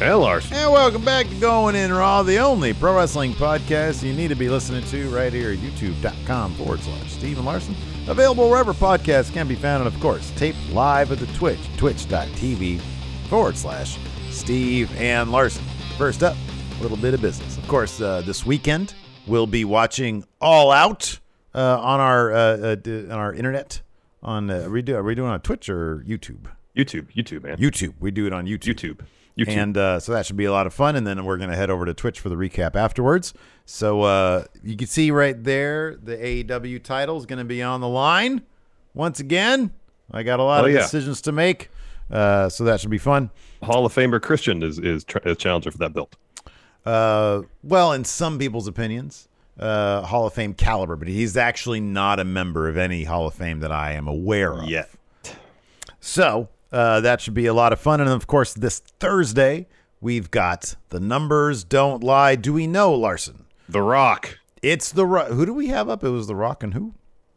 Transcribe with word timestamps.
Hey, 0.00 0.14
Lars. 0.14 0.50
And 0.50 0.72
welcome 0.72 1.04
back 1.04 1.28
to 1.28 1.34
Going 1.34 1.76
In 1.76 1.92
Raw, 1.92 2.22
the 2.22 2.38
only 2.38 2.72
pro 2.72 2.96
wrestling 2.96 3.34
podcast 3.34 4.02
you 4.02 4.14
need 4.14 4.28
to 4.28 4.34
be 4.34 4.48
listening 4.48 4.82
to 4.84 5.10
right 5.10 5.30
here 5.30 5.52
at 5.52 5.58
youtube.com 5.58 6.54
forward 6.54 6.80
slash 6.80 7.12
Steven 7.12 7.44
Larson. 7.44 7.76
Available 8.08 8.48
wherever 8.48 8.72
podcasts 8.72 9.30
can 9.30 9.46
be 9.46 9.54
found, 9.54 9.86
and 9.86 9.94
of 9.94 10.00
course, 10.00 10.30
taped 10.36 10.56
live 10.70 11.12
at 11.12 11.18
the 11.18 11.26
Twitch, 11.36 11.60
twitch.tv 11.76 12.80
forward 13.28 13.58
slash 13.58 13.98
Steve 14.30 14.90
and 14.96 15.30
Larson. 15.30 15.62
First 15.98 16.22
up, 16.22 16.34
a 16.78 16.82
little 16.82 16.96
bit 16.96 17.12
of 17.12 17.20
business. 17.20 17.58
Of 17.58 17.68
course, 17.68 18.00
uh, 18.00 18.22
this 18.22 18.46
weekend 18.46 18.94
we'll 19.26 19.46
be 19.46 19.66
watching 19.66 20.24
All 20.40 20.72
Out 20.72 21.20
uh, 21.54 21.78
on 21.78 22.00
our 22.00 22.32
uh, 22.32 22.38
uh, 22.38 22.74
d- 22.76 23.04
on 23.04 23.18
our 23.18 23.34
internet. 23.34 23.82
On 24.22 24.50
uh, 24.50 24.60
are, 24.60 24.70
we 24.70 24.80
do, 24.80 24.96
are 24.96 25.02
we 25.02 25.14
doing 25.14 25.30
on 25.30 25.42
Twitch 25.42 25.68
or 25.68 26.02
YouTube? 26.08 26.46
YouTube, 26.74 27.12
YouTube, 27.14 27.42
man. 27.42 27.58
YouTube. 27.58 27.92
We 28.00 28.10
do 28.10 28.26
it 28.26 28.32
on 28.32 28.46
YouTube. 28.46 28.76
YouTube. 28.76 29.00
And 29.48 29.76
uh, 29.76 30.00
so 30.00 30.12
that 30.12 30.26
should 30.26 30.36
be 30.36 30.44
a 30.44 30.52
lot 30.52 30.66
of 30.66 30.74
fun. 30.74 30.96
And 30.96 31.06
then 31.06 31.24
we're 31.24 31.36
going 31.36 31.50
to 31.50 31.56
head 31.56 31.70
over 31.70 31.84
to 31.84 31.94
Twitch 31.94 32.20
for 32.20 32.28
the 32.28 32.34
recap 32.36 32.74
afterwards. 32.76 33.32
So 33.66 34.02
uh, 34.02 34.44
you 34.62 34.76
can 34.76 34.86
see 34.86 35.10
right 35.10 35.42
there 35.42 35.96
the 36.02 36.16
AEW 36.16 36.82
title 36.82 37.16
is 37.18 37.26
going 37.26 37.38
to 37.38 37.44
be 37.44 37.62
on 37.62 37.80
the 37.80 37.88
line 37.88 38.42
once 38.94 39.20
again. 39.20 39.72
I 40.10 40.22
got 40.24 40.40
a 40.40 40.42
lot 40.42 40.64
Oh, 40.64 40.66
of 40.66 40.72
yeah. 40.72 40.80
decisions 40.80 41.20
to 41.22 41.32
make. 41.32 41.70
Uh, 42.10 42.48
so 42.48 42.64
that 42.64 42.80
should 42.80 42.90
be 42.90 42.98
fun. 42.98 43.30
Hall 43.62 43.86
of 43.86 43.94
Famer 43.94 44.20
Christian 44.20 44.62
is 44.64 44.78
is, 44.80 45.04
tr- 45.04 45.18
is 45.24 45.36
challenger 45.36 45.70
for 45.70 45.78
that 45.78 45.92
belt. 45.92 46.16
Uh, 46.84 47.42
well, 47.62 47.92
in 47.92 48.04
some 48.04 48.38
people's 48.38 48.66
opinions, 48.66 49.28
uh, 49.60 50.02
Hall 50.02 50.26
of 50.26 50.32
Fame 50.32 50.54
caliber, 50.54 50.96
but 50.96 51.06
he's 51.06 51.36
actually 51.36 51.78
not 51.78 52.18
a 52.18 52.24
member 52.24 52.68
of 52.68 52.76
any 52.76 53.04
Hall 53.04 53.26
of 53.28 53.34
Fame 53.34 53.60
that 53.60 53.70
I 53.70 53.92
am 53.92 54.08
aware 54.08 54.54
of. 54.54 54.68
Yet. 54.68 54.90
So 56.00 56.48
uh, 56.72 57.00
that 57.00 57.20
should 57.20 57.34
be 57.34 57.46
a 57.46 57.54
lot 57.54 57.72
of 57.72 57.80
fun. 57.80 58.00
And 58.00 58.10
of 58.10 58.26
course, 58.26 58.52
this 58.54 58.80
Thursday, 59.00 59.66
we've 60.00 60.30
got 60.30 60.76
The 60.90 61.00
Numbers 61.00 61.64
Don't 61.64 62.02
Lie. 62.04 62.36
Do 62.36 62.52
we 62.52 62.66
know, 62.66 62.92
Larson? 62.94 63.44
The 63.68 63.82
Rock. 63.82 64.38
It's 64.62 64.92
The 64.92 65.06
Rock. 65.06 65.28
Who 65.28 65.46
do 65.46 65.54
we 65.54 65.68
have 65.68 65.88
up? 65.88 66.04
It 66.04 66.10
was 66.10 66.26
The 66.26 66.34
Rock 66.36 66.62
and 66.62 66.74
who? 66.74 66.94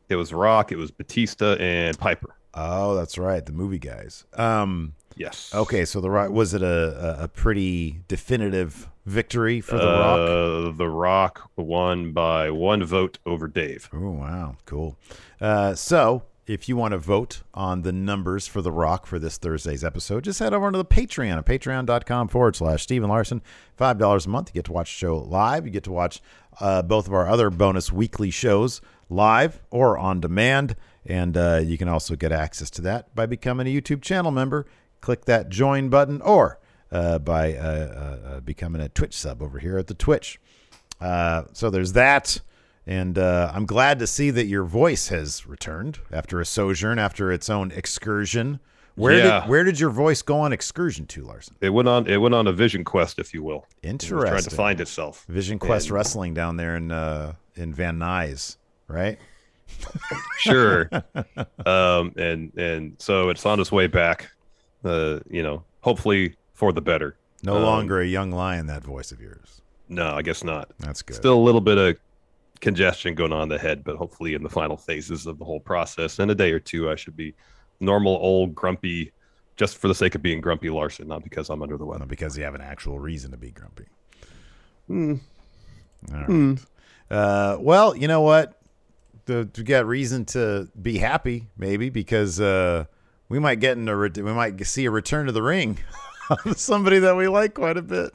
It 0.09 0.15
was 0.15 0.33
Rock. 0.33 0.71
It 0.71 0.77
was 0.77 0.91
Batista 0.91 1.55
and 1.55 1.97
Piper. 1.97 2.35
Oh, 2.53 2.93
that's 2.95 3.17
right. 3.17 3.43
The 3.45 3.51
movie 3.53 3.79
guys. 3.79 4.25
Um, 4.33 4.93
Yes. 5.15 5.51
okay, 5.53 5.85
so 5.85 6.01
The 6.01 6.09
Rock, 6.09 6.31
was 6.31 6.53
it 6.55 6.61
a, 6.63 7.19
a, 7.21 7.23
a 7.25 7.27
pretty 7.27 8.01
definitive 8.07 8.89
victory 9.05 9.61
for 9.61 9.77
The 9.77 9.85
Rock? 9.85 10.19
Uh, 10.19 10.71
the 10.77 10.89
Rock 10.89 11.51
won 11.55 12.13
by 12.13 12.49
one 12.49 12.83
vote 12.83 13.19
over 13.25 13.47
Dave. 13.47 13.89
Oh, 13.93 14.11
wow. 14.11 14.55
Cool. 14.65 14.97
Uh, 15.39 15.75
so, 15.75 16.23
if 16.45 16.67
you 16.67 16.75
want 16.75 16.91
to 16.91 16.97
vote 16.97 17.41
on 17.53 17.83
the 17.83 17.91
numbers 17.91 18.47
for 18.47 18.61
The 18.61 18.71
Rock 18.71 19.05
for 19.05 19.17
this 19.17 19.37
Thursday's 19.37 19.83
episode, 19.83 20.25
just 20.25 20.39
head 20.39 20.53
over 20.53 20.71
to 20.71 20.77
the 20.77 20.85
Patreon 20.85 21.37
at 21.37 21.45
patreon.com 21.45 22.27
forward 22.27 22.55
slash 22.55 22.83
Stephen 22.83 23.09
Larson. 23.09 23.41
$5 23.79 24.25
a 24.25 24.29
month. 24.29 24.49
You 24.49 24.59
get 24.59 24.65
to 24.65 24.73
watch 24.73 24.93
the 24.93 24.97
show 24.97 25.17
live. 25.17 25.65
You 25.65 25.71
get 25.71 25.85
to 25.85 25.91
watch 25.91 26.21
uh, 26.59 26.81
both 26.81 27.07
of 27.07 27.13
our 27.13 27.29
other 27.29 27.49
bonus 27.49 27.91
weekly 27.91 28.29
shows 28.29 28.81
live 29.09 29.61
or 29.69 29.97
on 29.97 30.19
demand. 30.19 30.75
And 31.05 31.37
uh, 31.37 31.61
you 31.63 31.77
can 31.77 31.87
also 31.87 32.15
get 32.15 32.31
access 32.31 32.69
to 32.71 32.81
that 32.81 33.13
by 33.15 33.25
becoming 33.25 33.67
a 33.67 33.81
YouTube 33.81 34.01
channel 34.01 34.31
member. 34.31 34.65
Click 35.01 35.25
that 35.25 35.49
join 35.49 35.89
button 35.89 36.21
or 36.21 36.59
uh, 36.91 37.19
by 37.19 37.55
uh, 37.55 37.61
uh, 37.61 38.27
uh, 38.27 38.39
becoming 38.41 38.81
a 38.81 38.87
Twitch 38.87 39.17
sub 39.17 39.41
over 39.41 39.59
here 39.59 39.77
at 39.77 39.87
the 39.87 39.93
Twitch. 39.93 40.39
So 41.01 41.69
there's 41.69 41.93
that. 41.93 42.39
And 42.85 43.17
uh, 43.17 43.51
I'm 43.53 43.65
glad 43.65 43.99
to 43.99 44.07
see 44.07 44.29
that 44.31 44.45
your 44.47 44.63
voice 44.65 45.07
has 45.07 45.47
returned 45.47 45.99
after 46.11 46.41
a 46.41 46.45
sojourn, 46.45 46.99
after 46.99 47.31
its 47.31 47.49
own 47.49 47.71
excursion. 47.71 48.59
Where 48.95 49.13
Yeah. 49.17 49.39
did 49.41 49.49
where 49.49 49.63
did 49.63 49.79
your 49.79 49.89
voice 49.89 50.21
go 50.21 50.39
on 50.41 50.51
excursion 50.53 51.07
to, 51.07 51.23
Larson? 51.23 51.55
It 51.61 51.69
went 51.69 51.87
on. 51.87 52.05
It 52.07 52.17
went 52.17 52.35
on 52.35 52.45
a 52.45 52.51
vision 52.53 52.83
quest, 52.83 53.17
if 53.19 53.33
you 53.33 53.41
will. 53.41 53.65
Interesting. 53.81 54.19
trying 54.29 54.43
to 54.43 54.49
find 54.51 54.81
itself. 54.81 55.25
Vision 55.29 55.57
Quest 55.59 55.87
And- 55.87 55.95
Wrestling 55.95 56.33
down 56.33 56.57
there 56.57 56.75
in 56.75 56.91
uh, 56.91 57.33
in 57.55 57.73
Van 57.73 57.97
Nuys, 57.97 58.57
right? 58.87 59.17
Sure. 60.39 60.89
um, 61.65 62.11
and 62.17 62.51
and 62.57 62.95
so 62.99 63.29
it's 63.29 63.45
on 63.45 63.59
its 63.59 63.71
way 63.71 63.87
back. 63.87 64.29
Uh, 64.83 65.19
you 65.29 65.41
know, 65.41 65.63
hopefully 65.81 66.35
for 66.53 66.73
the 66.73 66.81
better. 66.81 67.15
No 67.43 67.55
Um, 67.57 67.63
longer 67.63 68.01
a 68.01 68.05
young 68.05 68.31
lion, 68.31 68.67
that 68.67 68.83
voice 68.83 69.11
of 69.11 69.19
yours. 69.21 69.61
No, 69.89 70.13
I 70.15 70.21
guess 70.21 70.43
not. 70.43 70.69
That's 70.79 71.01
good. 71.01 71.15
Still 71.15 71.35
a 71.35 71.41
little 71.43 71.61
bit 71.61 71.77
of 71.77 71.97
congestion 72.63 73.13
going 73.13 73.31
on 73.31 73.43
in 73.43 73.49
the 73.49 73.59
head, 73.59 73.83
but 73.83 73.95
hopefully 73.95 74.33
in 74.33 74.41
the 74.41 74.49
final 74.49 74.77
phases 74.77 75.27
of 75.27 75.37
the 75.37 75.45
whole 75.45 75.59
process, 75.59 76.17
in 76.17 76.29
a 76.29 76.35
day 76.35 76.51
or 76.51 76.59
two, 76.59 76.89
I 76.89 76.95
should 76.95 77.15
be 77.15 77.35
normal, 77.79 78.13
old, 78.15 78.55
grumpy, 78.55 79.11
just 79.55 79.77
for 79.77 79.87
the 79.87 79.95
sake 79.95 80.15
of 80.15 80.23
being 80.23 80.41
grumpy 80.41 80.69
Larson, 80.69 81.07
not 81.07 81.23
because 81.23 81.49
I'm 81.49 81.61
under 81.61 81.77
the 81.77 81.85
weather. 81.85 81.99
Well, 81.99 82.07
because 82.07 82.37
you 82.37 82.43
have 82.43 82.55
an 82.55 82.61
actual 82.61 82.99
reason 82.99 83.29
to 83.31 83.37
be 83.37 83.51
grumpy. 83.51 83.85
Hmm. 84.87 85.15
All 86.11 86.25
right. 86.25 86.57
Uh, 87.11 87.57
well, 87.59 87.95
you 87.95 88.07
know 88.07 88.21
what? 88.21 88.59
to, 89.25 89.45
to 89.45 89.63
get 89.63 89.85
reason 89.85 90.25
to 90.25 90.69
be 90.81 90.97
happy, 90.97 91.47
maybe 91.57 91.89
because 91.89 92.39
uh, 92.39 92.85
we 93.29 93.39
might 93.39 93.59
get 93.59 93.77
in 93.77 93.87
a 93.87 93.95
re- 93.95 94.11
we 94.15 94.33
might 94.33 94.65
see 94.65 94.85
a 94.85 94.91
return 94.91 95.27
to 95.27 95.31
the 95.31 95.41
ring 95.41 95.79
of 96.29 96.57
somebody 96.57 96.99
that 96.99 97.15
we 97.15 97.27
like 97.27 97.53
quite 97.53 97.77
a 97.77 97.81
bit. 97.81 98.13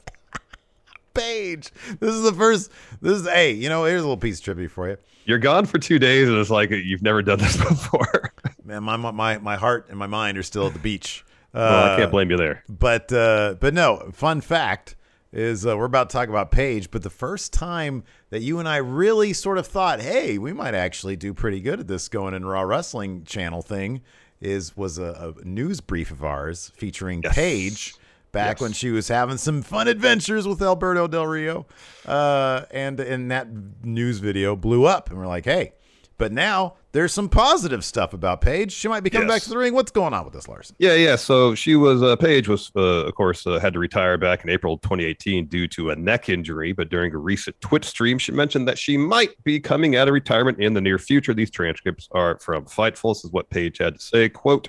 Paige, 1.13 1.71
this 1.99 2.13
is 2.13 2.23
the 2.23 2.33
first. 2.33 2.71
This 3.01 3.21
is 3.21 3.27
hey, 3.27 3.51
you 3.51 3.69
know, 3.69 3.85
here's 3.85 4.01
a 4.01 4.05
little 4.05 4.17
piece 4.17 4.39
of 4.39 4.45
trivia 4.45 4.69
for 4.69 4.89
you. 4.89 4.97
You're 5.25 5.37
gone 5.39 5.65
for 5.65 5.77
two 5.77 5.99
days, 5.99 6.27
and 6.27 6.37
it's 6.37 6.49
like 6.49 6.69
you've 6.71 7.01
never 7.03 7.21
done 7.21 7.39
this 7.39 7.57
before. 7.69 8.33
Man, 8.63 8.83
my 8.83 8.95
my 8.97 9.37
my 9.37 9.55
heart 9.55 9.87
and 9.89 9.97
my 9.97 10.07
mind 10.07 10.37
are 10.37 10.43
still 10.43 10.67
at 10.67 10.73
the 10.73 10.79
beach. 10.79 11.23
well, 11.53 11.63
I 11.63 11.93
Uh, 11.93 11.97
can't 11.97 12.11
blame 12.11 12.31
you 12.31 12.37
there. 12.37 12.63
But 12.69 13.11
uh, 13.13 13.55
but 13.59 13.73
no, 13.73 14.09
fun 14.13 14.41
fact 14.41 14.95
is 15.31 15.65
uh, 15.67 15.77
we're 15.77 15.85
about 15.85 16.09
to 16.09 16.13
talk 16.13 16.27
about 16.29 16.49
Paige, 16.49 16.89
but 16.89 17.03
the 17.03 17.09
first 17.11 17.53
time 17.53 18.03
that 18.31 18.41
you 18.41 18.57
and 18.57 18.67
I 18.67 18.77
really 18.77 19.31
sort 19.33 19.59
of 19.59 19.67
thought, 19.67 20.01
hey, 20.01 20.39
we 20.39 20.53
might 20.53 20.73
actually 20.73 21.15
do 21.15 21.35
pretty 21.35 21.61
good 21.61 21.79
at 21.79 21.87
this 21.87 22.07
going 22.09 22.33
in 22.33 22.45
Raw 22.45 22.61
Wrestling 22.61 23.23
Channel 23.25 23.61
thing 23.61 24.01
is 24.41 24.75
was 24.75 24.97
a, 24.97 25.33
a 25.39 25.45
news 25.45 25.81
brief 25.81 26.09
of 26.09 26.23
ours 26.23 26.71
featuring 26.75 27.21
Yes. 27.23 27.35
Paige 27.35 27.93
back 28.31 28.57
Yes. 28.57 28.61
when 28.61 28.73
she 28.73 28.91
was 28.91 29.07
having 29.07 29.37
some 29.37 29.61
fun 29.61 29.87
adventures 29.87 30.47
with 30.47 30.61
Alberto 30.61 31.07
Del 31.07 31.27
Rio, 31.27 31.65
uh, 32.05 32.61
and 32.71 32.99
and 32.99 33.31
that 33.31 33.47
news 33.83 34.19
video 34.19 34.55
blew 34.55 34.85
up, 34.85 35.09
and 35.09 35.17
we're 35.19 35.27
like, 35.27 35.45
hey. 35.45 35.73
But 36.17 36.33
now 36.33 36.73
there's 36.91 37.13
some 37.13 37.29
positive 37.29 37.85
stuff 37.85 38.11
about 38.13 38.41
Paige. 38.41 38.73
She 38.73 38.89
might 38.89 39.03
be 39.03 39.09
coming 39.09 39.29
Yes. 39.29 39.35
back 39.37 39.43
to 39.43 39.49
the 39.51 39.57
ring. 39.57 39.73
What's 39.73 39.89
going 39.91 40.13
on 40.13 40.25
with 40.25 40.33
this, 40.33 40.49
Larson? 40.49 40.75
Yeah, 40.77 40.93
yeah. 40.95 41.15
So 41.15 41.55
she 41.55 41.77
was 41.77 42.03
uh, 42.03 42.17
Paige 42.17 42.49
was, 42.49 42.73
uh, 42.75 43.05
of 43.05 43.15
course, 43.15 43.47
uh, 43.47 43.57
had 43.57 43.71
to 43.71 43.79
retire 43.79 44.17
back 44.17 44.43
in 44.43 44.49
April 44.49 44.77
2018 44.79 45.45
due 45.45 45.65
to 45.69 45.91
a 45.91 45.95
neck 45.95 46.27
injury. 46.27 46.73
But 46.73 46.89
during 46.89 47.13
a 47.13 47.17
recent 47.17 47.55
Twitch 47.61 47.85
stream, 47.85 48.17
she 48.17 48.33
mentioned 48.33 48.67
that 48.67 48.77
she 48.77 48.97
might 48.97 49.41
be 49.45 49.61
coming 49.61 49.95
out 49.95 50.09
of 50.09 50.13
retirement 50.13 50.59
in 50.59 50.73
the 50.73 50.81
near 50.81 50.97
future. 50.97 51.33
These 51.33 51.51
transcripts 51.51 52.09
are 52.11 52.37
from 52.39 52.65
Fightful. 52.65 53.13
This 53.13 53.23
is 53.23 53.31
what 53.31 53.49
Paige 53.49 53.77
had 53.77 53.95
to 53.95 54.01
say. 54.01 54.27
"Quote: 54.27 54.67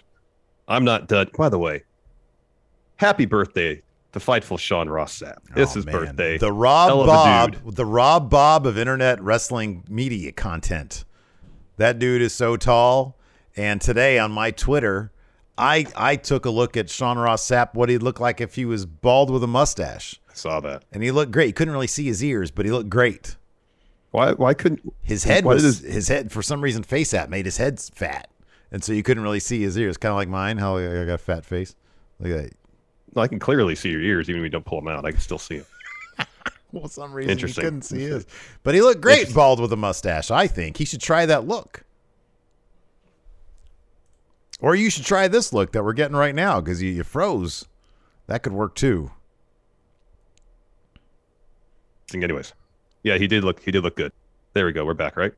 I'm 0.69 0.85
not 0.85 1.09
done." 1.09 1.31
By 1.37 1.49
the 1.49 1.59
way, 1.59 1.83
happy 3.01 3.25
birthday 3.25 3.81
to 4.13 4.19
Fightful 4.19 4.59
Sean 4.59 4.89
Ross 4.89 5.21
Sapp. 5.21 5.39
It's 5.57 5.73
Oh, 5.73 5.75
his 5.77 5.87
man. 5.87 5.95
birthday. 5.95 6.37
The 6.39 6.53
Rob 6.53 7.07
Bob, 7.07 7.75
the 7.75 7.87
Rob 7.87 8.29
Bob 8.29 8.67
of 8.67 8.77
internet 8.77 9.23
wrestling 9.23 9.85
media 9.89 10.33
content. 10.33 11.05
That 11.79 11.99
dude 11.99 12.21
is 12.21 12.35
so 12.35 12.57
tall. 12.57 13.17
And 13.57 13.81
today 13.81 14.19
on 14.19 14.31
my 14.33 14.51
Twitter, 14.51 15.13
I 15.57 15.87
I 15.97 16.17
took 16.17 16.45
a 16.45 16.51
look 16.51 16.77
at 16.77 16.91
Sean 16.91 17.19
Ross 17.19 17.47
Sapp, 17.49 17.75
what 17.75 17.89
he'd 17.89 18.03
look 18.03 18.21
like 18.21 18.41
if 18.41 18.55
he 18.55 18.65
was 18.65 18.85
bald 18.85 19.31
with 19.31 19.43
a 19.43 19.47
mustache. 19.49 20.21
I 20.31 20.35
saw 20.35 20.61
that. 20.61 20.85
And 20.93 21.03
he 21.03 21.11
looked 21.11 21.33
great. 21.33 21.47
You 21.49 21.53
couldn't 21.55 21.73
really 21.73 21.87
see 21.87 22.07
his 22.07 22.23
ears, 22.23 22.51
but 22.51 22.67
he 22.67 22.71
looked 22.71 22.91
great. 22.91 23.37
Why? 24.11 24.33
Why 24.33 24.53
couldn't 24.55 24.81
His 25.03 25.25
head 25.25 25.45
was 25.45 25.81
did 25.81 25.91
his 25.93 26.09
head 26.09 26.31
for 26.31 26.43
some 26.43 26.61
reason 26.61 26.83
face 26.83 27.15
app 27.15 27.29
made 27.31 27.47
his 27.47 27.57
head 27.57 27.81
fat. 27.81 28.29
And 28.71 28.85
so 28.85 28.93
you 28.93 29.03
couldn't 29.03 29.23
really 29.23 29.41
see 29.41 29.63
his 29.63 29.77
ears. 29.79 29.97
Kind 29.97 30.11
of 30.11 30.17
like 30.17 30.29
mine, 30.29 30.59
how 30.59 30.77
I 30.77 31.05
got 31.07 31.15
a 31.15 31.19
fat 31.19 31.45
face. 31.45 31.75
Look 32.21 32.33
at 32.33 32.45
that. 32.45 32.53
I 33.17 33.27
can 33.27 33.39
clearly 33.39 33.75
see 33.75 33.91
your 33.91 34.03
ears, 34.03 34.29
even 34.29 34.41
if 34.41 34.45
you 34.45 34.51
don't 34.51 34.65
pull 34.65 34.81
them 34.81 34.89
out. 34.89 35.05
I 35.05 35.11
can 35.13 35.21
still 35.21 35.39
see 35.39 35.59
them. 35.59 35.67
Well, 36.73 36.87
some 36.87 37.13
reason 37.13 37.31
you 37.31 37.33
Interesting. 37.33 37.65
couldn't 37.65 37.83
see 37.83 38.03
his. 38.03 38.27
But 38.63 38.77
he 38.77 38.81
looked 38.81 39.01
great 39.01 39.35
bald 39.35 39.59
with 39.59 39.73
a 39.73 39.77
mustache. 39.77 40.31
I 40.31 40.47
think 40.47 40.77
he 40.77 40.85
should 40.85 41.01
try 41.01 41.27
that 41.27 41.45
look. 41.45 41.83
Or 44.61 44.77
you 44.77 44.89
should 44.89 45.05
try 45.05 45.27
this 45.27 45.53
look 45.53 45.73
that 45.73 45.83
we're 45.83 45.95
getting 45.95 46.17
right 46.17 46.33
now 46.35 46.61
because 46.61 46.81
you, 46.81 46.91
you 46.93 47.03
froze. 47.03 47.67
That 48.29 48.45
could 48.45 48.53
work 48.53 48.77
too. 48.77 49.11
Anyways, 52.15 52.55
yeah, 53.03 53.19
he 53.19 53.27
did 53.27 53.43
look. 53.43 53.61
He 53.61 53.71
did 53.73 53.83
look 53.83 53.97
good. 53.97 54.13
There 54.53 54.67
we 54.67 54.73
go. 54.73 54.85
We're 54.85 54.95
back, 54.95 55.17
right? 55.17 55.33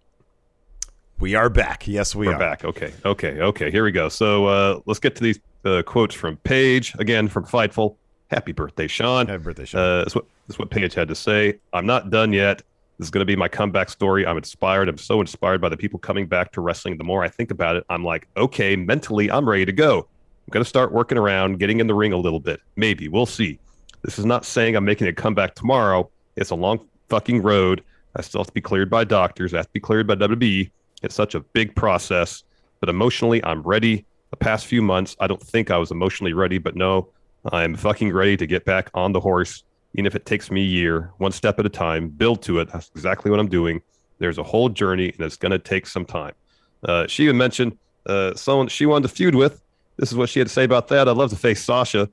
We 1.19 1.35
are 1.35 1.49
back. 1.49 1.87
Yes, 1.87 2.15
we 2.15 2.27
We're 2.27 2.35
are. 2.35 2.39
back. 2.39 2.65
Okay. 2.65 2.93
Okay. 3.05 3.41
Okay. 3.41 3.71
Here 3.71 3.85
we 3.85 3.93
go. 3.93 4.09
So 4.09 4.47
uh, 4.47 4.81
let's 4.87 5.01
get 5.01 5.15
to 5.17 5.23
these 5.23 5.39
uh, 5.65 5.83
quotes 5.83 6.15
from 6.15 6.37
Paige 6.39 6.95
again 6.99 7.29
from 7.29 7.45
Fightful. 7.45 7.97
Happy 8.31 8.53
birthday, 8.53 8.87
Sean. 8.87 9.27
Happy 9.27 9.43
birthday, 9.43 9.65
Sean. 9.65 9.81
Uh, 9.81 9.99
that's 9.99 10.15
what 10.15 10.25
that's 10.47 10.59
what 10.59 10.71
Paige 10.71 10.95
had 10.95 11.09
to 11.09 11.15
say. 11.15 11.59
I'm 11.73 11.87
not 11.87 12.11
done 12.11 12.33
yet. 12.33 12.63
This 12.99 13.07
is 13.07 13.11
going 13.11 13.21
to 13.21 13.27
be 13.27 13.37
my 13.37 13.49
comeback 13.49 13.89
story. 13.89 14.27
I'm 14.27 14.37
inspired. 14.37 14.89
I'm 14.89 14.99
so 14.99 15.21
inspired 15.21 15.61
by 15.61 15.69
the 15.69 15.77
people 15.77 15.99
coming 15.99 16.27
back 16.27 16.53
to 16.53 16.61
wrestling. 16.61 16.99
The 16.99 17.05
more 17.05 17.25
I 17.25 17.29
think 17.29 17.51
about 17.51 17.77
it, 17.77 17.85
I'm 17.89 18.05
like, 18.05 18.29
okay, 18.37 18.77
mentally, 18.77 19.31
I'm 19.31 19.49
ready 19.49 19.65
to 19.65 19.73
go. 19.73 19.99
I'm 19.99 20.51
going 20.51 20.65
to 20.65 20.69
start 20.69 20.93
working 20.93 21.19
around, 21.19 21.59
getting 21.59 21.81
in 21.81 21.87
the 21.87 21.95
ring 21.95 22.13
a 22.13 22.17
little 22.17 22.41
bit. 22.41 22.61
Maybe 22.77 23.09
we'll 23.09 23.27
see. 23.27 23.59
This 24.03 24.19
is 24.19 24.25
not 24.25 24.45
saying 24.45 24.77
I'm 24.77 24.85
making 24.85 25.07
a 25.07 25.13
comeback 25.13 25.55
tomorrow. 25.55 26.11
It's 26.37 26.51
a 26.51 26.55
long 26.55 26.87
fucking 27.09 27.43
road. 27.43 27.83
I 28.17 28.23
still 28.23 28.41
have 28.41 28.49
to 28.49 28.53
be 28.53 28.61
cleared 28.61 28.91
by 28.91 29.05
doctors. 29.05 29.55
I 29.55 29.59
have 29.59 29.67
to 29.67 29.73
be 29.73 29.81
cleared 29.81 30.07
by 30.07 30.17
WWE. 30.17 30.71
It's 31.03 31.15
such 31.15 31.35
a 31.35 31.41
big 31.41 31.75
process, 31.75 32.45
but 32.81 32.89
emotionally, 32.89 33.43
I'm 33.45 33.63
ready. 33.63 34.05
Past 34.43 34.67
few 34.67 34.83
months, 34.83 35.15
I 35.21 35.29
don't 35.29 35.41
think 35.41 35.71
I 35.71 35.77
was 35.77 35.93
emotionally 35.93 36.33
ready, 36.33 36.59
but 36.59 36.75
no, 36.75 37.09
I'm 37.53 37.77
fucking 37.77 38.13
ready 38.13 38.37
to 38.37 38.45
get 38.45 38.65
back 38.65 38.91
on 38.93 39.13
the 39.13 39.21
horse, 39.21 39.63
even 39.95 40.05
if 40.05 40.17
it 40.17 40.27
takes 40.27 40.51
me 40.51 40.63
a 40.63 40.67
year, 40.67 41.13
one 41.19 41.31
step 41.31 41.61
at 41.61 41.67
a 41.67 41.69
time, 41.69 42.09
build 42.09 42.43
to 42.43 42.59
it. 42.59 42.69
That's 42.73 42.91
exactly 42.93 43.31
what 43.31 43.39
I'm 43.39 43.49
doing. 43.49 43.81
There's 44.19 44.39
a 44.39 44.43
whole 44.43 44.69
journey, 44.69 45.11
and 45.11 45.21
it's 45.21 45.37
going 45.37 45.53
to 45.53 45.61
take 45.61 45.87
some 45.87 46.05
time. 46.05 46.35
Uh, 46.83 47.07
she 47.07 47.23
even 47.23 47.37
mentioned 47.37 47.79
uh, 48.07 48.35
someone 48.35 48.67
she 48.67 48.85
wanted 48.85 49.07
to 49.07 49.15
feud 49.15 49.37
with. 49.37 49.63
This 49.97 50.11
is 50.11 50.19
what 50.19 50.29
she 50.29 50.41
had 50.41 50.49
to 50.49 50.53
say 50.53 50.65
about 50.65 50.89
that. 50.89 51.09
I'd 51.09 51.17
love 51.17 51.31
to 51.31 51.37
face 51.37 51.63
Sasha. 51.63 52.11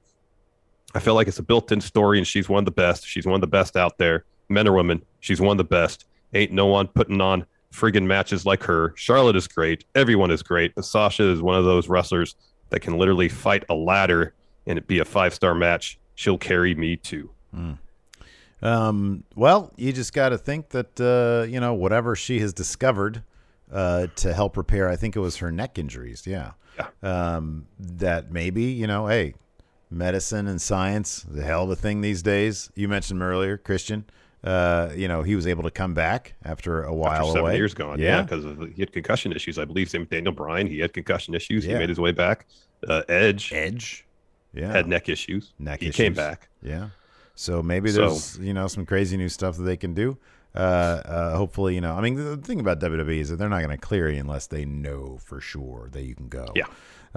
I 0.94 1.00
feel 1.00 1.16
like 1.16 1.28
it's 1.28 1.40
a 1.40 1.44
built-in 1.44 1.82
story, 1.82 2.20
and 2.20 2.28
she's 2.28 2.48
one 2.48 2.60
of 2.60 2.66
the 2.66 2.72
best. 2.72 3.08
She's 3.08 3.26
one 3.26 3.36
of 3.36 3.42
the 3.42 3.48
best 3.48 3.76
out 3.76 3.98
there, 3.98 4.26
men 4.50 4.68
or 4.68 4.74
women. 4.74 5.02
She's 5.20 5.42
one 5.42 5.54
of 5.54 5.58
the 5.58 5.64
best. 5.64 6.06
Ain't 6.36 6.52
no 6.52 6.68
one 6.68 6.90
putting 6.90 7.22
on 7.22 7.48
friggin' 7.74 8.06
matches 8.06 8.46
like 8.46 8.64
her. 8.64 8.94
Charlotte 8.96 9.36
is 9.36 9.48
great. 9.48 9.86
Everyone 9.96 10.32
is 10.32 10.44
great, 10.44 10.76
but 10.76 10.86
Sasha 10.86 11.24
is 11.24 11.42
one 11.42 11.56
of 11.56 11.66
those 11.66 11.88
wrestlers 11.88 12.36
that 12.70 12.82
can 12.82 12.98
literally 12.98 13.30
fight 13.30 13.64
a 13.70 13.74
ladder 13.74 14.34
and 14.66 14.78
it 14.78 14.88
be 14.88 15.00
a 15.00 15.06
five-star 15.06 15.56
match. 15.56 16.00
She'll 16.16 16.38
carry 16.38 16.76
me 16.76 16.96
too. 16.98 17.30
Um, 18.62 19.24
well, 19.36 19.72
you 19.78 19.94
just 19.94 20.14
got 20.14 20.30
to 20.30 20.38
think 20.38 20.70
that 20.70 21.00
uh, 21.00 21.48
you 21.48 21.60
know 21.60 21.74
whatever 21.74 22.16
she 22.16 22.40
has 22.40 22.54
discovered 22.54 23.24
uh, 23.72 24.08
to 24.18 24.34
help 24.34 24.58
repair. 24.58 24.90
I 24.90 24.96
think 24.96 25.16
it 25.16 25.20
was 25.20 25.38
her 25.38 25.52
neck 25.52 25.78
injuries. 25.78 26.28
Yeah. 26.28 26.52
Yeah. 26.78 26.88
Um, 27.36 27.68
that 27.80 28.32
maybe 28.32 28.64
you 28.64 28.88
know, 28.88 29.08
hey, 29.08 29.34
medicine 29.90 30.48
and 30.48 30.62
science 30.62 31.26
the 31.30 31.44
hell 31.44 31.64
of 31.64 31.70
a 31.72 31.76
thing 31.76 32.02
these 32.02 32.22
days. 32.22 32.70
You 32.76 32.88
mentioned 32.88 33.22
earlier, 33.22 33.58
Christian. 33.58 34.06
Uh, 34.44 34.90
you 34.96 35.08
know, 35.08 35.22
he 35.22 35.36
was 35.36 35.46
able 35.48 35.64
to 35.64 35.72
come 35.72 35.94
back 35.94 36.34
after 36.46 36.84
a 36.84 36.94
while 36.94 37.12
After 37.12 37.26
seven 37.28 37.42
away. 37.42 37.58
years 37.58 37.74
gone, 37.74 38.00
yeah, 38.00 38.22
because 38.22 38.46
he 38.74 38.82
had 38.82 38.94
concussion 38.94 39.34
issues. 39.34 39.60
I 39.60 39.66
believe 39.66 39.90
same 39.90 40.02
with 40.02 40.10
Daniel 40.10 40.32
Bryan. 40.34 40.66
He 40.68 40.80
had 40.80 40.94
concussion 40.94 41.34
issues. 41.36 41.66
Yeah. 41.66 41.74
He 41.74 41.80
made 41.80 41.90
his 41.90 42.00
way 42.00 42.14
back. 42.14 42.46
Uh, 42.88 43.02
Edge 43.10 43.52
Edge. 43.54 44.06
Yeah. 44.54 44.72
had 44.72 44.88
neck 44.88 45.10
issues. 45.10 45.54
neck 45.60 45.82
he 45.82 45.88
issues. 45.88 45.96
came 45.98 46.14
back. 46.14 46.48
Yeah. 46.64 46.90
So 47.36 47.62
maybe 47.62 47.90
So- 47.92 48.02
there's 48.10 48.40
you 48.40 48.54
know 48.54 48.68
some 48.68 48.86
crazy 48.86 49.18
new 49.18 49.30
stuff 49.30 49.58
that 49.58 49.64
they 49.64 49.78
can 49.78 49.94
do. 49.94 50.18
Uh, 50.56 50.58
uh, 51.06 51.36
hopefully, 51.38 51.76
you 51.76 51.82
know. 51.82 51.94
I 51.94 52.02
mean, 52.02 52.16
the 52.16 52.36
thing 52.38 52.60
about 52.60 52.80
WWE 52.80 53.20
is 53.20 53.30
that 53.30 53.36
they're 53.36 53.50
not 53.50 53.60
going 53.62 53.70
to 53.70 53.78
clear 53.78 54.10
you 54.10 54.20
unless 54.20 54.48
they 54.48 54.66
know 54.66 55.20
for 55.24 55.40
sure 55.40 55.90
that 55.92 56.02
you 56.04 56.16
can 56.16 56.28
go. 56.28 56.48
Yeah. 56.56 56.64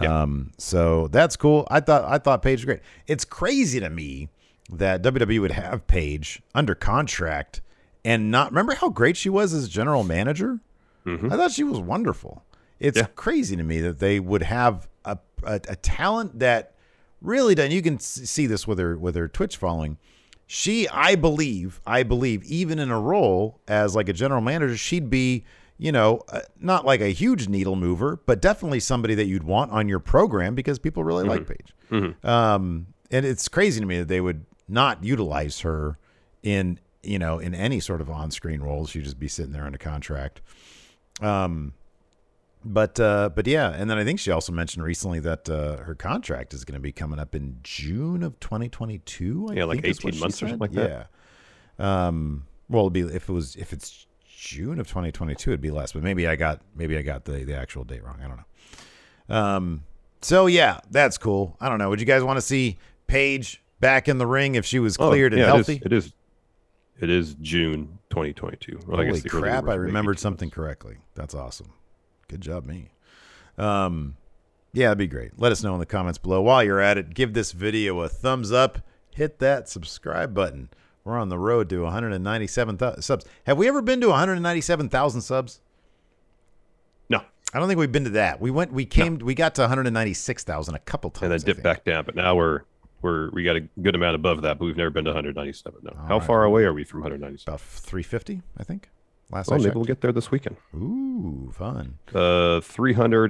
Yeah. 0.00 0.22
Um. 0.22 0.50
So 0.58 1.06
that's 1.08 1.36
cool. 1.36 1.66
I 1.70 1.80
thought 1.80 2.04
I 2.04 2.18
thought 2.18 2.42
Paige 2.42 2.58
was 2.60 2.64
great. 2.66 2.80
It's 3.06 3.24
crazy 3.24 3.78
to 3.80 3.88
me 3.90 4.28
that 4.72 5.02
WWE 5.02 5.40
would 5.40 5.52
have 5.52 5.86
Paige 5.86 6.42
under 6.54 6.74
contract 6.74 7.60
and 8.04 8.30
not 8.30 8.50
remember 8.50 8.74
how 8.74 8.88
great 8.88 9.16
she 9.16 9.28
was 9.28 9.52
as 9.54 9.68
general 9.68 10.02
manager. 10.04 10.60
I 11.04 11.16
thought 11.36 11.50
she 11.52 11.64
was 11.64 11.80
wonderful. 11.80 12.44
It's 12.78 12.96
Mm-hmm. 12.98 13.06
Yeah. 13.06 13.12
crazy 13.16 13.56
to 13.56 13.62
me 13.62 13.80
that 13.80 13.98
they 13.98 14.20
would 14.20 14.42
have 14.42 14.88
a, 15.04 15.18
a, 15.42 15.54
a 15.68 15.76
talent 15.76 16.38
that 16.38 16.74
really 17.20 17.54
done. 17.56 17.70
You 17.72 17.82
can 17.82 17.98
see 17.98 18.46
this 18.46 18.66
with 18.68 18.78
her 18.78 18.96
with 18.96 19.14
her 19.16 19.26
Twitch 19.28 19.56
following. 19.56 19.98
She, 20.46 20.86
I 20.88 21.14
believe, 21.14 21.80
I 21.86 22.02
believe, 22.02 22.44
even 22.44 22.78
in 22.78 22.90
a 22.90 23.00
role 23.00 23.60
as 23.68 23.94
like 23.96 24.08
a 24.08 24.12
general 24.12 24.40
manager, 24.42 24.76
she'd 24.76 25.08
be, 25.10 25.44
you 25.78 25.90
know, 25.92 26.22
uh, 26.28 26.40
not 26.60 26.84
like 26.84 27.00
a 27.00 27.08
huge 27.08 27.48
needle 27.48 27.74
mover, 27.74 28.20
but 28.26 28.40
definitely 28.42 28.80
somebody 28.80 29.14
that 29.14 29.26
you'd 29.26 29.44
want 29.44 29.70
on 29.72 29.88
your 29.88 29.98
program 30.00 30.54
because 30.54 30.78
people 30.78 31.02
really 31.04 31.24
like 31.24 31.46
Paige. 31.48 31.74
Um, 32.24 32.86
and 33.10 33.24
it's 33.26 33.48
crazy 33.48 33.80
to 33.80 33.86
me 33.86 33.98
that 34.00 34.08
they 34.08 34.20
would 34.20 34.44
not 34.72 35.04
utilize 35.04 35.60
her 35.60 35.98
in, 36.42 36.78
you 37.02 37.18
know, 37.18 37.38
in 37.38 37.54
any 37.54 37.78
sort 37.80 38.00
of 38.00 38.10
on-screen 38.10 38.60
role. 38.60 38.86
She'd 38.86 39.04
just 39.04 39.18
be 39.18 39.28
sitting 39.28 39.52
there 39.52 39.64
under 39.64 39.78
contract. 39.78 40.40
Um, 41.20 41.74
but 42.64 42.98
uh, 43.00 43.30
but 43.34 43.46
yeah, 43.46 43.70
and 43.70 43.90
then 43.90 43.98
I 43.98 44.04
think 44.04 44.20
she 44.20 44.30
also 44.30 44.52
mentioned 44.52 44.84
recently 44.84 45.18
that 45.20 45.48
uh, 45.50 45.78
her 45.78 45.94
contract 45.94 46.54
is 46.54 46.64
going 46.64 46.74
to 46.76 46.80
be 46.80 46.92
coming 46.92 47.18
up 47.18 47.34
in 47.34 47.58
June 47.62 48.22
of 48.22 48.38
2022. 48.40 49.48
I 49.50 49.54
Yeah, 49.54 49.64
like 49.64 49.82
think 49.82 49.86
is 49.90 49.98
18 49.98 50.12
she 50.12 50.20
months 50.20 50.36
or 50.42 50.46
something 50.48 50.58
like 50.60 50.72
that. 50.72 51.08
Yeah. 51.78 52.06
Um. 52.06 52.46
Well, 52.68 52.84
it'd 52.84 52.92
be 52.92 53.00
if 53.00 53.28
it 53.28 53.32
was 53.32 53.56
if 53.56 53.72
it's 53.72 54.06
June 54.24 54.78
of 54.78 54.86
2022, 54.86 55.50
it'd 55.50 55.60
be 55.60 55.70
less. 55.72 55.92
But 55.92 56.02
maybe 56.04 56.28
I 56.28 56.36
got 56.36 56.60
maybe 56.76 56.96
I 56.96 57.02
got 57.02 57.24
the 57.24 57.44
the 57.44 57.56
actual 57.56 57.82
date 57.84 58.04
wrong. 58.04 58.20
I 58.24 58.28
don't 58.28 58.36
know. 59.28 59.36
Um. 59.36 59.82
So 60.20 60.46
yeah, 60.46 60.78
that's 60.90 61.18
cool. 61.18 61.56
I 61.60 61.68
don't 61.68 61.78
know. 61.78 61.90
Would 61.90 61.98
you 61.98 62.06
guys 62.06 62.22
want 62.22 62.36
to 62.36 62.42
see 62.42 62.78
Paige 63.08 63.60
back 63.82 64.08
in 64.08 64.16
the 64.16 64.26
ring 64.26 64.54
if 64.54 64.64
she 64.64 64.78
was 64.78 64.96
Oh, 64.98 65.10
cleared 65.10 65.34
and 65.34 65.40
yeah, 65.40 65.54
it 65.54 65.60
is- 65.60 65.66
healthy? 65.66 65.82
It 65.84 65.92
is, 65.92 66.12
It 67.00 67.10
is 67.10 67.34
June 67.34 67.98
2022. 68.10 68.80
Well, 68.86 69.00
I 69.00 69.04
Holy 69.06 69.20
guess 69.20 69.30
crap! 69.30 69.64
I 69.64 69.66
version 69.66 69.66
may 69.66 69.72
be 69.74 69.78
remembered 69.80 70.18
something 70.18 70.48
correctly. 70.50 70.96
That's 71.14 71.34
awesome. 71.34 71.72
Good 72.28 72.40
job, 72.40 72.64
me. 72.64 72.92
Um, 73.58 74.16
yeah, 74.72 74.86
that'd 74.86 74.98
be 74.98 75.06
great. 75.06 75.32
Let 75.38 75.52
us 75.52 75.62
know 75.62 75.74
in 75.74 75.80
the 75.80 75.84
comments 75.86 76.16
below. 76.18 76.40
While 76.40 76.62
you're 76.64 76.80
at 76.80 76.96
it, 76.96 77.12
give 77.12 77.34
this 77.34 77.52
video 77.52 78.00
a 78.00 78.08
thumbs 78.08 78.50
up. 78.52 78.78
Hit 79.10 79.38
that 79.40 79.68
subscribe 79.68 80.32
button. 80.32 80.70
We're 81.04 81.18
on 81.18 81.28
the 81.28 81.38
road 81.38 81.68
to 81.70 81.82
197,000 81.82 83.02
subs. 83.02 83.24
Have 83.46 83.58
we 83.58 83.66
ever 83.68 83.82
been 83.82 84.00
to 84.00 84.08
197,000 84.08 85.20
subs? 85.20 85.60
No, 87.10 87.20
I 87.52 87.58
don't 87.58 87.68
think 87.68 87.78
we've 87.80 87.90
been 87.92 88.04
to 88.04 88.10
that. 88.10 88.40
We 88.40 88.50
went. 88.50 88.72
We 88.72 88.84
came. 88.86 89.18
We 89.18 89.34
got 89.34 89.54
to 89.56 89.62
196,000 89.62 90.74
a 90.74 90.78
couple 90.78 91.10
times. 91.10 91.22
and 91.22 91.32
then 91.32 91.40
I 91.40 91.54
dip 91.56 91.62
back 91.62 91.84
down. 91.84 92.04
But 92.04 92.14
now 92.14 92.36
we're 92.36 92.60
we're 93.02 93.30
we 93.30 93.44
got 93.44 93.56
a 93.56 93.60
good 93.80 93.94
amount 93.94 94.14
above 94.16 94.42
that, 94.42 94.58
but 94.58 94.64
we've 94.64 94.76
never 94.76 94.90
been 94.90 95.04
to 95.04 95.10
197. 95.10 95.80
No, 95.82 95.90
All 95.90 96.06
how 96.06 96.18
right. 96.18 96.26
far 96.26 96.44
away 96.44 96.64
are 96.64 96.72
we 96.72 96.84
from 96.84 97.00
197? 97.00 97.52
About 97.52 97.60
350, 97.60 98.42
I 98.58 98.62
think. 98.64 98.88
Last 99.30 99.48
Well, 99.48 99.54
I 99.54 99.58
maybe 99.58 99.64
checked. 99.68 99.76
we'll 99.76 99.84
get 99.86 100.00
there 100.02 100.12
this 100.12 100.30
weekend. 100.30 100.56
Ooh, 100.74 101.50
fun. 101.56 101.98
Uh, 102.14 102.60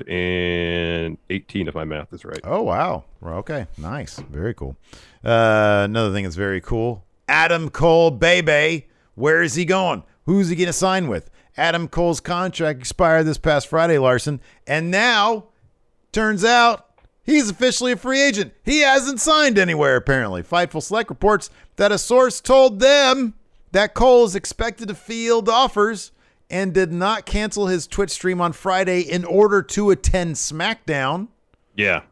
318 0.00 1.68
if 1.68 1.74
my 1.74 1.84
math 1.84 2.12
is 2.12 2.24
right. 2.24 2.40
Oh 2.44 2.62
wow. 2.62 3.04
Okay. 3.24 3.66
Nice. 3.78 4.18
Very 4.18 4.54
cool. 4.54 4.76
Uh, 5.24 5.82
another 5.84 6.12
thing 6.12 6.24
that's 6.24 6.36
very 6.36 6.60
cool. 6.60 7.04
Adam 7.28 7.70
Cole, 7.70 8.10
baby. 8.10 8.88
Where 9.14 9.42
is 9.42 9.54
he 9.54 9.64
going? 9.64 10.02
Who's 10.26 10.48
he 10.48 10.56
gonna 10.56 10.72
sign 10.72 11.08
with? 11.08 11.30
Adam 11.56 11.86
Cole's 11.88 12.20
contract 12.20 12.78
expired 12.80 13.24
this 13.26 13.38
past 13.38 13.68
Friday, 13.68 13.98
Larson, 13.98 14.40
and 14.66 14.90
now 14.90 15.44
turns 16.10 16.44
out 16.44 16.88
he's 17.24 17.50
officially 17.50 17.92
a 17.92 17.96
free 17.96 18.20
agent. 18.20 18.52
He 18.64 18.80
hasn't 18.80 19.20
signed 19.20 19.58
anywhere 19.58 19.96
apparently. 19.96 20.42
Fightful 20.42 20.82
Select 20.82 21.10
reports 21.10 21.50
that 21.76 21.92
a 21.92 21.98
source 21.98 22.40
told 22.40 22.80
them 22.80 23.34
that 23.72 23.94
Cole 23.94 24.24
is 24.24 24.34
expected 24.34 24.88
to 24.88 24.94
field 24.94 25.48
offers 25.48 26.12
and 26.50 26.74
did 26.74 26.92
not 26.92 27.24
cancel 27.24 27.66
his 27.66 27.86
Twitch 27.86 28.10
stream 28.10 28.40
on 28.40 28.52
Friday 28.52 29.00
in 29.00 29.24
order 29.24 29.62
to 29.62 29.90
attend 29.90 30.34
SmackDown. 30.34 31.28
Yeah. 31.74 32.02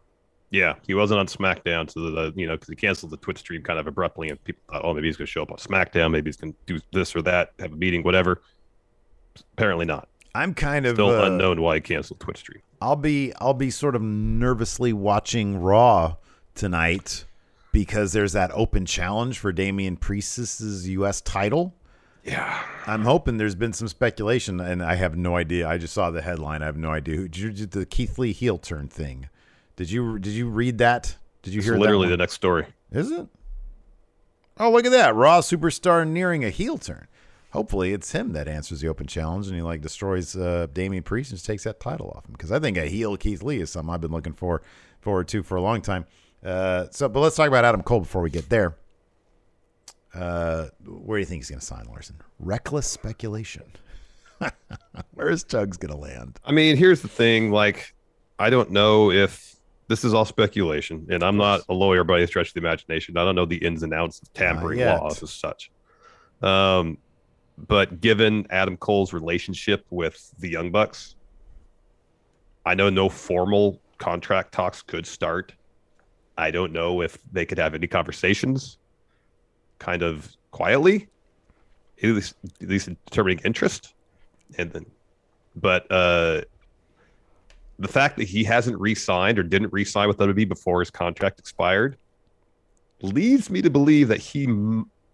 Yeah, 0.52 0.74
he 0.84 0.94
wasn't 0.94 1.20
on 1.20 1.26
SmackDown, 1.28 1.88
so 1.88 2.10
the 2.10 2.32
you 2.34 2.44
know 2.44 2.54
because 2.54 2.68
he 2.68 2.74
canceled 2.74 3.12
the 3.12 3.18
Twitch 3.18 3.38
stream 3.38 3.62
kind 3.62 3.78
of 3.78 3.86
abruptly, 3.86 4.30
and 4.30 4.42
people 4.42 4.60
thought, 4.68 4.84
oh, 4.84 4.92
maybe 4.92 5.06
he's 5.06 5.16
going 5.16 5.26
to 5.26 5.30
show 5.30 5.42
up 5.42 5.52
on 5.52 5.58
SmackDown, 5.58 6.10
maybe 6.10 6.28
he's 6.28 6.36
going 6.36 6.52
to 6.52 6.58
do 6.66 6.80
this 6.92 7.14
or 7.14 7.22
that, 7.22 7.52
have 7.60 7.72
a 7.72 7.76
meeting, 7.76 8.02
whatever. 8.02 8.42
Apparently 9.52 9.86
not. 9.86 10.08
I'm 10.34 10.54
kind 10.54 10.86
of 10.86 10.96
Still 10.96 11.10
uh, 11.10 11.26
unknown 11.26 11.60
why 11.60 11.76
he 11.76 11.80
canceled 11.80 12.18
Twitch 12.18 12.38
stream. 12.38 12.62
I'll 12.80 12.96
be 12.96 13.32
I'll 13.40 13.54
be 13.54 13.70
sort 13.70 13.94
of 13.94 14.02
nervously 14.02 14.92
watching 14.92 15.60
Raw 15.60 16.16
tonight 16.54 17.24
because 17.72 18.12
there's 18.12 18.32
that 18.32 18.50
open 18.52 18.86
challenge 18.86 19.38
for 19.38 19.52
Damian 19.52 19.96
Priest's 19.96 20.86
U.S. 20.86 21.20
title. 21.20 21.74
Yeah, 22.24 22.62
I'm 22.86 23.02
hoping 23.02 23.38
there's 23.38 23.54
been 23.54 23.72
some 23.72 23.88
speculation, 23.88 24.60
and 24.60 24.82
I 24.82 24.94
have 24.94 25.16
no 25.16 25.36
idea. 25.36 25.68
I 25.68 25.78
just 25.78 25.94
saw 25.94 26.10
the 26.10 26.20
headline. 26.20 26.62
I 26.62 26.66
have 26.66 26.76
no 26.76 26.90
idea 26.90 27.16
who 27.16 27.28
did 27.28 27.38
you, 27.38 27.50
did 27.52 27.70
the 27.70 27.86
Keith 27.86 28.18
Lee 28.18 28.32
heel 28.32 28.58
turn 28.58 28.88
thing. 28.88 29.28
Did 29.76 29.90
you 29.90 30.18
did 30.18 30.32
you 30.32 30.48
read 30.48 30.78
that? 30.78 31.16
Did 31.42 31.54
you 31.54 31.58
it's 31.58 31.66
hear 31.66 31.78
literally 31.78 32.08
the 32.08 32.18
next 32.18 32.34
story. 32.34 32.66
Is 32.92 33.10
it? 33.10 33.26
Oh, 34.58 34.70
look 34.70 34.84
at 34.84 34.92
that! 34.92 35.14
Raw 35.14 35.40
superstar 35.40 36.06
nearing 36.06 36.44
a 36.44 36.50
heel 36.50 36.76
turn. 36.76 37.08
Hopefully, 37.52 37.92
it's 37.92 38.12
him 38.12 38.32
that 38.32 38.46
answers 38.46 38.80
the 38.80 38.88
open 38.88 39.06
challenge, 39.06 39.46
and 39.46 39.56
he 39.56 39.62
like 39.62 39.80
destroys 39.80 40.36
uh, 40.36 40.68
Damian 40.72 41.02
Priest 41.02 41.30
and 41.30 41.36
just 41.36 41.46
takes 41.46 41.64
that 41.64 41.80
title 41.80 42.12
off 42.16 42.24
him. 42.24 42.32
Because 42.32 42.52
I 42.52 42.60
think 42.60 42.76
a 42.76 42.86
heel 42.86 43.16
Keith 43.16 43.42
Lee 43.42 43.60
is 43.60 43.70
something 43.70 43.92
I've 43.92 44.00
been 44.00 44.12
looking 44.12 44.34
for 44.34 44.62
forward 45.00 45.28
to 45.28 45.42
for 45.42 45.56
a 45.56 45.62
long 45.62 45.82
time. 45.82 46.06
Uh, 46.44 46.86
so, 46.90 47.08
but 47.08 47.20
let's 47.20 47.36
talk 47.36 47.48
about 47.48 47.64
Adam 47.64 47.82
Cole 47.82 48.00
before 48.00 48.22
we 48.22 48.30
get 48.30 48.48
there. 48.48 48.76
Uh, 50.14 50.66
where 50.84 51.18
do 51.18 51.20
you 51.20 51.26
think 51.26 51.40
he's 51.40 51.50
going 51.50 51.60
to 51.60 51.64
sign, 51.64 51.86
Larson? 51.86 52.20
Reckless 52.38 52.86
speculation. 52.86 53.64
where 55.14 55.28
is 55.28 55.44
Chugs 55.44 55.78
going 55.78 55.92
to 55.92 55.98
land? 55.98 56.40
I 56.44 56.52
mean, 56.52 56.76
here's 56.76 57.02
the 57.02 57.08
thing: 57.08 57.50
like, 57.50 57.94
I 58.38 58.48
don't 58.50 58.70
know 58.70 59.10
if 59.10 59.56
this 59.88 60.04
is 60.04 60.14
all 60.14 60.24
speculation, 60.24 61.06
and 61.10 61.24
I'm 61.24 61.36
not 61.36 61.62
a 61.68 61.74
lawyer 61.74 62.04
by 62.04 62.18
any 62.18 62.26
stretch 62.28 62.48
of 62.48 62.54
the 62.54 62.60
imagination. 62.60 63.16
I 63.16 63.24
don't 63.24 63.34
know 63.34 63.44
the 63.44 63.56
ins 63.56 63.82
and 63.82 63.92
outs 63.92 64.20
of 64.20 64.32
tampering 64.32 64.78
laws 64.80 65.20
as 65.20 65.32
such. 65.32 65.70
Um, 66.42 66.98
but 67.66 68.00
given 68.00 68.46
Adam 68.50 68.76
Cole's 68.76 69.12
relationship 69.12 69.84
with 69.90 70.32
the 70.38 70.48
Young 70.48 70.70
Bucks, 70.70 71.16
I 72.64 72.74
know 72.74 72.90
no 72.90 73.08
formal 73.08 73.80
contract 73.98 74.52
talks 74.52 74.82
could 74.82 75.06
start. 75.06 75.52
I 76.38 76.50
don't 76.50 76.72
know 76.72 77.02
if 77.02 77.18
they 77.32 77.44
could 77.44 77.58
have 77.58 77.74
any 77.74 77.86
conversations, 77.86 78.78
kind 79.78 80.02
of 80.02 80.28
quietly, 80.50 81.08
at 82.02 82.10
least 82.10 82.34
at 82.62 82.68
least 82.68 82.88
in 82.88 82.96
determining 83.06 83.40
interest, 83.44 83.94
and 84.56 84.72
then, 84.72 84.86
but 85.56 85.90
uh, 85.90 86.42
the 87.78 87.88
fact 87.88 88.16
that 88.16 88.24
he 88.28 88.44
hasn't 88.44 88.78
re-signed 88.78 89.38
or 89.38 89.42
didn't 89.42 89.72
re-sign 89.72 90.08
with 90.08 90.18
WWE 90.18 90.48
before 90.48 90.80
his 90.80 90.90
contract 90.90 91.38
expired 91.38 91.96
leads 93.02 93.50
me 93.50 93.62
to 93.62 93.70
believe 93.70 94.08
that 94.08 94.18
he 94.18 94.46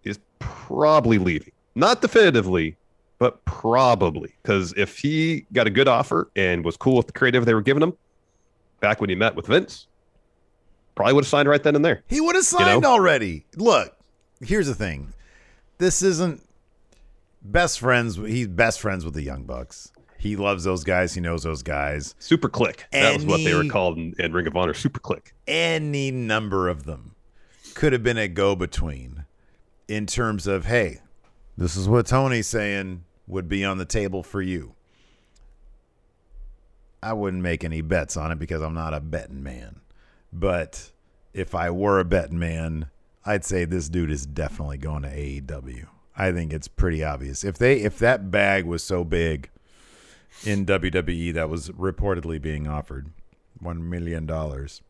is 0.03 0.19
probably 0.39 1.17
leaving. 1.17 1.51
Not 1.77 2.01
definitively, 2.01 2.75
but 3.19 3.45
probably. 3.45 4.33
Because 4.41 4.73
if 4.75 4.97
he 4.97 5.45
got 5.53 5.67
a 5.67 5.69
good 5.69 5.87
offer 5.87 6.31
and 6.35 6.65
was 6.65 6.75
cool 6.75 6.97
with 6.97 7.05
the 7.05 7.13
creative 7.13 7.45
they 7.45 7.53
were 7.53 7.61
giving 7.61 7.83
him 7.83 7.93
back 8.79 8.99
when 8.99 9.11
he 9.11 9.15
met 9.15 9.35
with 9.35 9.45
Vince, 9.45 9.85
probably 10.95 11.13
would 11.13 11.23
have 11.23 11.29
signed 11.29 11.47
right 11.47 11.61
then 11.61 11.75
and 11.75 11.85
there. 11.85 12.03
He 12.07 12.19
would 12.19 12.33
have 12.33 12.45
signed 12.45 12.81
know? 12.81 12.89
already. 12.89 13.45
Look, 13.55 13.95
here's 14.41 14.65
the 14.65 14.73
thing. 14.73 15.13
This 15.77 16.01
isn't 16.01 16.41
best 17.43 17.79
friends. 17.79 18.15
He's 18.15 18.47
best 18.47 18.79
friends 18.79 19.05
with 19.05 19.13
the 19.13 19.21
Young 19.21 19.43
Bucks. 19.43 19.91
He 20.17 20.35
loves 20.35 20.63
those 20.63 20.83
guys. 20.83 21.13
He 21.13 21.21
knows 21.21 21.43
those 21.43 21.61
guys. 21.61 22.15
Super 22.17 22.49
Kliq. 22.49 22.79
That 22.91 23.13
was 23.13 23.25
what 23.27 23.43
they 23.43 23.53
were 23.53 23.69
called 23.69 23.99
in, 23.99 24.15
in 24.17 24.33
Ring 24.33 24.47
of 24.47 24.57
Honor. 24.57 24.73
Super 24.73 24.99
Kliq. 24.99 25.31
Any 25.45 26.09
number 26.09 26.69
of 26.69 26.85
them 26.85 27.13
could 27.75 27.93
have 27.93 28.01
been 28.01 28.17
a 28.17 28.27
go 28.27 28.55
between 28.55 29.25
in 29.87 30.07
terms 30.07 30.47
of, 30.47 30.65
hey, 30.65 31.01
this 31.57 31.75
is 31.75 31.89
what 31.89 32.05
Tony's 32.05 32.47
saying 32.47 33.03
would 33.25 33.49
be 33.49 33.65
on 33.65 33.77
the 33.77 33.85
table 33.85 34.23
for 34.23 34.41
you. 34.41 34.73
I 37.01 37.13
wouldn't 37.13 37.43
make 37.43 37.63
any 37.63 37.81
bets 37.81 38.17
on 38.17 38.31
it 38.31 38.39
because 38.39 38.61
I'm 38.61 38.73
not 38.73 38.93
a 38.93 38.99
betting 38.99 39.43
man. 39.43 39.81
But 40.31 40.91
if 41.33 41.55
I 41.55 41.69
were 41.69 41.99
a 41.99 42.05
betting 42.05 42.39
man, 42.39 42.89
I'd 43.25 43.45
say 43.45 43.65
this 43.65 43.89
dude 43.89 44.11
is 44.11 44.25
definitely 44.25 44.77
going 44.77 45.03
to 45.03 45.09
AEW. 45.09 45.87
I 46.15 46.31
think 46.31 46.51
it's 46.51 46.67
pretty 46.67 47.03
obvious. 47.03 47.43
If 47.43 47.57
they 47.57 47.81
if 47.81 47.99
that 47.99 48.31
bag 48.31 48.65
was 48.65 48.83
so 48.83 49.03
big 49.03 49.49
in 50.43 50.65
WWE 50.65 51.33
that 51.33 51.49
was 51.49 51.69
reportedly 51.69 52.41
being 52.41 52.67
offered, 52.67 53.11
one 53.59 53.87
million 53.89 54.25
dollars. 54.25 54.81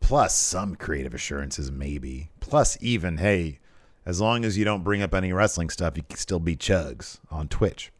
Plus 0.00 0.36
some 0.36 0.76
creative 0.76 1.14
assurances, 1.14 1.72
maybe. 1.72 2.28
Plus 2.40 2.76
even, 2.82 3.16
hey, 3.16 3.58
as 4.06 4.20
long 4.20 4.44
as 4.44 4.58
you 4.58 4.64
don't 4.64 4.84
bring 4.84 5.02
up 5.02 5.14
any 5.14 5.32
wrestling 5.32 5.70
stuff, 5.70 5.96
you 5.96 6.02
can 6.02 6.18
still 6.18 6.40
be 6.40 6.56
chugs 6.56 7.18
on 7.30 7.48
Twitch. 7.48 7.90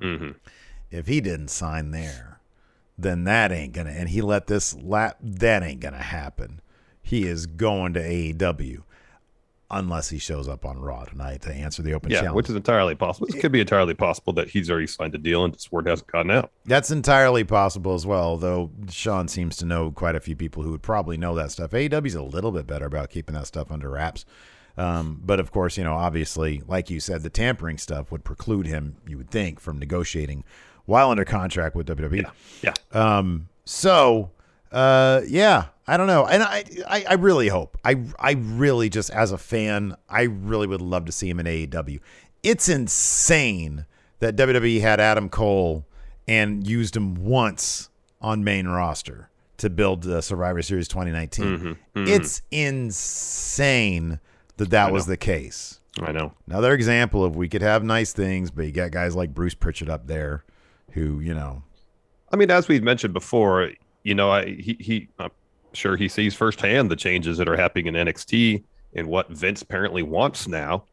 Mm-hmm. 0.00 0.32
If 0.90 1.06
he 1.06 1.20
didn't 1.20 1.48
sign 1.48 1.90
there, 1.90 2.40
then 2.96 3.24
that 3.24 3.50
ain't 3.52 3.72
gonna 3.72 3.90
and 3.90 4.08
he 4.08 4.20
let 4.22 4.46
this 4.46 4.74
lap 4.74 5.16
that 5.20 5.62
ain't 5.62 5.80
gonna 5.80 5.98
happen. 5.98 6.60
He 7.02 7.26
is 7.26 7.46
going 7.46 7.94
to 7.94 8.00
AEW 8.00 8.82
unless 9.70 10.10
he 10.10 10.18
shows 10.18 10.46
up 10.48 10.64
on 10.64 10.78
Raw 10.78 11.04
tonight 11.04 11.42
to 11.42 11.52
answer 11.52 11.82
the 11.82 11.94
open 11.94 12.10
Yeah, 12.10 12.20
challenge. 12.20 12.36
which 12.36 12.50
is 12.50 12.54
entirely 12.54 12.94
possible. 12.94 13.26
It 13.28 13.40
could 13.40 13.50
be 13.50 13.60
entirely 13.60 13.94
possible 13.94 14.32
that 14.34 14.48
he's 14.50 14.70
already 14.70 14.86
signed 14.86 15.14
a 15.14 15.18
deal 15.18 15.44
and 15.44 15.52
this 15.52 15.72
word 15.72 15.86
hasn't 15.88 16.06
gotten 16.06 16.30
out. 16.30 16.52
That's 16.64 16.90
entirely 16.90 17.42
possible 17.44 17.94
as 17.94 18.06
well, 18.06 18.36
though 18.36 18.70
Sean 18.88 19.26
seems 19.26 19.56
to 19.56 19.66
know 19.66 19.90
quite 19.90 20.14
a 20.14 20.20
few 20.20 20.36
people 20.36 20.62
who 20.62 20.70
would 20.70 20.82
probably 20.82 21.16
know 21.16 21.34
that 21.34 21.50
stuff. 21.50 21.72
AEW's 21.72 22.14
a 22.14 22.22
little 22.22 22.52
bit 22.52 22.66
better 22.66 22.86
about 22.86 23.10
keeping 23.10 23.34
that 23.34 23.46
stuff 23.48 23.72
under 23.72 23.90
wraps. 23.90 24.24
Um, 24.76 25.20
but 25.24 25.38
of 25.40 25.52
course, 25.52 25.76
you 25.76 25.84
know, 25.84 25.94
obviously, 25.94 26.62
like 26.66 26.90
you 26.90 27.00
said, 27.00 27.22
the 27.22 27.30
tampering 27.30 27.78
stuff 27.78 28.10
would 28.10 28.24
preclude 28.24 28.66
him, 28.66 28.96
you 29.06 29.16
would 29.16 29.30
think, 29.30 29.60
from 29.60 29.78
negotiating 29.78 30.44
while 30.84 31.10
under 31.10 31.24
contract 31.24 31.76
with 31.76 31.86
WWE. 31.86 32.30
Yeah. 32.62 32.74
Um, 32.92 33.48
so, 33.64 34.30
uh, 34.72 35.22
yeah, 35.26 35.66
I 35.86 35.96
don't 35.96 36.06
know, 36.06 36.26
and 36.26 36.42
I, 36.42 36.64
I, 36.88 37.04
I 37.10 37.14
really 37.14 37.48
hope, 37.48 37.78
I, 37.84 38.02
I 38.18 38.32
really 38.32 38.88
just 38.88 39.10
as 39.10 39.32
a 39.32 39.38
fan, 39.38 39.96
I 40.08 40.22
really 40.22 40.66
would 40.66 40.82
love 40.82 41.04
to 41.06 41.12
see 41.12 41.28
him 41.30 41.38
in 41.40 41.46
AEW. 41.46 42.00
It's 42.42 42.68
insane 42.68 43.86
that 44.18 44.36
WWE 44.36 44.80
had 44.80 45.00
Adam 45.00 45.28
Cole 45.28 45.86
and 46.26 46.66
used 46.66 46.96
him 46.96 47.14
once 47.14 47.90
on 48.20 48.42
main 48.42 48.66
roster 48.66 49.28
to 49.58 49.70
build 49.70 50.02
the 50.02 50.20
Survivor 50.20 50.62
Series 50.62 50.88
2019. 50.88 51.76
It's 51.94 52.42
insane 52.50 54.20
that 54.56 54.70
that 54.70 54.92
was 54.92 55.06
the 55.06 55.16
case. 55.16 55.80
I 56.00 56.12
know. 56.12 56.32
Another 56.46 56.72
example 56.74 57.24
of 57.24 57.36
we 57.36 57.48
could 57.48 57.62
have 57.62 57.84
nice 57.84 58.12
things, 58.12 58.50
but 58.50 58.66
you 58.66 58.72
got 58.72 58.90
guys 58.90 59.14
like 59.14 59.32
Bruce 59.34 59.54
Pritchard 59.54 59.88
up 59.88 60.06
there 60.06 60.44
who, 60.92 61.20
you 61.20 61.34
know, 61.34 61.62
I 62.32 62.36
mean, 62.36 62.50
as 62.50 62.66
we've 62.68 62.82
mentioned 62.82 63.14
before, 63.14 63.70
you 64.02 64.14
know, 64.14 64.30
I, 64.30 64.46
he, 64.46 64.76
he, 64.80 65.08
I'm 65.18 65.30
sure 65.72 65.96
he 65.96 66.08
sees 66.08 66.34
firsthand 66.34 66.90
the 66.90 66.96
changes 66.96 67.38
that 67.38 67.48
are 67.48 67.56
happening 67.56 67.86
in 67.86 67.94
NXT 67.94 68.64
and 68.94 69.06
what 69.08 69.28
Vince 69.30 69.62
apparently 69.62 70.02
wants 70.02 70.46
now. 70.48 70.84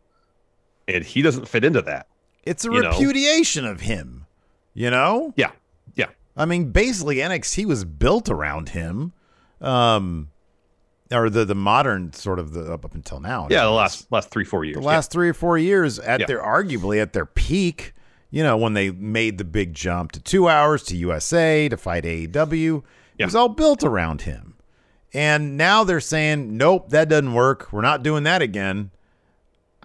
and 0.88 1.04
he 1.04 1.22
doesn't 1.22 1.48
fit 1.48 1.64
into 1.64 1.82
that. 1.84 2.08
It's 2.44 2.66
a 2.66 2.72
You 2.72 2.82
know? 2.82 2.90
repudiation 2.90 3.66
of 3.66 3.82
him. 3.82 4.26
You 4.74 4.90
know? 4.90 5.34
Yeah, 5.36 5.52
yeah. 5.96 6.08
I 6.36 6.46
mean, 6.46 6.72
basically 6.72 7.18
NXT 7.18 7.66
was 7.66 7.86
built 7.86 8.30
around 8.30 8.70
him. 8.70 9.14
Um 9.62 10.31
or 11.12 11.30
the 11.30 11.46
the 11.46 11.56
modern 11.56 12.14
sort 12.14 12.40
of 12.40 12.54
the 12.54 12.72
up, 12.74 12.86
up 12.86 12.96
until 12.96 13.20
now. 13.20 13.48
Yeah, 13.50 13.64
the 13.66 13.72
last 13.72 14.12
last 14.12 14.30
three 14.30 14.46
four 14.46 14.64
years. 14.66 14.76
the 14.76 14.82
yeah. 14.82 14.88
last 14.88 15.12
three 15.12 15.30
or 15.30 15.34
four 15.34 15.58
years 15.58 16.00
at 16.00 16.22
Yeah. 16.22 16.26
their 16.28 16.42
arguably 16.42 17.02
at 17.02 17.14
their 17.14 17.26
peak, 17.26 17.94
you 18.30 18.44
know, 18.44 18.58
when 18.58 18.74
they 18.74 18.92
made 18.92 19.38
the 19.38 19.44
big 19.44 19.74
jump 19.74 20.12
to 20.14 20.20
two 20.22 20.48
hours 20.48 20.84
to 20.84 20.96
USA 20.96 21.68
to 21.70 21.78
fight 21.78 22.04
AEW, 22.06 22.84
it 23.18 23.26
was 23.26 23.36
all 23.36 23.50
built 23.50 23.84
around 23.84 24.22
him. 24.24 24.56
And 25.14 25.58
now 25.58 25.84
they're 25.84 26.00
saying, 26.00 26.56
nope, 26.56 26.90
that 26.90 27.10
doesn't 27.10 27.34
work. 27.34 27.74
We're 27.74 27.82
not 27.82 28.02
doing 28.02 28.24
that 28.24 28.42
again. 28.42 28.92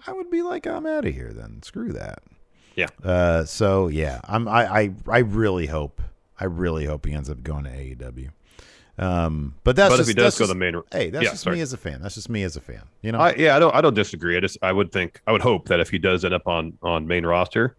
I 0.07 0.13
would 0.13 0.31
be 0.31 0.41
like, 0.41 0.65
I'm 0.65 0.85
out 0.85 1.05
of 1.05 1.13
here 1.13 1.33
then. 1.33 1.61
Screw 1.63 1.91
that. 1.91 2.23
Yeah. 2.75 2.87
Uh, 3.03 3.43
so 3.43 3.87
yeah, 3.89 4.21
I'm. 4.23 4.47
I, 4.47 4.81
I 4.81 4.91
I 5.07 5.17
really 5.19 5.65
hope. 5.65 6.01
I 6.39 6.45
really 6.45 6.85
hope 6.85 7.05
he 7.07 7.13
ends 7.13 7.29
up 7.29 7.41
going 7.43 7.63
to 7.65 7.71
AEW. 7.71 8.29
Um, 8.99 9.53
but 9.63 9.75
that's 9.75 9.93
But 9.93 9.99
if 9.99 10.07
he 10.07 10.13
does 10.13 10.35
go 10.37 10.45
just- 10.45 10.49
the 10.49 10.55
main- 10.55 10.81
Hey, 10.91 11.09
that's 11.11 11.23
Yeah, 11.23 11.29
just 11.31 11.43
sorry. 11.43 11.57
me 11.57 11.61
as 11.61 11.71
a 11.73 11.77
fan. 11.77 12.01
That's 12.01 12.15
just 12.15 12.29
me 12.29 12.41
as 12.43 12.55
a 12.55 12.61
fan. 12.61 12.81
You 13.03 13.11
know. 13.11 13.19
I, 13.19 13.35
yeah, 13.35 13.55
I 13.55 13.59
don't 13.59 13.75
I 13.75 13.81
don't 13.81 13.93
disagree. 13.93 14.35
I 14.37 14.39
just 14.39 14.57
I 14.61 14.71
would 14.71 14.91
think 14.91 15.21
I 15.27 15.31
would 15.31 15.41
hope 15.41 15.67
that 15.67 15.79
if 15.79 15.89
he 15.89 15.97
does 15.99 16.25
end 16.25 16.33
up 16.33 16.47
on 16.47 16.77
on 16.81 17.05
main 17.07 17.25
roster, 17.25 17.75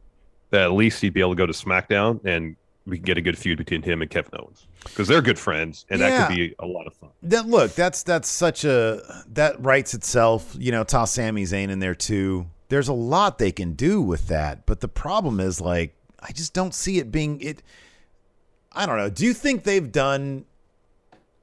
that 0.50 0.62
at 0.62 0.72
least 0.72 1.00
he'd 1.00 1.12
be 1.14 1.20
able 1.20 1.32
to 1.32 1.36
go 1.36 1.46
to 1.46 1.52
SmackDown 1.52 2.24
and 2.24 2.54
we 2.86 2.96
can 2.96 3.04
get 3.04 3.18
a 3.18 3.20
good 3.20 3.36
feud 3.36 3.58
between 3.58 3.82
him 3.82 4.00
and 4.00 4.10
Kevin 4.10 4.30
Owens 4.40 4.66
because 4.84 5.08
they're 5.08 5.20
good 5.20 5.38
friends 5.38 5.84
and 5.90 6.00
that 6.00 6.26
could 6.28 6.34
be 6.34 6.54
a 6.58 6.64
lot 6.66 6.86
of 6.86 6.94
fun. 6.94 7.10
that 7.24 7.46
look 7.46 7.74
that's 7.74 8.02
that's 8.02 8.28
such 8.30 8.64
a 8.64 9.02
that 9.30 9.62
writes 9.62 9.92
itself 9.92 10.54
you 10.58 10.70
know 10.72 10.84
toss 10.84 11.12
Sami 11.12 11.42
Zayn 11.42 11.68
in 11.68 11.80
there 11.80 11.94
too 11.94 12.46
there's 12.70 12.88
a 12.88 12.94
lot 12.94 13.36
they 13.38 13.52
can 13.52 13.72
do 13.74 14.00
with 14.00 14.28
that 14.28 14.64
but 14.64 14.80
the 14.80 14.88
problem 14.88 15.38
is 15.38 15.60
like 15.60 15.94
I 16.20 16.32
just 16.32 16.54
don't 16.54 16.74
see 16.74 16.98
it 16.98 17.12
being 17.12 17.40
it 17.42 17.62
I 18.72 18.86
don't 18.86 18.96
know 18.96 19.10
do 19.10 19.26
you 19.26 19.34
think 19.34 19.64
they've 19.64 19.92
done 19.92 20.46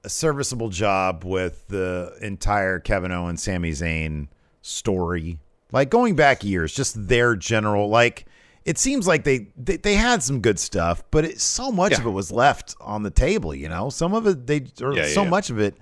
a 0.05 0.09
serviceable 0.09 0.69
job 0.69 1.23
with 1.25 1.67
the 1.67 2.15
entire 2.21 2.79
Kevin 2.79 3.11
Owens 3.11 3.41
Sami 3.43 3.71
Zayn 3.71 4.27
story 4.61 5.39
like 5.71 5.89
going 5.89 6.15
back 6.15 6.43
years 6.43 6.73
just 6.73 7.07
their 7.07 7.35
general 7.35 7.89
like 7.89 8.25
it 8.65 8.77
seems 8.77 9.05
like 9.07 9.23
they 9.23 9.47
they, 9.57 9.77
they 9.77 9.95
had 9.95 10.23
some 10.23 10.41
good 10.41 10.57
stuff 10.59 11.03
but 11.11 11.23
it, 11.25 11.39
so 11.39 11.71
much 11.71 11.91
Yeah. 11.93 11.99
of 12.01 12.05
it 12.07 12.11
was 12.11 12.31
left 12.31 12.75
on 12.81 13.03
the 13.03 13.11
table 13.11 13.53
you 13.53 13.69
know 13.69 13.89
some 13.89 14.13
of 14.13 14.25
it 14.27 14.47
they 14.47 14.65
or 14.81 14.93
Yeah, 14.95 15.05
so 15.07 15.23
yeah. 15.23 15.29
much 15.29 15.49
of 15.49 15.59
it 15.59 15.75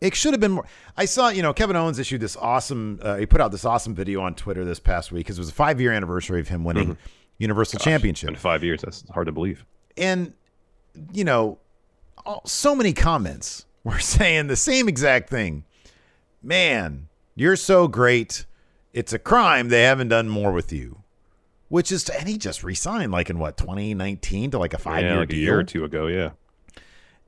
it 0.00 0.14
should 0.14 0.32
have 0.32 0.40
been 0.40 0.52
more. 0.52 0.64
I 0.96 1.06
saw, 1.06 1.28
you 1.30 1.42
know, 1.42 1.52
Kevin 1.52 1.74
Owens 1.74 1.98
issued 1.98 2.20
this 2.20 2.36
awesome. 2.36 3.00
Uh, 3.02 3.16
he 3.16 3.26
put 3.26 3.40
out 3.40 3.50
this 3.50 3.64
awesome 3.64 3.96
video 3.96 4.20
on 4.22 4.36
Twitter 4.36 4.64
this 4.64 4.78
past 4.78 5.10
week 5.10 5.26
because 5.26 5.38
it 5.38 5.40
was 5.40 5.48
a 5.48 5.52
five 5.52 5.80
year 5.80 5.90
anniversary 5.90 6.38
of 6.38 6.46
him 6.46 6.62
winning 6.62 6.96
Universal 7.38 7.80
Championship. 7.80 8.28
In 8.28 8.36
five 8.36 8.62
years, 8.62 8.82
that's 8.82 9.02
hard 9.10 9.26
to 9.26 9.32
believe. 9.32 9.64
And 9.96 10.34
you 11.12 11.24
know, 11.24 11.58
all, 12.28 12.42
so 12.46 12.74
many 12.76 12.92
comments 12.92 13.66
were 13.84 13.98
saying 13.98 14.46
the 14.46 14.56
same 14.56 14.88
exact 14.88 15.30
thing. 15.30 15.64
Man, 16.42 17.08
you're 17.34 17.56
so 17.56 17.88
great. 17.88 18.44
It's 18.92 19.12
a 19.12 19.18
crime 19.18 19.68
they 19.68 19.82
haven't 19.82 20.08
done 20.08 20.28
more 20.28 20.52
with 20.52 20.72
you. 20.72 21.02
Which 21.68 21.92
is, 21.92 22.08
and 22.08 22.28
he 22.28 22.38
just 22.38 22.64
resigned 22.64 23.12
like 23.12 23.28
in 23.28 23.38
what 23.38 23.56
2019 23.58 24.52
to 24.52 24.58
like 24.58 24.72
a 24.72 24.78
five 24.78 25.02
yeah, 25.02 25.10
year 25.10 25.18
like 25.20 25.28
deal. 25.28 25.38
a 25.38 25.42
year 25.42 25.58
or 25.58 25.64
two 25.64 25.84
ago. 25.84 26.06
Yeah, 26.06 26.30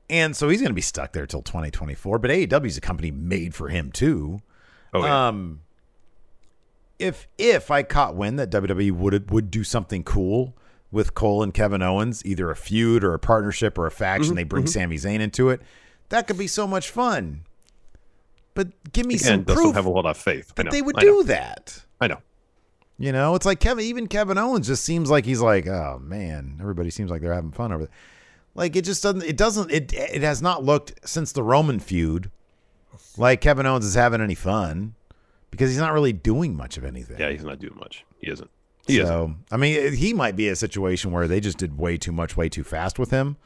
And 0.09 0.35
so 0.35 0.49
he's 0.49 0.61
going 0.61 0.71
to 0.71 0.75
be 0.75 0.81
stuck 0.81 1.13
there 1.13 1.27
till 1.27 1.43
2024. 1.43 2.17
But 2.17 2.31
AEW 2.31 2.65
is 2.65 2.77
a 2.77 2.81
company 2.81 3.11
made 3.11 3.53
for 3.53 3.69
him 3.69 3.91
too. 3.91 4.41
oh 4.95 5.03
yeah, 5.05 5.27
Um, 5.27 5.61
if 6.97 7.27
if 7.37 7.69
I 7.69 7.83
caught 7.83 8.15
wind 8.15 8.39
that 8.39 8.49
WWE 8.49 8.91
would 8.93 9.29
would 9.29 9.51
do 9.51 9.63
something 9.63 10.03
cool 10.03 10.55
with 10.91 11.13
Cole 11.13 11.41
and 11.43 11.53
Kevin 11.53 11.81
Owens, 11.81 12.25
either 12.25 12.51
a 12.51 12.55
feud 12.55 13.03
or 13.03 13.13
a 13.13 13.19
partnership 13.19 13.77
or 13.77 13.85
a 13.85 13.91
faction, 13.91 14.31
Mm-hmm, 14.31 14.35
they 14.35 14.43
bring 14.43 14.67
Sami 14.67 14.97
Zayn 14.97 15.19
into 15.19 15.49
it, 15.49 15.61
that 16.09 16.27
could 16.27 16.37
be 16.37 16.47
so 16.47 16.67
much 16.67 16.89
fun. 16.89 17.41
But 18.53 18.91
give 18.91 19.05
me 19.05 19.15
Again, 19.15 19.25
some 19.25 19.43
doesn't 19.43 19.63
proof 19.63 19.75
have 19.75 19.85
a 19.85 19.89
lot 19.89 20.05
of 20.05 20.17
faith. 20.17 20.53
That 20.55 20.65
know, 20.65 20.71
they 20.71 20.81
would 20.81 20.97
I 20.97 21.03
know, 21.03 21.21
do 21.21 21.23
that. 21.27 21.83
I 22.01 22.07
know. 22.07 22.17
You 22.99 23.11
know, 23.11 23.33
it's 23.35 23.45
like 23.45 23.59
Kevin, 23.59 23.85
even 23.85 24.07
Kevin 24.07 24.37
Owens 24.37 24.67
just 24.67 24.83
seems 24.83 25.09
like 25.09 25.25
he's 25.25 25.41
like, 25.41 25.67
oh 25.67 25.99
man, 26.03 26.57
everybody 26.59 26.89
seems 26.89 27.09
like 27.09 27.21
they're 27.21 27.33
having 27.33 27.51
fun 27.51 27.71
over 27.71 27.85
there. 27.85 27.93
Like 28.53 28.75
it 28.75 28.83
just 28.83 29.01
doesn't, 29.01 29.23
it 29.23 29.37
doesn't, 29.37 29.71
it 29.71 29.93
it 29.93 30.21
has 30.21 30.41
not 30.41 30.63
looked 30.63 31.07
since 31.07 31.31
the 31.31 31.41
Roman 31.41 31.79
feud 31.79 32.29
like 33.17 33.39
Kevin 33.41 33.65
Owens 33.65 33.85
is 33.85 33.95
having 33.95 34.19
any 34.21 34.35
fun 34.35 34.93
because 35.49 35.69
he's 35.69 35.79
not 35.79 35.93
really 35.93 36.13
doing 36.13 36.55
much 36.55 36.77
of 36.77 36.83
anything. 36.83 37.19
Yeah, 37.19 37.29
he's 37.31 37.43
not 37.43 37.59
doing 37.59 37.75
much. 37.77 38.05
He 38.19 38.29
isn't. 38.29 38.49
He 38.91 38.97
so 39.05 39.33
I 39.51 39.57
mean, 39.57 39.93
he 39.93 40.13
might 40.13 40.35
be 40.35 40.47
a 40.47 40.55
situation 40.55 41.11
where 41.11 41.27
they 41.27 41.39
just 41.39 41.57
did 41.57 41.77
way 41.77 41.97
too 41.97 42.11
much, 42.11 42.35
way 42.37 42.49
too 42.49 42.63
fast 42.63 42.97
with 42.99 43.11
him. 43.11 43.37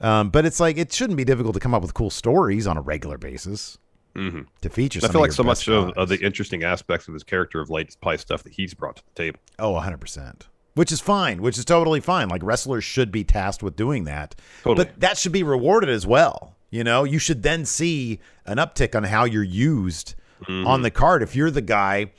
Um, 0.00 0.30
but 0.30 0.44
it's 0.44 0.58
like 0.60 0.78
it 0.78 0.92
shouldn't 0.92 1.16
be 1.16 1.24
difficult 1.24 1.54
to 1.54 1.60
come 1.60 1.74
up 1.74 1.82
with 1.82 1.94
cool 1.94 2.10
stories 2.10 2.66
on 2.66 2.76
a 2.76 2.80
regular 2.80 3.18
basis 3.18 3.78
Mhm. 4.16 4.46
to 4.60 4.68
feature. 4.68 5.00
I 5.02 5.08
feel 5.08 5.20
like 5.20 5.32
so 5.32 5.42
much 5.44 5.68
of, 5.68 5.90
of 5.90 6.08
the 6.08 6.18
interesting 6.20 6.64
aspects 6.64 7.06
of 7.08 7.14
his 7.14 7.22
character 7.22 7.60
of 7.60 7.70
late 7.70 7.88
is 7.88 7.96
probably 7.96 8.18
stuff 8.18 8.42
that 8.42 8.52
he's 8.52 8.74
brought 8.74 8.96
to 8.96 9.02
the 9.14 9.22
table. 9.22 9.38
Oh, 9.58 9.72
100%. 9.74 10.48
Which 10.74 10.90
is 10.90 11.00
fine, 11.00 11.40
which 11.40 11.56
is 11.58 11.64
totally 11.64 12.00
fine. 12.00 12.28
Like 12.28 12.42
wrestlers 12.42 12.82
should 12.84 13.12
be 13.12 13.24
tasked 13.24 13.62
with 13.62 13.76
doing 13.76 14.04
that. 14.04 14.34
Totally. 14.64 14.86
But 14.86 15.00
that 15.00 15.18
should 15.18 15.32
be 15.32 15.42
rewarded 15.42 15.88
as 15.90 16.06
well. 16.06 16.56
You 16.70 16.82
know, 16.84 17.04
you 17.04 17.18
should 17.18 17.42
then 17.42 17.64
see 17.66 18.18
an 18.46 18.56
uptick 18.58 18.94
on 18.94 19.04
how 19.04 19.24
you're 19.24 19.42
used 19.42 20.14
Mm-hmm. 20.44 20.66
on 20.66 20.82
the 20.82 20.90
card. 20.90 21.22
If 21.22 21.36
you're 21.36 21.52
the 21.52 21.60
guy 21.62 22.10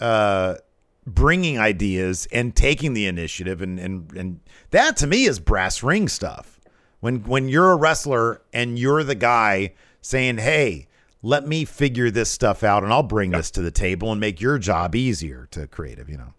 uh, 0.00 0.54
bringing 1.06 1.58
ideas 1.58 2.26
and 2.32 2.54
taking 2.54 2.92
the 2.94 3.06
initiative, 3.06 3.62
and, 3.62 3.78
and, 3.78 4.12
and 4.16 4.40
that 4.70 4.96
to 4.98 5.06
me 5.06 5.24
is 5.24 5.38
brass 5.38 5.82
ring 5.82 6.08
stuff. 6.08 6.58
When, 7.00 7.22
when 7.24 7.48
you're 7.48 7.72
a 7.72 7.76
wrestler 7.76 8.42
and 8.52 8.78
you're 8.78 9.04
the 9.04 9.14
guy 9.14 9.74
saying, 10.00 10.38
hey, 10.38 10.88
let 11.22 11.46
me 11.46 11.64
figure 11.64 12.10
this 12.10 12.30
stuff 12.30 12.64
out 12.64 12.82
and 12.82 12.92
I'll 12.92 13.02
bring 13.02 13.30
this 13.30 13.50
to 13.52 13.62
the 13.62 13.70
table 13.70 14.10
and 14.10 14.20
make 14.20 14.40
your 14.40 14.58
job 14.58 14.94
easier 14.94 15.46
to 15.52 15.66
creative, 15.66 16.08
you 16.08 16.16
know. 16.16 16.32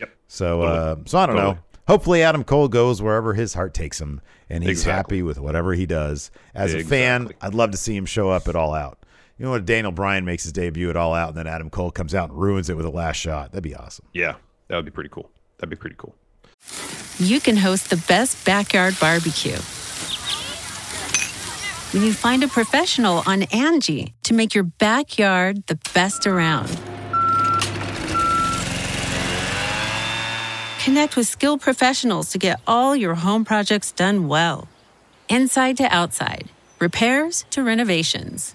Yep. 0.00 0.10
So, 0.28 0.60
Totally. 0.62 0.78
uh, 0.78 0.96
so 1.06 1.18
I 1.18 1.26
don't 1.26 1.36
know. 1.36 1.58
Hopefully, 1.86 2.22
Adam 2.22 2.44
Cole 2.44 2.68
goes 2.68 3.02
wherever 3.02 3.34
his 3.34 3.52
heart 3.52 3.74
takes 3.74 4.00
him, 4.00 4.22
and 4.48 4.62
he's 4.64 4.80
Exactly. 4.80 5.18
happy 5.18 5.22
with 5.22 5.38
whatever 5.38 5.74
he 5.74 5.84
does. 5.84 6.30
As 6.54 6.72
a 6.74 6.82
fan, 6.82 7.30
I'd 7.42 7.52
love 7.54 7.72
to 7.72 7.76
see 7.76 7.94
him 7.94 8.06
show 8.06 8.30
up 8.30 8.48
at 8.48 8.56
All 8.56 8.72
Out. 8.72 8.98
You 9.38 9.44
know 9.44 9.50
what? 9.50 9.66
Daniel 9.66 9.90
Bryan 9.92 10.24
makes 10.24 10.44
his 10.44 10.52
debut 10.52 10.90
at 10.90 10.96
All 10.96 11.12
Out, 11.12 11.30
and 11.30 11.36
then 11.36 11.46
Adam 11.48 11.68
Cole 11.70 11.90
comes 11.90 12.14
out 12.14 12.30
and 12.30 12.38
ruins 12.38 12.70
it 12.70 12.76
with 12.76 12.86
a 12.86 12.90
last 12.90 13.16
shot. 13.16 13.50
That'd 13.50 13.64
be 13.64 13.74
awesome. 13.74 14.06
Yeah, 14.12 14.36
that 14.68 14.76
would 14.76 14.84
be 14.84 14.92
pretty 14.92 15.10
cool. 15.10 15.30
That'd 15.58 15.70
be 15.70 15.76
pretty 15.76 15.96
cool. 15.98 16.14
you 17.18 17.40
can 17.40 17.56
host 17.56 17.90
the 17.90 17.96
best 18.08 18.44
backyard 18.44 18.96
barbecue. 19.00 19.58
When 21.92 22.02
you 22.04 22.12
find 22.12 22.42
a 22.42 22.48
professional 22.48 23.22
on 23.26 23.42
Angie 23.44 24.14
to 24.24 24.34
make 24.34 24.54
your 24.54 24.64
backyard 24.64 25.66
the 25.66 25.78
best 25.94 26.26
around. 26.26 26.68
Connect 30.84 31.16
with 31.16 31.26
skilled 31.26 31.60
professionals 31.60 32.30
to 32.30 32.38
get 32.38 32.60
all 32.66 32.94
your 32.94 33.14
home 33.14 33.44
projects 33.44 33.90
done 33.90 34.28
well. 34.28 34.68
Inside 35.28 35.76
to 35.78 35.84
outside, 35.84 36.50
repairs 36.78 37.44
to 37.50 37.62
renovations. 37.62 38.54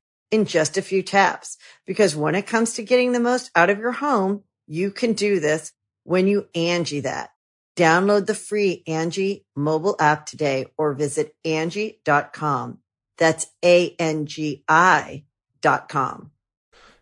in 0.31 0.45
just 0.45 0.77
a 0.77 0.81
few 0.81 1.03
taps. 1.03 1.57
Because 1.85 2.15
when 2.15 2.35
it 2.35 2.47
comes 2.47 2.73
to 2.73 2.83
getting 2.83 3.11
the 3.11 3.19
most 3.19 3.51
out 3.55 3.69
of 3.69 3.79
your 3.79 3.91
home, 3.91 4.43
you 4.67 4.91
can 4.91 5.13
do 5.13 5.39
this 5.39 5.71
when 6.03 6.27
you 6.27 6.47
Angie 6.55 7.01
that. 7.01 7.29
Download 7.77 8.25
the 8.25 8.35
free 8.35 8.83
Angie 8.87 9.45
mobile 9.55 9.95
app 9.99 10.25
today 10.25 10.65
or 10.77 10.93
visit 10.93 11.35
Angie.com. 11.45 12.79
That's 13.17 13.47
A-N-G-I 13.63 15.23
dot 15.61 15.89
com. 15.89 16.31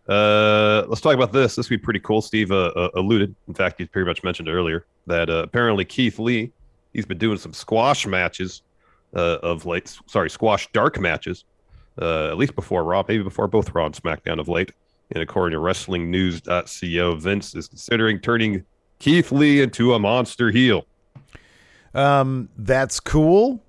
Uh, 0.07 0.83
let's 0.87 1.01
talk 1.01 1.13
about 1.13 1.31
this. 1.31 1.55
This 1.55 1.69
would 1.69 1.79
be 1.79 1.83
pretty 1.83 1.99
cool. 1.99 2.21
Steve 2.21 2.51
uh, 2.51 2.71
uh, 2.75 2.89
alluded, 2.95 3.35
in 3.47 3.53
fact, 3.53 3.79
he 3.79 3.85
pretty 3.85 4.07
much 4.07 4.23
mentioned 4.23 4.49
earlier 4.49 4.85
that 5.07 5.29
uh, 5.29 5.43
apparently 5.43 5.85
Keith 5.85 6.17
Lee, 6.19 6.51
he's 6.93 7.05
been 7.05 7.19
doing 7.19 7.37
some 7.37 7.53
squash 7.53 8.05
matches 8.07 8.63
uh, 9.15 9.37
of 9.41 9.65
late. 9.65 9.95
Sorry, 10.07 10.29
squash 10.29 10.67
dark 10.71 10.99
matches, 10.99 11.45
uh, 12.01 12.27
at 12.29 12.37
least 12.37 12.55
before 12.55 12.83
Raw, 12.83 13.03
maybe 13.07 13.23
before 13.23 13.47
both 13.47 13.73
Raw 13.73 13.85
and 13.85 13.95
SmackDown 13.95 14.39
of 14.39 14.47
late. 14.47 14.71
And 15.11 15.23
according 15.23 15.57
to 15.57 15.61
WrestlingNews.co, 15.61 17.15
Vince 17.15 17.55
is 17.55 17.67
considering 17.67 18.19
turning 18.19 18.63
Keith 18.99 19.31
Lee 19.31 19.61
into 19.61 19.93
a 19.93 19.99
monster 19.99 20.51
heel. 20.51 20.85
Um, 21.93 22.49
that's 22.57 22.99
cool. 22.99 23.63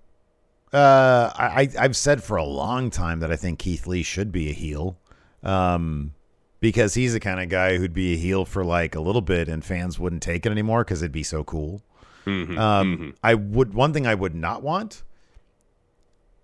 Uh, 0.73 1.31
I, 1.35 1.69
I've 1.79 1.97
said 1.97 2.23
for 2.23 2.37
a 2.37 2.45
long 2.45 2.91
time 2.91 3.21
that 3.21 3.33
I 3.33 3.37
think 3.37 3.59
Keith 3.59 3.87
Lee 3.87 4.03
should 4.03 4.31
be 4.31 4.51
a 4.51 4.53
heel. 4.53 4.97
Um, 5.43 6.13
because 6.61 6.93
he's 6.93 7.15
the 7.15 7.21
kind 7.21 7.41
of 7.41 7.49
guy 7.49 7.79
who'd 7.79 7.95
be 7.95 8.13
a 8.13 8.17
heel 8.19 8.45
for 8.45 8.63
like 8.63 8.95
a 8.95 9.01
little 9.01 9.23
bit 9.23 9.49
and 9.49 9.65
fans 9.65 9.99
wouldn't 9.99 10.23
take 10.23 10.45
it 10.45 10.53
anymore 10.53 10.85
because 10.85 11.01
it'd 11.01 11.11
be 11.11 11.23
so 11.23 11.43
cool. 11.43 11.81
Mhm, 12.27 12.59
Um, 12.59 12.99
mhm. 12.99 13.15
I 13.25 13.33
would 13.33 13.73
one 13.73 13.95
thing 13.95 14.07
I 14.07 14.15
would 14.15 14.35
not 14.35 14.63
want. 14.63 15.03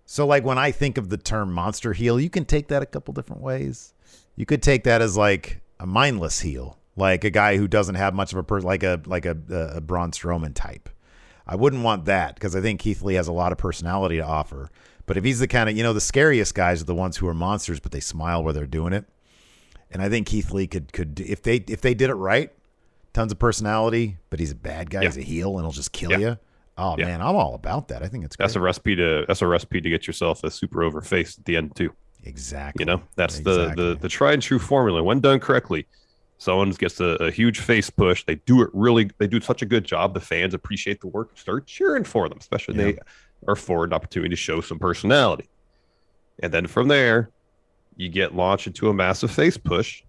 So 0.07 0.27
like 0.27 0.45
when 0.45 0.57
I 0.57 0.71
think 0.71 0.97
of 0.99 1.09
the 1.09 1.17
term 1.17 1.53
monster 1.53 1.93
heel, 1.93 2.19
you 2.21 2.31
can 2.31 2.45
take 2.45 2.69
that 2.69 2.83
a 2.83 2.87
couple 2.87 3.13
different 3.13 3.43
ways. 3.43 3.93
You 4.37 4.47
could 4.47 4.63
take 4.63 4.85
that 4.85 5.03
as 5.03 5.17
like 5.17 5.61
a 5.81 5.87
mindless 5.87 6.41
heel, 6.41 6.79
like 6.97 7.25
a 7.25 7.31
guy 7.31 7.57
who 7.57 7.67
doesn't 7.69 7.97
have 7.97 8.15
much 8.15 8.33
of 8.33 8.39
a 8.39 8.43
person, 8.45 8.67
like 8.67 8.83
a 8.85 9.01
like 9.07 9.27
a, 9.27 9.37
a 9.75 9.81
Braun 9.81 10.13
Strowman 10.13 10.55
type. 10.55 10.89
I 11.47 11.57
wouldn't 11.57 11.83
want 11.83 12.05
that 12.07 12.35
because 12.35 12.55
I 12.57 12.61
think 12.61 12.81
Keith 12.81 13.03
Lee 13.03 13.15
has 13.15 13.29
a 13.29 13.33
lot 13.33 13.53
of 13.53 13.59
personality 13.59 14.17
to 14.17 14.25
offer. 14.25 14.71
But 15.07 15.17
if 15.17 15.25
he's 15.25 15.39
the 15.41 15.49
kind 15.49 15.69
of 15.69 15.77
you 15.77 15.83
know 15.83 15.93
the 15.93 16.01
scariest 16.01 16.55
guys 16.55 16.81
are 16.83 16.87
the 16.87 16.95
ones 16.95 17.17
who 17.17 17.27
are 17.29 17.35
monsters, 17.35 17.81
but 17.81 17.93
they 17.93 18.01
smile 18.01 18.43
while 18.45 18.53
they're 18.55 18.67
doing 18.67 18.93
it. 18.93 19.07
And 19.91 20.03
I 20.03 20.09
think 20.09 20.27
Keith 20.27 20.51
Lee 20.53 20.67
could 20.67 20.93
could 20.93 21.19
if 21.21 21.43
they 21.43 21.57
if 21.69 21.81
they 21.81 21.95
did 21.95 22.11
it 22.11 22.15
right, 22.15 22.53
tons 23.13 23.33
of 23.33 23.39
personality, 23.39 24.19
but 24.31 24.39
he's 24.41 24.51
a 24.53 24.57
bad 24.57 24.91
guy. 24.91 25.03
Yeah. 25.03 25.09
He's 25.09 25.17
a 25.17 25.23
heel, 25.23 25.57
and 25.57 25.65
he'll 25.65 25.73
just 25.73 25.93
kill 25.93 26.11
Yeah. 26.13 26.19
you. 26.19 26.39
Oh 26.79 26.97
Yeah. 26.99 27.07
man, 27.07 27.23
I'm 27.23 27.37
all 27.37 27.55
about 27.55 27.89
that. 27.89 28.03
I 28.03 28.09
think 28.09 28.25
it's 28.25 28.37
That's 28.37 28.57
a 28.57 28.61
recipe 28.61 28.97
to 28.97 29.25
that's 29.27 29.43
a 29.43 29.47
recipe 29.47 29.81
to 29.81 29.89
get 29.91 30.07
yourself 30.07 30.45
a 30.45 30.51
super 30.51 30.83
over 30.83 31.01
face 31.01 31.39
at 31.39 31.45
the 31.45 31.57
end 31.57 31.75
too. 31.77 31.93
exactly. 32.25 32.83
You 32.83 32.87
know, 32.87 33.03
that's 33.17 33.39
Exactly. 33.39 33.83
the, 33.85 33.95
the 33.95 34.01
the 34.03 34.09
tried 34.09 34.35
and 34.35 34.43
true 34.43 34.59
formula. 34.59 35.03
When 35.03 35.21
done 35.21 35.41
correctly, 35.41 35.87
someone 36.39 36.71
gets 36.73 37.01
a, 37.01 37.17
a 37.17 37.31
huge 37.31 37.61
face 37.61 37.89
push. 37.89 38.25
They 38.25 38.35
do 38.37 38.61
it 38.63 38.71
really. 38.75 39.11
They 39.19 39.27
do 39.27 39.41
such 39.41 39.63
a 39.63 39.67
good 39.67 39.85
job. 39.85 40.13
The 40.15 40.21
fans 40.21 40.53
appreciate 40.55 41.01
the 41.01 41.07
work. 41.09 41.37
Start 41.39 41.67
cheering 41.67 42.05
for 42.05 42.29
them, 42.29 42.39
especially 42.39 42.77
Yeah. 42.77 42.83
they 42.93 42.99
are 43.49 43.53
afforded 43.55 43.93
an 43.93 43.97
opportunity 43.97 44.31
to 44.31 44.37
show 44.37 44.61
some 44.61 44.79
personality. 44.79 45.49
And 46.43 46.53
then 46.53 46.67
from 46.67 46.89
there, 46.89 47.31
you 47.97 48.11
get 48.11 48.35
launched 48.35 48.67
into 48.67 48.91
a 48.91 48.95
massive 48.95 49.31
face 49.31 49.57
push, 49.57 50.03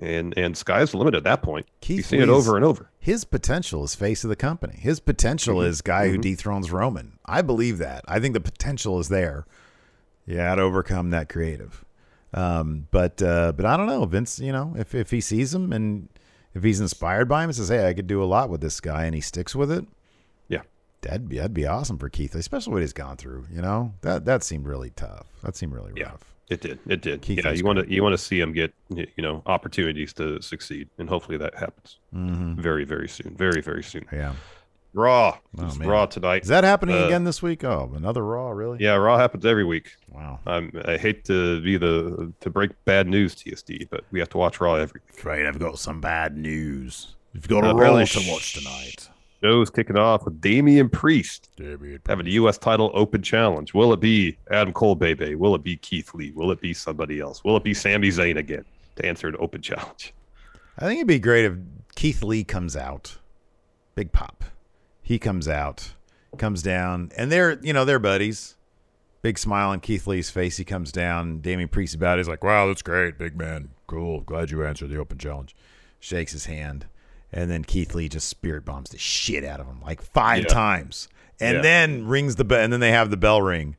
and 0.00 0.36
and 0.36 0.56
sky's 0.56 0.90
the 0.90 0.98
limit 0.98 1.14
at 1.14 1.24
that 1.24 1.42
point. 1.42 1.66
Keith 1.80 1.98
You've 1.98 2.06
seen 2.06 2.22
it 2.22 2.28
over 2.28 2.56
and 2.56 2.64
over. 2.64 2.90
His 2.98 3.24
potential 3.24 3.84
is 3.84 3.94
face 3.94 4.24
of 4.24 4.30
the 4.30 4.36
company. 4.36 4.76
His 4.78 5.00
potential 5.00 5.56
Mhm. 5.58 5.66
is 5.66 5.82
guy 5.82 6.08
who 6.08 6.18
Mhm. 6.18 6.22
dethrones 6.22 6.70
Roman. 6.72 7.18
I 7.24 7.42
believe 7.42 7.78
that. 7.78 8.04
I 8.08 8.18
think 8.20 8.34
the 8.34 8.40
potential 8.40 8.98
is 8.98 9.08
there. 9.08 9.46
Yeah, 10.26 10.54
to 10.54 10.62
overcome 10.62 11.10
that 11.10 11.28
creative. 11.28 11.84
Um, 12.32 12.88
but 12.90 13.22
uh, 13.22 13.52
but 13.52 13.64
I 13.66 13.76
don't 13.76 13.86
know, 13.86 14.04
Vince. 14.06 14.38
You 14.40 14.52
know, 14.52 14.74
if 14.76 14.94
if 14.94 15.10
he 15.10 15.20
sees 15.20 15.54
him 15.54 15.72
and 15.72 16.08
if 16.54 16.62
he's 16.64 16.80
inspired 16.80 17.28
by 17.28 17.42
him 17.44 17.50
and 17.50 17.56
says, 17.56 17.68
"Hey, 17.68 17.86
I 17.88 17.94
could 17.94 18.06
do 18.06 18.22
a 18.22 18.24
lot 18.24 18.48
with 18.50 18.60
this 18.60 18.80
guy," 18.80 19.04
and 19.04 19.14
he 19.14 19.20
sticks 19.20 19.54
with 19.54 19.70
it, 19.70 19.86
Yeah. 20.48 20.62
that'd 21.02 21.28
be 21.28 21.36
that'd 21.36 21.54
be 21.54 21.66
awesome 21.66 21.98
for 21.98 22.08
Keith, 22.08 22.34
especially 22.34 22.72
what 22.72 22.82
he's 22.82 22.92
gone 22.92 23.16
through. 23.16 23.46
You 23.52 23.62
know, 23.62 23.94
that 24.00 24.24
that 24.24 24.42
seemed 24.42 24.66
really 24.66 24.90
tough. 24.90 25.26
That 25.42 25.54
seemed 25.56 25.72
really 25.74 25.92
Yeah. 25.96 26.10
rough. 26.10 26.33
It 26.48 26.60
did. 26.60 26.78
It 26.86 27.00
did. 27.00 27.22
Keith 27.22 27.42
yeah, 27.44 27.52
you 27.52 27.64
want 27.64 27.78
to 27.78 27.90
you 27.90 28.02
want 28.02 28.12
to 28.12 28.18
see 28.18 28.38
him 28.38 28.52
get 28.52 28.72
you 28.90 29.06
know 29.18 29.42
opportunities 29.46 30.12
to 30.14 30.40
succeed, 30.42 30.88
and 30.98 31.08
hopefully 31.08 31.38
that 31.38 31.54
happens 31.54 31.98
hmm 32.12 32.54
very 32.54 32.84
very 32.84 33.08
soon. 33.08 33.34
Very 33.36 33.60
very 33.62 33.82
soon. 33.82 34.04
Yeah. 34.12 34.34
Raw. 34.96 35.36
Oh. 35.58 35.76
Raw 35.80 36.06
tonight. 36.06 36.42
Is 36.42 36.48
that 36.48 36.62
happening 36.62 36.94
Uh, 36.96 37.06
again 37.06 37.24
this 37.24 37.42
week? 37.42 37.64
Oh, 37.64 37.90
another 37.96 38.24
Raw, 38.24 38.50
really? 38.50 38.78
Yeah, 38.80 38.94
Raw 38.94 39.18
happens 39.18 39.44
every 39.44 39.64
week. 39.64 39.96
Wow. 40.08 40.38
I'm, 40.46 40.70
I 40.84 40.96
hate 40.98 41.24
to 41.24 41.60
be 41.62 41.76
the 41.76 42.32
to 42.38 42.50
break 42.50 42.70
bad 42.84 43.08
news 43.08 43.34
Steve, 43.56 43.88
but 43.90 44.04
we 44.12 44.20
have 44.20 44.28
to 44.28 44.38
watch 44.38 44.60
Raw 44.60 44.74
every 44.74 45.00
week. 45.08 45.24
Right. 45.24 45.46
I've 45.46 45.58
got 45.58 45.80
some 45.80 46.00
bad 46.00 46.36
news. 46.36 47.16
You've 47.32 47.48
got 47.48 47.64
a 47.64 47.70
Uh, 47.70 47.74
Raw 47.74 48.04
to 48.04 48.30
watch 48.30 48.52
tonight. 48.54 49.08
Show's 49.44 49.68
kicking 49.68 49.98
off 49.98 50.24
with 50.24 50.40
Damian 50.40 50.88
Priest 50.88 51.50
David. 51.56 52.00
having 52.06 52.26
a 52.26 52.30
U.S. 52.30 52.56
title 52.56 52.90
open 52.94 53.20
challenge. 53.20 53.74
Will 53.74 53.92
it 53.92 54.00
be 54.00 54.38
Adam 54.50 54.72
Cole, 54.72 54.94
baby? 54.94 55.34
Will 55.34 55.54
it 55.54 55.62
be 55.62 55.76
Keith 55.76 56.14
Lee? 56.14 56.30
Will 56.30 56.50
it 56.50 56.62
be 56.62 56.72
somebody 56.72 57.20
else? 57.20 57.44
Will 57.44 57.54
it 57.58 57.62
be 57.62 57.74
Sami 57.74 58.08
Zayn 58.08 58.38
again 58.38 58.64
to 58.96 59.04
answer 59.04 59.28
an 59.28 59.36
open 59.38 59.60
challenge? 59.60 60.14
I 60.78 60.86
think 60.86 60.96
it'd 60.96 61.08
be 61.08 61.18
great 61.18 61.44
if 61.44 61.58
Keith 61.94 62.22
Lee 62.22 62.42
comes 62.42 62.74
out. 62.74 63.18
Big 63.94 64.12
pop. 64.12 64.44
He 65.02 65.18
comes 65.18 65.46
out, 65.46 65.92
comes 66.38 66.62
down, 66.62 67.12
and 67.14 67.30
they're 67.30 67.60
you 67.60 67.74
know 67.74 67.84
they're 67.84 67.98
buddies. 67.98 68.56
Big 69.20 69.38
smile 69.38 69.68
on 69.68 69.80
Keith 69.80 70.06
Lee's 70.06 70.30
face. 70.30 70.56
He 70.56 70.64
comes 70.64 70.90
down. 70.90 71.40
Damian 71.40 71.68
Priest 71.68 71.94
about 71.94 72.16
it. 72.16 72.20
He's 72.20 72.28
like, 72.28 72.42
"Wow, 72.42 72.68
that's 72.68 72.80
great, 72.80 73.18
big 73.18 73.36
man. 73.36 73.68
Cool. 73.86 74.22
Glad 74.22 74.50
you 74.50 74.64
answered 74.64 74.88
the 74.88 74.98
open 74.98 75.18
challenge." 75.18 75.54
Shakes 76.00 76.32
his 76.32 76.46
hand, 76.46 76.86
and 77.34 77.50
then 77.50 77.64
Keith 77.64 77.94
Lee 77.94 78.08
just 78.08 78.28
spirit 78.28 78.64
bombs 78.64 78.88
the 78.90 78.98
shit 78.98 79.44
out 79.44 79.60
of 79.60 79.66
him 79.66 79.80
like 79.82 80.00
five 80.00 80.44
Yeah. 80.44 80.48
times, 80.48 81.08
and 81.40 81.56
Yeah. 81.56 81.62
then 81.62 82.06
rings 82.06 82.36
the 82.36 82.44
bell. 82.44 82.60
And 82.62 82.72
then 82.72 82.80
they 82.80 82.92
have 82.92 83.10
the 83.10 83.16
bell 83.18 83.42
ring. 83.42 83.76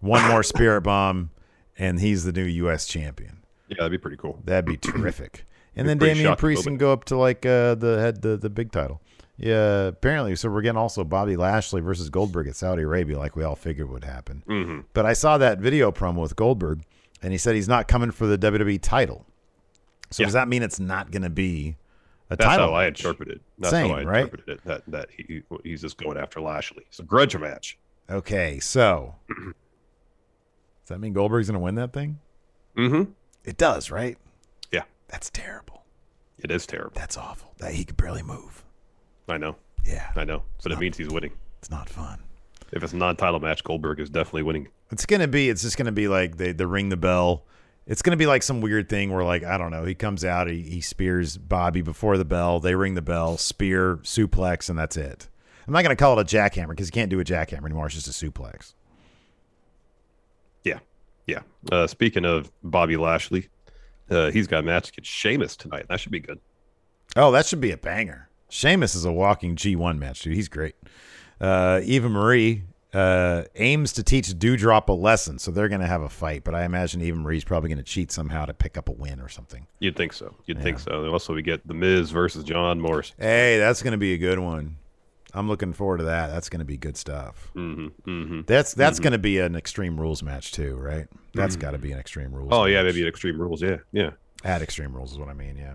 One 0.00 0.26
more 0.28 0.42
spirit 0.42 0.82
bomb, 0.82 1.30
and 1.78 2.00
he's 2.00 2.24
the 2.24 2.32
new 2.32 2.44
U.S. 2.44 2.86
champion. 2.86 3.38
Yeah, 3.68 3.76
that'd 3.78 3.92
be 3.92 3.98
pretty 3.98 4.18
cool. 4.18 4.42
That'd 4.44 4.66
be 4.66 4.76
terrific. 4.76 5.44
And 5.74 5.88
then 5.88 5.98
Damian 5.98 6.36
Priest 6.36 6.64
can 6.64 6.76
go 6.78 6.92
up 6.92 7.04
to 7.06 7.16
like 7.16 7.44
uh, 7.46 7.74
the 7.76 7.98
head 8.00 8.22
the 8.22 8.36
the 8.36 8.50
big 8.50 8.72
title. 8.72 9.00
Yeah, 9.38 9.88
apparently. 9.88 10.34
So 10.36 10.48
we're 10.48 10.62
getting 10.62 10.78
also 10.78 11.04
Bobby 11.04 11.36
Lashley 11.36 11.80
versus 11.82 12.08
Goldberg 12.08 12.48
at 12.48 12.56
Saudi 12.56 12.82
Arabia, 12.82 13.18
like 13.18 13.36
we 13.36 13.44
all 13.44 13.54
figured 13.56 13.90
would 13.90 14.04
happen. 14.04 14.42
hmm 14.46 14.80
But 14.94 15.04
I 15.06 15.12
saw 15.12 15.36
that 15.38 15.58
video 15.58 15.92
promo 15.92 16.22
with 16.22 16.36
Goldberg, 16.36 16.82
and 17.22 17.32
he 17.32 17.38
said 17.38 17.54
he's 17.54 17.68
not 17.68 17.86
coming 17.88 18.10
for 18.10 18.26
the 18.26 18.38
WWE 18.38 18.78
title. 18.80 19.26
So 20.10 20.22
Yeah. 20.22 20.26
does 20.28 20.32
that 20.34 20.48
mean 20.48 20.62
it's 20.62 20.80
not 20.80 21.10
going 21.10 21.22
to 21.22 21.28
be 21.30 21.76
a 22.30 22.36
That's 22.36 22.44
title? 22.48 22.68
how 22.68 22.74
I 22.74 22.86
interpreted. 22.86 23.40
That's 23.58 23.70
Same, 23.70 23.88
how 23.90 23.96
I 23.96 24.02
right? 24.04 24.20
interpreted 24.24 24.48
it. 24.58 24.64
That 24.64 24.82
that 24.88 25.08
he 25.16 25.42
he's 25.62 25.80
just 25.80 25.96
going 25.98 26.16
after 26.16 26.40
Lashley. 26.40 26.84
It's 26.88 26.98
a 26.98 27.02
grudge 27.04 27.36
match. 27.36 27.78
Okay, 28.10 28.58
so 28.60 29.14
does 29.28 29.54
that 30.88 31.00
mean 31.00 31.12
Goldberg's 31.12 31.48
going 31.48 31.58
to 31.58 31.64
win 31.64 31.74
that 31.76 31.92
thing? 31.92 32.18
Mm-hmm. 32.76 33.10
It 33.44 33.56
does, 33.56 33.90
right? 33.90 34.16
Yeah, 34.70 34.82
That's 35.08 35.30
terrible. 35.30 35.82
it 36.38 36.50
is 36.50 36.66
terrible. 36.66 36.92
That's 36.94 37.16
awful. 37.16 37.52
That 37.58 37.72
he 37.74 37.84
could 37.84 37.96
barely 37.96 38.22
move. 38.22 38.62
I 39.28 39.38
know. 39.38 39.56
Yeah, 39.84 40.10
I 40.14 40.24
know. 40.24 40.42
But 40.62 40.72
it 40.72 40.78
means 40.78 40.96
he's 40.96 41.08
winning. 41.08 41.32
it's 41.58 41.70
not 41.70 41.88
fun. 41.88 42.20
If 42.72 42.82
it's 42.82 42.92
a 42.92 42.96
non-title 42.96 43.40
match, 43.40 43.62
Goldberg 43.64 44.00
is 44.00 44.10
definitely 44.10 44.42
winning. 44.42 44.68
It's 44.90 45.06
gonna 45.06 45.28
be. 45.28 45.48
It's 45.48 45.62
just 45.62 45.76
gonna 45.76 45.92
be 45.92 46.06
like 46.08 46.36
they, 46.36 46.52
they 46.52 46.64
ring 46.64 46.88
the 46.90 46.96
bell. 46.96 47.44
It's 47.86 48.02
gonna 48.02 48.16
be 48.16 48.26
like 48.26 48.42
some 48.42 48.60
weird 48.60 48.88
thing 48.88 49.12
where 49.12 49.24
like 49.24 49.44
I 49.44 49.58
don't 49.58 49.70
know. 49.70 49.84
He 49.84 49.94
comes 49.94 50.24
out, 50.24 50.48
he, 50.48 50.62
he 50.62 50.80
spears 50.80 51.36
Bobby 51.36 51.82
before 51.82 52.18
the 52.18 52.24
bell. 52.24 52.58
They 52.58 52.74
ring 52.74 52.94
the 52.94 53.02
bell, 53.02 53.36
spear, 53.36 53.96
suplex, 53.98 54.68
and 54.68 54.78
that's 54.78 54.96
it. 54.96 55.28
I'm 55.66 55.72
not 55.72 55.82
gonna 55.82 55.96
call 55.96 56.18
it 56.18 56.32
a 56.32 56.36
jackhammer 56.36 56.70
because 56.70 56.88
you 56.88 56.92
can't 56.92 57.10
do 57.10 57.20
a 57.20 57.24
jackhammer 57.24 57.64
anymore. 57.64 57.86
It's 57.86 57.94
just 57.94 58.08
a 58.08 58.10
suplex. 58.10 58.74
Yeah, 60.64 60.80
yeah. 61.26 61.40
Uh, 61.70 61.86
speaking 61.86 62.24
of 62.24 62.50
Bobby 62.64 62.96
Lashley, 62.96 63.48
uh, 64.10 64.30
he's 64.30 64.46
got 64.46 64.60
a 64.60 64.62
match 64.62 64.88
against 64.88 65.10
Sheamus 65.10 65.56
tonight. 65.56 65.86
That 65.88 66.00
should 66.00 66.12
be 66.12 66.20
good. 66.20 66.40
Oh, 67.14 67.30
that 67.32 67.46
should 67.46 67.60
be 67.60 67.70
a 67.70 67.76
banger. 67.76 68.28
Sheamus 68.48 68.94
is 68.94 69.04
a 69.04 69.12
walking 69.12 69.56
G1 69.56 69.98
match, 69.98 70.22
dude. 70.22 70.34
He's 70.34 70.48
great. 70.48 70.74
Uh, 71.40 71.80
Eva 71.82 72.08
Marie 72.08 72.62
uh, 72.96 73.44
aims 73.56 73.92
to 73.92 74.02
teach 74.02 74.28
Doudrop 74.28 74.88
a 74.88 74.92
lesson, 74.92 75.38
so 75.38 75.50
they're 75.50 75.68
going 75.68 75.82
to 75.82 75.86
have 75.86 76.00
a 76.00 76.08
fight. 76.08 76.44
But 76.44 76.54
I 76.54 76.64
imagine 76.64 77.02
Eva 77.02 77.18
Marie's 77.18 77.44
probably 77.44 77.68
going 77.68 77.76
to 77.76 77.84
cheat 77.84 78.10
somehow 78.10 78.46
to 78.46 78.54
pick 78.54 78.78
up 78.78 78.88
a 78.88 78.92
win 78.92 79.20
or 79.20 79.28
something. 79.28 79.66
You'd 79.80 79.96
think 79.96 80.14
so. 80.14 80.34
You'd 80.46 80.62
think 80.62 80.78
so. 80.78 81.04
And 81.04 81.12
also, 81.12 81.34
we 81.34 81.42
get 81.42 81.66
The 81.68 81.74
Miz 81.74 82.10
versus 82.10 82.42
John 82.42 82.80
Morrison. 82.80 83.14
Hey, 83.18 83.58
that's 83.58 83.82
going 83.82 83.92
to 83.92 83.98
be 83.98 84.14
a 84.14 84.18
good 84.18 84.38
one. 84.38 84.78
I'm 85.34 85.46
looking 85.46 85.74
forward 85.74 85.98
to 85.98 86.04
that. 86.04 86.28
That's 86.28 86.48
going 86.48 86.60
to 86.60 86.64
be 86.64 86.78
good 86.78 86.96
stuff. 86.96 87.50
Mm-hmm, 87.54 88.10
mm-hmm. 88.10 88.40
That's 88.46 88.72
that's 88.72 88.98
going 88.98 89.12
to 89.12 89.18
be 89.18 89.40
an 89.40 89.54
Extreme 89.54 90.00
Rules 90.00 90.22
match 90.22 90.52
too, 90.52 90.76
right? 90.76 91.06
That's 91.34 91.56
got 91.56 91.72
to 91.72 91.78
be 91.78 91.92
an 91.92 91.98
Extreme 91.98 92.32
Rules. 92.32 92.48
Oh 92.50 92.64
yeah, 92.64 92.82
match. 92.82 92.94
maybe 92.94 93.02
at 93.02 93.08
Extreme 93.08 93.38
Rules. 93.38 93.60
Yeah, 93.60 93.76
yeah, 93.92 94.12
at 94.42 94.62
Extreme 94.62 94.94
Rules 94.96 95.12
is 95.12 95.18
what 95.18 95.28
I 95.28 95.34
mean. 95.34 95.58
Yeah, 95.58 95.74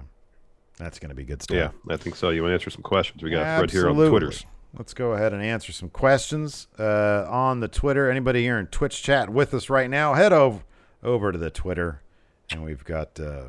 that's 0.77 0.97
going 0.97 1.09
to 1.09 1.15
be 1.15 1.23
good 1.23 1.43
stuff. 1.43 1.55
yeah. 1.55 1.93
I 1.93 1.97
think 1.97 2.15
so. 2.15 2.31
You 2.31 2.41
want 2.41 2.49
to 2.49 2.53
answer 2.55 2.71
some 2.71 2.81
questions? 2.81 3.21
We 3.21 3.29
got 3.29 3.41
a 3.45 3.57
thread 3.59 3.69
here 3.69 3.87
on 3.87 3.97
the 3.97 4.09
Twitters. 4.09 4.43
Let's 4.77 4.93
go 4.93 5.11
ahead 5.13 5.33
and 5.33 5.43
answer 5.43 5.71
some 5.73 5.89
questions 5.89 6.67
uh, 6.79 7.25
on 7.29 7.59
the 7.59 7.67
Twitter. 7.67 8.09
Anybody 8.09 8.41
here 8.41 8.57
in 8.57 8.67
Twitch 8.67 9.03
chat 9.03 9.29
with 9.29 9.53
us 9.53 9.69
right 9.69 9.89
now? 9.89 10.13
Head 10.13 10.31
over 10.31 10.61
over 11.03 11.31
to 11.31 11.37
the 11.37 11.49
Twitter, 11.49 12.01
and 12.51 12.63
we've 12.63 12.83
got 12.85 13.19
uh, 13.19 13.45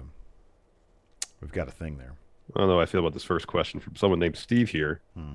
we've 1.41 1.53
got 1.53 1.69
a 1.69 1.71
thing 1.71 1.99
there. 1.99 2.15
I 2.57 2.59
don't 2.59 2.69
know 2.69 2.77
how 2.77 2.81
I 2.81 2.87
feel 2.87 3.01
about 3.01 3.13
this 3.13 3.23
first 3.25 3.47
question 3.47 3.79
from 3.79 3.95
someone 3.95 4.19
named 4.19 4.37
Steve 4.37 4.69
here. 4.71 5.01
Hmm. 5.15 5.33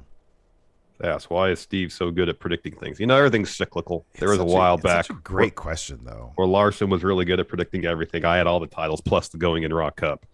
Asks, 1.03 1.29
why 1.29 1.51
is 1.51 1.59
Steve 1.59 1.93
so 1.93 2.09
good 2.09 2.27
at 2.27 2.39
predicting 2.39 2.75
things? 2.75 2.99
You 2.99 3.05
know, 3.05 3.15
everything's 3.15 3.55
cyclical. 3.55 4.03
there 4.19 4.29
was 4.29 4.39
It's 4.39 4.45
a 4.45 4.49
such 4.49 4.55
while 4.55 4.73
it's 4.75 4.83
back 4.83 5.09
a 5.11 5.13
great 5.13 5.53
question 5.55 5.99
though. 6.03 6.31
where 6.35 6.47
Larson 6.47 6.89
was 6.89 7.03
really 7.03 7.23
good 7.23 7.39
at 7.39 7.47
predicting 7.47 7.85
everything. 7.85 8.25
I 8.25 8.37
had 8.37 8.47
all 8.47 8.59
the 8.59 8.65
titles 8.67 8.99
plus 9.01 9.29
the 9.29 9.37
going 9.37 9.61
in 9.63 9.71
Rock 9.71 9.95
Cup. 9.95 10.25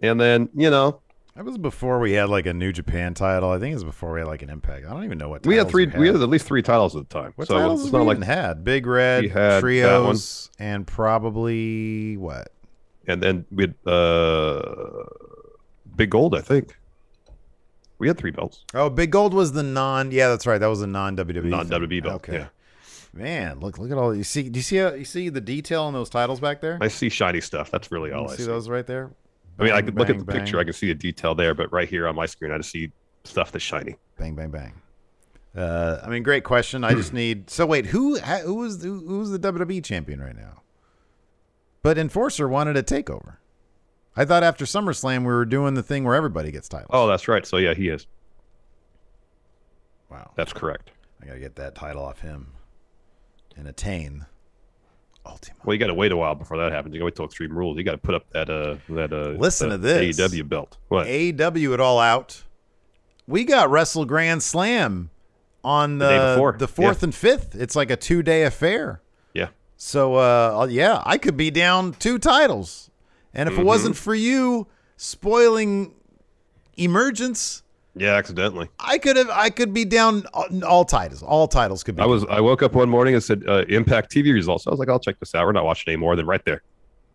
And 0.00 0.20
then, 0.20 0.48
you 0.54 0.70
know, 0.70 1.00
That 1.34 1.46
was 1.46 1.56
before 1.56 1.98
we 1.98 2.12
had 2.12 2.28
like 2.28 2.44
a 2.44 2.52
New 2.52 2.72
Japan 2.72 3.14
title. 3.14 3.50
I 3.50 3.58
think 3.58 3.72
it 3.72 3.76
was 3.76 3.84
before 3.84 4.12
we 4.12 4.20
had 4.20 4.28
like 4.28 4.42
an 4.42 4.50
Impact. 4.50 4.84
I 4.86 4.90
don't 4.90 5.04
even 5.04 5.16
know 5.16 5.30
what 5.30 5.46
we 5.46 5.56
had 5.56 5.70
three 5.70 5.86
we 5.86 6.06
had 6.08 6.16
at 6.16 6.28
least 6.28 6.44
three 6.46 6.60
titles 6.62 6.94
at 6.94 7.08
the 7.08 7.20
time. 7.20 7.32
What 7.36 7.48
so 7.48 7.56
titles 7.58 7.84
it's 7.84 7.92
not 7.92 8.00
we 8.00 8.14
like 8.14 8.22
had? 8.22 8.64
Big 8.64 8.86
Red, 8.86 9.30
had 9.30 9.60
Trios, 9.60 10.50
and 10.58 10.86
probably 10.86 12.16
what? 12.16 12.48
and 13.06 13.22
then 13.22 13.44
we 13.50 13.64
had 13.64 13.74
uh 13.90 15.04
Big 15.96 16.10
Gold, 16.10 16.34
I 16.34 16.40
think. 16.40 16.76
We 17.98 18.08
had 18.08 18.18
three 18.18 18.30
belts. 18.30 18.64
Oh, 18.74 18.90
Big 18.90 19.10
Gold 19.10 19.32
was 19.32 19.52
the 19.52 19.62
non. 19.62 20.10
Yeah, 20.10 20.28
that's 20.28 20.46
right. 20.46 20.58
That 20.58 20.66
was 20.66 20.82
a 20.82 20.86
non 20.86 21.16
WWE. 21.16 21.44
Non-WWE 21.44 22.02
belt, 22.02 22.14
Okay. 22.16 22.32
yeah. 22.34 22.46
Man, 23.14 23.60
look 23.60 23.78
look 23.78 23.90
at 23.90 23.96
all 23.98 24.14
you 24.14 24.24
see. 24.24 24.48
Do 24.48 24.58
you 24.58 24.62
see 24.62 24.76
how, 24.76 24.92
you 24.94 25.04
see 25.04 25.28
the 25.28 25.40
detail 25.40 25.86
in 25.88 25.94
those 25.94 26.10
titles 26.10 26.40
back 26.40 26.60
there? 26.60 26.78
I 26.80 26.88
see 26.88 27.08
shiny 27.08 27.40
stuff. 27.40 27.70
That's 27.70 27.90
really 27.92 28.10
all 28.12 28.24
You 28.24 28.28
I 28.28 28.36
see 28.36 28.42
see. 28.42 28.46
those 28.48 28.68
right 28.68 28.86
there. 28.86 29.10
I 29.58 29.62
mean, 29.64 29.72
I 29.72 29.76
Bang, 29.76 29.84
could 29.86 29.98
look 29.98 30.10
at 30.10 30.16
bang, 30.16 30.26
the 30.26 30.32
picture. 30.32 30.58
I 30.58 30.64
can 30.64 30.72
see 30.72 30.90
a 30.90 30.94
detail 30.94 31.34
there, 31.34 31.54
but 31.54 31.72
right 31.72 31.88
here 31.88 32.06
on 32.08 32.14
my 32.16 32.26
screen, 32.26 32.50
I 32.52 32.56
just 32.58 32.70
see 32.70 32.90
stuff 33.24 33.52
that's 33.52 33.64
shiny. 33.64 33.96
Bang 34.18 34.34
bang 34.34 34.50
bang. 34.50 34.74
Uh, 35.54 36.00
I 36.02 36.08
mean, 36.08 36.22
great 36.22 36.44
question. 36.44 36.82
I 36.84 36.94
just 36.94 37.12
need. 37.14 37.50
So 37.50 37.66
wait, 37.66 37.86
who 37.86 38.18
who 38.18 38.54
was 38.54 38.82
who, 38.82 39.06
who's 39.06 39.30
the 39.30 39.38
WWE 39.38 39.84
champion 39.84 40.20
right 40.20 40.34
now? 40.36 40.62
But 41.82 41.98
Enforcer 41.98 42.48
wanted 42.48 42.76
a 42.76 42.82
takeover. 42.82 43.36
I 44.16 44.24
thought 44.24 44.42
after 44.42 44.64
SummerSlam 44.64 45.20
we 45.20 45.26
were 45.26 45.44
doing 45.44 45.74
the 45.74 45.82
thing 45.82 46.04
where 46.04 46.14
everybody 46.14 46.50
gets 46.50 46.68
titles. 46.68 46.90
Oh, 46.92 47.06
that's 47.06 47.28
right. 47.28 47.44
So 47.46 47.56
yeah, 47.56 47.74
he 47.74 47.88
is. 47.88 48.06
wow! 50.10 50.30
That's 50.36 50.52
correct. 50.52 50.90
I 51.22 51.26
gotta 51.26 51.38
get 51.40 51.56
that 51.56 51.74
title 51.74 52.04
off 52.04 52.20
him 52.20 52.52
and 53.56 53.66
attain 53.68 54.26
Ultima. 55.24 55.56
Well, 55.64 55.74
you 55.74 55.78
got 55.78 55.86
to 55.86 55.94
wait 55.94 56.10
a 56.12 56.16
while 56.16 56.34
before 56.34 56.56
that 56.58 56.72
happens. 56.72 56.94
You 56.94 56.98
got 57.00 57.02
to 57.02 57.06
wait 57.06 57.16
till 57.16 57.24
Extreme 57.26 57.56
Rules. 57.56 57.76
You 57.78 57.84
got 57.84 57.92
to 57.92 57.98
put 57.98 58.14
up 58.14 58.28
that 58.30 58.50
uh 58.50 58.76
that 58.88 59.12
uh 59.12 59.30
Listen 59.38 59.68
that 59.68 59.76
to 59.76 59.82
this. 59.82 60.18
AEW 60.18 60.48
belt. 60.48 60.78
What? 60.88 61.06
AEW 61.06 61.74
it 61.74 61.80
all 61.80 61.98
out. 62.00 62.42
We 63.28 63.44
got 63.44 63.70
Wrestle 63.70 64.04
Grand 64.04 64.42
Slam 64.42 65.10
on 65.62 65.98
The 65.98 66.08
the 66.40 66.54
the 66.58 66.68
fourth 66.68 67.02
Yeah. 67.02 67.06
and 67.06 67.14
fifth. 67.14 67.54
It's 67.54 67.76
like 67.76 67.90
a 67.90 67.96
two 67.96 68.22
day 68.24 68.42
affair. 68.42 69.00
yeah. 69.32 69.48
So 69.76 70.16
uh 70.16 70.66
yeah, 70.68 71.02
I 71.06 71.18
could 71.18 71.36
be 71.36 71.50
down 71.52 71.92
two 71.94 72.18
titles. 72.18 72.90
And 73.32 73.48
if 73.48 73.56
it 73.58 73.64
wasn't 73.64 73.94
Mm-hmm. 73.94 74.02
for 74.02 74.14
you 74.14 74.66
spoiling 74.96 75.94
emergence, 76.76 77.62
Yeah, 77.94 78.14
accidentally. 78.14 78.68
I 78.80 78.98
could 78.98 79.16
have 79.16 79.28
I 79.30 79.50
could 79.50 79.74
be 79.74 79.84
down 79.84 80.24
all, 80.32 80.64
all 80.64 80.84
titles. 80.84 81.22
All 81.22 81.46
titles 81.46 81.82
could 81.82 81.96
be 81.96 82.02
I 82.02 82.06
was 82.06 82.24
I 82.24 82.40
woke 82.40 82.62
up 82.62 82.72
one 82.72 82.88
morning 82.88 83.14
and 83.14 83.22
said 83.22 83.44
uh, 83.46 83.64
Impact 83.68 84.10
TV 84.10 84.32
results. 84.32 84.66
I 84.66 84.70
was 84.70 84.78
like, 84.78 84.88
I'll 84.88 85.00
check 85.00 85.18
this 85.20 85.34
out. 85.34 85.44
We're 85.44 85.52
not 85.52 85.64
watching 85.64 85.92
anymore. 85.92 86.16
Then 86.16 86.26
right 86.26 86.44
there, 86.44 86.62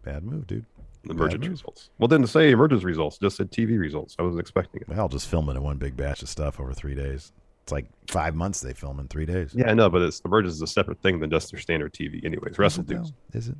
bad 0.03 0.23
move, 0.23 0.45
dude. 0.45 0.65
emergence 1.09 1.47
results. 1.47 1.89
Well, 1.97 2.07
didn't 2.07 2.27
say 2.27 2.51
emergence 2.51 2.83
results. 2.83 3.17
Just 3.17 3.37
said 3.37 3.51
TV 3.51 3.79
results. 3.79 4.15
I 4.19 4.21
wasn't 4.21 4.41
expecting 4.41 4.81
it. 4.81 4.89
Well, 4.89 4.99
I'll 4.99 5.09
just 5.09 5.27
film 5.27 5.49
it 5.49 5.55
in 5.55 5.63
one 5.63 5.77
big 5.77 5.97
batch 5.97 6.21
of 6.21 6.29
stuff 6.29 6.59
over 6.59 6.73
three 6.73 6.95
days. 6.95 7.31
It's 7.63 7.71
like 7.71 7.87
five 8.07 8.35
months 8.35 8.61
they 8.61 8.73
film 8.73 8.99
in 8.99 9.07
three 9.07 9.25
days. 9.25 9.53
Yeah, 9.53 9.69
I 9.69 9.73
know, 9.73 9.89
but 9.89 10.01
it's 10.01 10.21
emergence 10.21 10.53
is 10.55 10.61
a 10.61 10.67
separate 10.67 11.01
thing 11.01 11.19
than 11.19 11.29
just 11.29 11.51
their 11.51 11.59
standard 11.59 11.91
TV. 11.93 12.23
Anyways, 12.23 12.57
Wrestle 12.57 12.83
Dudes. 12.83 13.11
Is 13.33 13.49
it? 13.49 13.55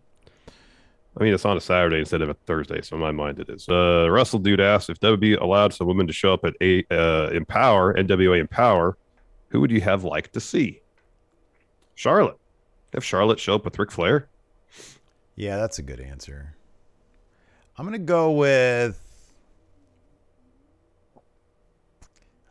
I 1.20 1.24
mean, 1.24 1.34
it's 1.34 1.46
on 1.46 1.58
a 1.58 1.62
Saturday 1.62 2.00
instead 2.00 2.22
of 2.22 2.30
a 2.30 2.36
Thursday, 2.36 2.82
so 2.82 2.96
in 2.96 3.02
my 3.02 3.12
mind 3.12 3.40
it 3.40 3.50
is. 3.50 3.68
Uh, 3.68 4.08
Russell 4.10 4.40
Dude 4.40 4.62
asked 4.62 4.90
if 4.90 5.00
WB 5.00 5.42
allowed 5.42 5.74
some 5.74 5.88
women 5.88 6.06
to 6.06 6.14
show 6.14 6.34
up 6.34 6.46
at 6.46 6.54
a 6.62 6.86
uh, 6.92 7.30
Empower 7.32 7.96
NWA 7.96 8.40
Empower, 8.40 8.98
who 9.50 9.60
would 9.60 9.72
you 9.72 9.82
have 9.82 10.04
liked 10.04 10.34
to 10.34 10.40
see? 10.40 10.82
Charlotte. 11.96 12.38
Have 12.94 13.04
Charlotte 13.04 13.40
show 13.40 13.56
up 13.56 13.66
with 13.66 13.80
Ric 13.80 13.92
Flair? 13.92 14.30
Yeah, 15.36 15.58
that's 15.58 15.80
a 15.80 15.82
good 15.82 16.00
answer. 16.00 16.56
I'm 17.78 17.86
gonna 17.86 18.00
go 18.00 18.32
with. 18.32 19.04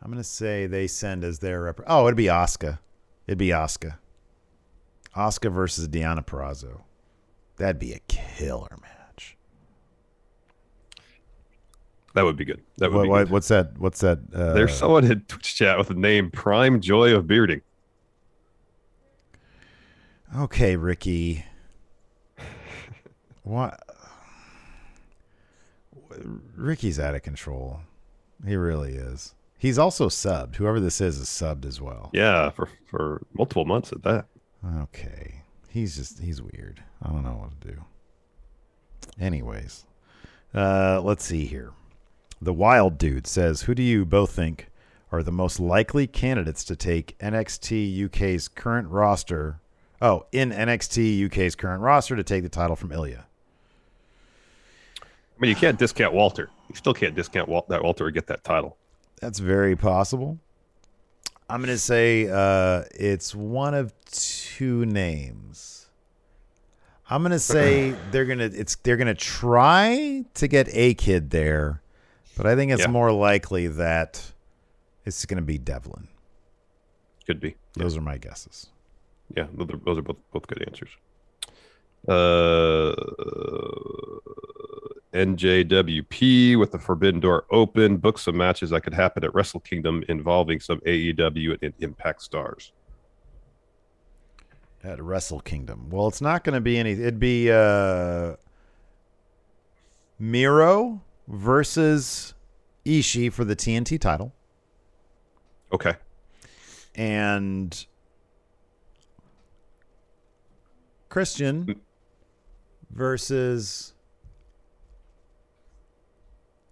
I'm 0.01 0.11
gonna 0.11 0.23
say 0.23 0.67
they 0.67 0.87
send 0.87 1.23
as 1.23 1.39
their 1.39 1.63
rep. 1.63 1.81
Oh, 1.87 2.07
it'd 2.07 2.17
be 2.17 2.29
Oscar. 2.29 2.79
It'd 3.27 3.37
be 3.37 3.51
Oscar. 3.51 3.99
Oscar 5.15 5.49
versus 5.49 5.87
Deonna 5.87 6.25
Purrazzo. 6.25 6.81
That'd 7.57 7.79
be 7.79 7.93
a 7.93 7.99
killer 8.07 8.77
match. 8.81 9.35
That 12.13 12.23
would 12.23 12.35
be 12.37 12.45
good. 12.45 12.61
That 12.77 12.91
would 12.91 12.97
What, 12.97 13.03
be 13.03 13.09
what- 13.09 13.17
good. 13.25 13.29
what's 13.31 13.47
that? 13.49 13.77
What's 13.77 13.99
that? 14.01 14.19
Uh, 14.33 14.53
There's 14.53 14.75
someone 14.75 15.05
in 15.09 15.21
Twitch 15.21 15.55
chat 15.55 15.77
with 15.77 15.87
the 15.89 15.93
name 15.93 16.31
Prime 16.31 16.81
Joy 16.81 17.13
of 17.15 17.27
Bearding. 17.27 17.61
Okay, 20.35 20.75
Ricky. 20.75 21.45
What? 23.43 23.81
Ricky's 26.55 26.99
out 26.99 27.15
of 27.15 27.21
control. 27.21 27.81
He 28.45 28.55
really 28.55 28.93
is. 28.93 29.33
He's 29.57 29.77
also 29.79 30.09
subbed. 30.09 30.57
Whoever 30.57 30.79
this 30.79 30.99
is 31.01 31.17
is 31.17 31.27
subbed 31.27 31.65
as 31.65 31.79
well. 31.81 32.09
Yeah, 32.13 32.49
for, 32.49 32.67
for 32.85 33.21
multiple 33.33 33.65
months 33.65 33.91
at 33.91 34.03
that. 34.03 34.25
Okay. 34.81 35.43
He's 35.69 35.95
just 35.95 36.19
he's 36.19 36.41
weird. 36.41 36.83
I 37.01 37.09
don't 37.09 37.23
know 37.23 37.31
what 37.31 37.61
to 37.61 37.67
do. 37.67 37.83
Anyways, 39.19 39.85
uh, 40.53 41.01
let's 41.01 41.25
see 41.25 41.45
here. 41.45 41.71
The 42.41 42.53
Wild 42.53 42.97
Dude 42.97 43.27
says, 43.27 43.63
"Who 43.63 43.75
do 43.75 43.83
you 43.83 44.05
both 44.05 44.31
think 44.31 44.69
are 45.11 45.23
the 45.23 45.31
most 45.31 45.59
likely 45.59 46.07
candidates 46.07 46.63
to 46.65 46.75
take 46.75 47.17
NXT 47.19 48.05
UK's 48.05 48.47
current 48.47 48.89
roster? 48.89 49.59
Oh, 50.01 50.25
in 50.31 50.51
NXT 50.51 51.25
UK's 51.25 51.55
current 51.55 51.81
roster 51.81 52.15
to 52.15 52.23
take 52.23 52.43
the 52.43 52.49
title 52.49 52.75
from 52.75 52.89
Ilja." 52.89 53.23
I 55.01 55.39
mean, 55.39 55.49
you 55.49 55.55
can't 55.55 55.77
discount 55.77 56.13
Walter. 56.13 56.49
You 56.69 56.75
still 56.75 56.93
can't 56.93 57.15
discount 57.15 57.47
Wal- 57.47 57.65
that 57.69 57.83
Walter 57.83 58.05
or 58.05 58.11
get 58.11 58.27
that 58.27 58.43
title. 58.43 58.77
That's 59.21 59.39
very 59.39 59.75
possible. 59.75 60.39
I'm 61.49 61.61
going 61.61 61.73
to 61.73 61.77
say 61.79 62.27
uh, 62.29 62.83
it's 62.93 63.33
one 63.33 63.73
of 63.73 63.93
two 64.05 64.85
names. 64.85 65.87
I'm 67.09 67.21
going 67.21 67.31
to 67.31 67.39
say 67.39 67.95
they're 68.11 68.25
going 68.25 68.39
to 68.39 68.45
it's 68.45 68.75
they're 68.75 68.97
to 68.97 69.13
try 69.13 70.25
to 70.33 70.47
get 70.47 70.67
a 70.73 70.93
kid 70.93 71.29
there, 71.29 71.81
but 72.35 72.45
I 72.45 72.55
think 72.55 72.71
it's 72.73 72.81
Yeah. 72.81 72.87
more 72.87 73.13
likely 73.13 73.67
that 73.67 74.33
it's 75.05 75.25
going 75.25 75.37
to 75.37 75.45
be 75.45 75.57
Devlin. 75.57 76.09
Could 77.25 77.39
be. 77.39 77.55
Those 77.75 77.95
are 77.95 78.01
my 78.01 78.17
guesses. 78.17 78.67
Yeah, 79.35 79.47
those 79.53 79.69
are, 79.69 79.77
those 79.85 79.97
are 79.97 80.01
both, 80.01 80.17
both 80.33 80.47
good 80.47 80.63
answers. 80.67 80.89
Uh, 82.07 82.93
NJWP 85.17 86.57
with 86.59 86.71
the 86.71 86.79
Forbidden 86.79 87.19
Door 87.19 87.45
open. 87.51 87.97
Book 87.97 88.19
some 88.19 88.37
matches 88.37 88.69
that 88.69 88.81
could 88.81 88.93
happen 88.93 89.23
at 89.23 89.33
Wrestle 89.33 89.59
Kingdom 89.59 90.03
involving 90.07 90.59
some 90.59 90.79
AEW 90.81 91.57
and 91.61 91.73
Impact 91.79 92.21
stars. 92.21 92.71
At 94.83 95.01
Wrestle 95.01 95.39
Kingdom. 95.39 95.89
Well, 95.89 96.07
it's 96.07 96.21
not 96.21 96.43
going 96.43 96.53
to 96.53 96.61
be 96.61 96.77
any 96.77 96.91
it'd 96.91 97.19
be 97.19 97.51
uh 97.51 98.35
Miro 100.19 101.01
versus 101.27 102.33
Ishii 102.85 103.33
for 103.33 103.43
the 103.43 103.55
TNT 103.55 103.99
title. 103.99 104.33
Okay. 105.73 105.95
and 106.95 107.85
Christian 111.09 111.81
versus. 112.91 113.93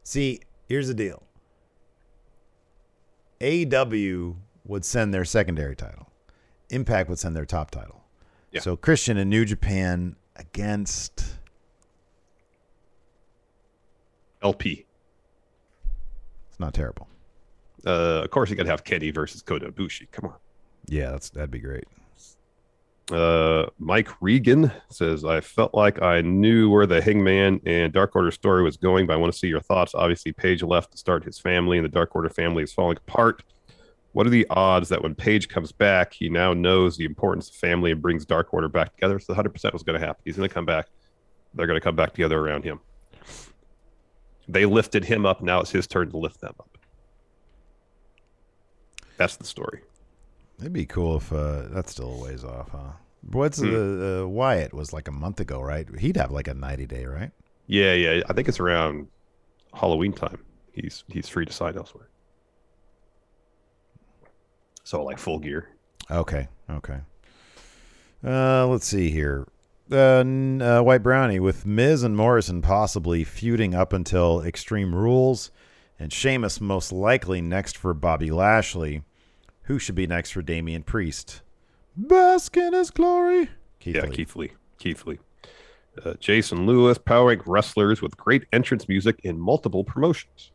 See, 0.06 0.40
here's 0.70 0.88
the 0.88 0.94
deal. 0.94 1.24
AEW 3.42 4.36
would 4.64 4.86
send 4.86 5.14
their 5.14 5.26
secondary 5.26 5.76
title. 5.76 6.10
Impact 6.70 7.10
would 7.10 7.20
send 7.20 7.36
their 7.36 7.46
top 7.46 7.72
title. 7.72 8.04
Yeah. 8.52 8.62
So 8.62 8.78
Christian 8.78 9.18
and 9.18 9.30
New 9.30 9.46
Japan 9.46 10.16
against 10.36 11.26
LP. 14.44 14.86
it's 16.50 16.60
not 16.60 16.74
terrible. 16.76 17.08
Uh, 17.86 18.22
of 18.24 18.30
course, 18.30 18.50
you 18.50 18.56
got 18.56 18.64
to 18.64 18.70
have 18.70 18.84
Kenny 18.84 19.10
versus 19.10 19.42
Kota 19.42 19.72
Ibushi. 19.72 20.10
Come 20.12 20.26
on. 20.30 20.36
Yeah, 20.88 21.12
that's 21.12 21.30
that'd 21.32 21.52
be 21.52 21.60
great. 21.60 21.86
Uh, 23.12 23.68
Mike 23.78 24.10
Regan 24.20 24.72
says, 24.90 25.24
I 25.24 25.40
felt 25.42 25.76
like 25.76 26.02
I 26.02 26.22
knew 26.22 26.70
where 26.70 26.88
the 26.88 27.02
Hangman 27.02 27.62
and 27.66 27.94
Dark 27.94 28.16
Order 28.16 28.32
story 28.32 28.64
was 28.64 28.78
going, 28.78 29.06
but 29.06 29.14
I 29.14 29.18
want 29.18 29.32
to 29.32 29.38
see 29.38 29.48
your 29.48 29.60
thoughts. 29.60 29.94
Obviously, 29.94 30.32
Page 30.32 30.64
left 30.64 30.92
to 30.92 30.98
start 30.98 31.24
his 31.24 31.38
family, 31.38 31.78
and 31.78 31.86
the 31.86 31.90
Dark 31.90 32.16
Order 32.16 32.30
family 32.30 32.64
is 32.64 32.74
falling 32.74 32.98
apart. 32.98 33.44
What 34.14 34.26
are 34.26 34.32
the 34.32 34.48
odds 34.50 34.90
that 34.90 35.04
when 35.04 35.14
Page 35.14 35.50
comes 35.50 35.72
back, 35.72 36.14
he 36.14 36.30
now 36.30 36.54
knows 36.54 36.98
the 36.98 37.06
importance 37.06 37.50
of 37.50 37.56
family 37.56 37.92
and 37.92 38.02
brings 38.02 38.26
Dark 38.26 38.54
Order 38.54 38.70
back 38.70 38.96
together? 38.96 39.20
So 39.20 39.34
100% 39.36 39.74
was 39.74 39.84
going 39.84 40.00
to 40.00 40.06
happen. 40.06 40.22
He's 40.26 40.38
going 40.38 40.48
to 40.48 40.54
come 40.54 40.66
back. 40.66 40.88
They're 41.54 41.68
going 41.68 41.80
to 41.80 41.84
come 41.84 41.96
back 41.96 42.14
together 42.14 42.40
around 42.40 42.64
him. 42.64 42.80
They 44.48 44.66
lifted 44.66 45.04
him 45.06 45.26
up. 45.26 45.42
Now 45.42 45.62
it's 45.62 45.72
his 45.72 45.86
turn 45.86 46.10
to 46.12 46.18
lift 46.18 46.42
them 46.42 46.54
up. 46.60 46.78
That's 49.18 49.38
the 49.38 49.46
story. 49.46 49.82
It'd 50.60 50.74
be 50.74 50.86
cool 50.86 51.18
if 51.18 51.32
uh, 51.34 51.64
that's 51.70 51.92
still 51.92 52.14
a 52.14 52.22
ways 52.24 52.44
off, 52.44 52.70
huh? 52.72 52.92
What's 53.32 53.60
Hmm. 53.60 53.72
the 53.72 54.24
uh, 54.24 54.28
Wyatt 54.28 54.74
was 54.74 54.94
like 54.94 55.08
a 55.08 55.12
month 55.12 55.40
ago, 55.40 55.60
right? 55.62 55.88
He'd 56.00 56.18
have 56.18 56.32
like 56.32 56.48
a 56.48 56.54
ninety 56.54 56.86
day, 56.86 57.06
right? 57.06 57.32
Yeah, 57.68 57.94
yeah. 57.94 58.22
I 58.30 58.34
think 58.34 58.48
it's 58.48 58.60
around 58.60 59.08
Halloween 59.74 60.14
time. 60.14 60.40
He's 60.72 61.04
he's 61.08 61.28
free 61.28 61.46
to 61.46 61.52
sign 61.54 61.76
elsewhere. 61.78 62.10
So 64.84 65.04
like 65.04 65.18
full 65.18 65.40
gear. 65.40 65.70
Okay, 66.12 66.48
okay. 66.70 67.00
Uh, 68.24 68.68
let's 68.68 68.86
see 68.86 69.10
here. 69.10 69.48
Uh, 69.92 69.96
uh, 70.24 70.82
White 70.82 71.04
Brownie 71.04 71.40
with 71.40 71.66
Miz 71.66 72.04
and 72.04 72.16
Morrison 72.16 72.62
possibly 72.62 73.24
feuding 73.24 73.76
up 73.76 73.94
until 73.94 74.42
Extreme 74.42 74.96
Rules, 74.96 75.52
and 76.00 76.12
Sheamus 76.14 76.60
most 76.62 76.92
likely 76.92 77.42
next 77.42 77.78
for 77.78 77.94
Bobby 77.94 78.32
Lashley. 78.32 79.04
Who 79.66 79.80
should 79.80 79.96
be 79.96 80.08
next 80.08 80.32
for 80.32 80.42
Damian 80.42 80.84
Priest? 80.84 81.42
Bask 81.96 82.56
in 82.58 82.74
his 82.74 82.92
glory. 82.92 83.50
Keith 83.80 83.96
yeah, 83.96 84.06
Lee. 84.06 84.16
Keith 84.16 84.36
Lee. 84.36 84.52
Keith 84.78 85.06
Lee. 85.06 85.20
Uh, 86.04 86.14
Jason 86.20 86.66
Lewis, 86.66 86.98
Power 86.98 87.28
Rank 87.28 87.44
wrestlers 87.46 88.02
with 88.02 88.18
great 88.18 88.46
entrance 88.52 88.88
music 88.88 89.20
in 89.24 89.40
multiple 89.40 89.84
promotions. 89.84 90.52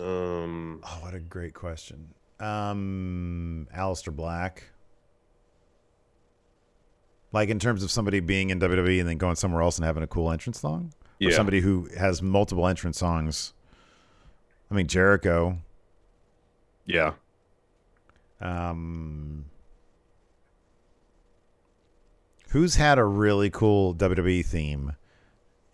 Um, 0.00 0.64
Oh, 0.84 0.98
what 1.02 1.14
a 1.14 1.20
great 1.20 1.54
question. 1.54 2.08
Um, 2.40 3.68
Aleister 3.74 4.14
Black. 4.14 4.64
Like 7.32 7.48
in 7.48 7.58
terms 7.58 7.82
of 7.82 7.90
somebody 7.90 8.20
being 8.20 8.50
in 8.50 8.60
WWE 8.60 9.00
and 9.00 9.08
then 9.08 9.18
going 9.18 9.36
somewhere 9.36 9.62
else 9.62 9.78
and 9.78 9.84
having 9.84 10.02
a 10.02 10.06
cool 10.06 10.30
entrance 10.30 10.60
song, 10.60 10.92
or 11.22 11.32
somebody 11.32 11.60
who 11.60 11.88
has 11.96 12.22
multiple 12.22 12.66
entrance 12.68 12.98
songs. 12.98 13.53
I 14.70 14.74
mean 14.74 14.86
Jericho. 14.86 15.58
yeah. 16.86 17.12
Um, 18.40 19.46
who's 22.50 22.74
had 22.76 22.98
a 22.98 23.04
really 23.04 23.48
cool 23.50 23.94
WWE 23.94 24.44
theme 24.44 24.92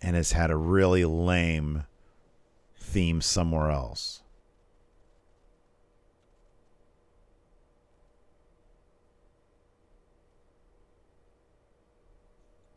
and 0.01 0.15
has 0.15 0.33
had 0.33 0.51
a 0.51 0.57
really 0.57 1.05
lame 1.05 1.85
theme 2.77 3.21
somewhere 3.21 3.71
else? 3.71 4.23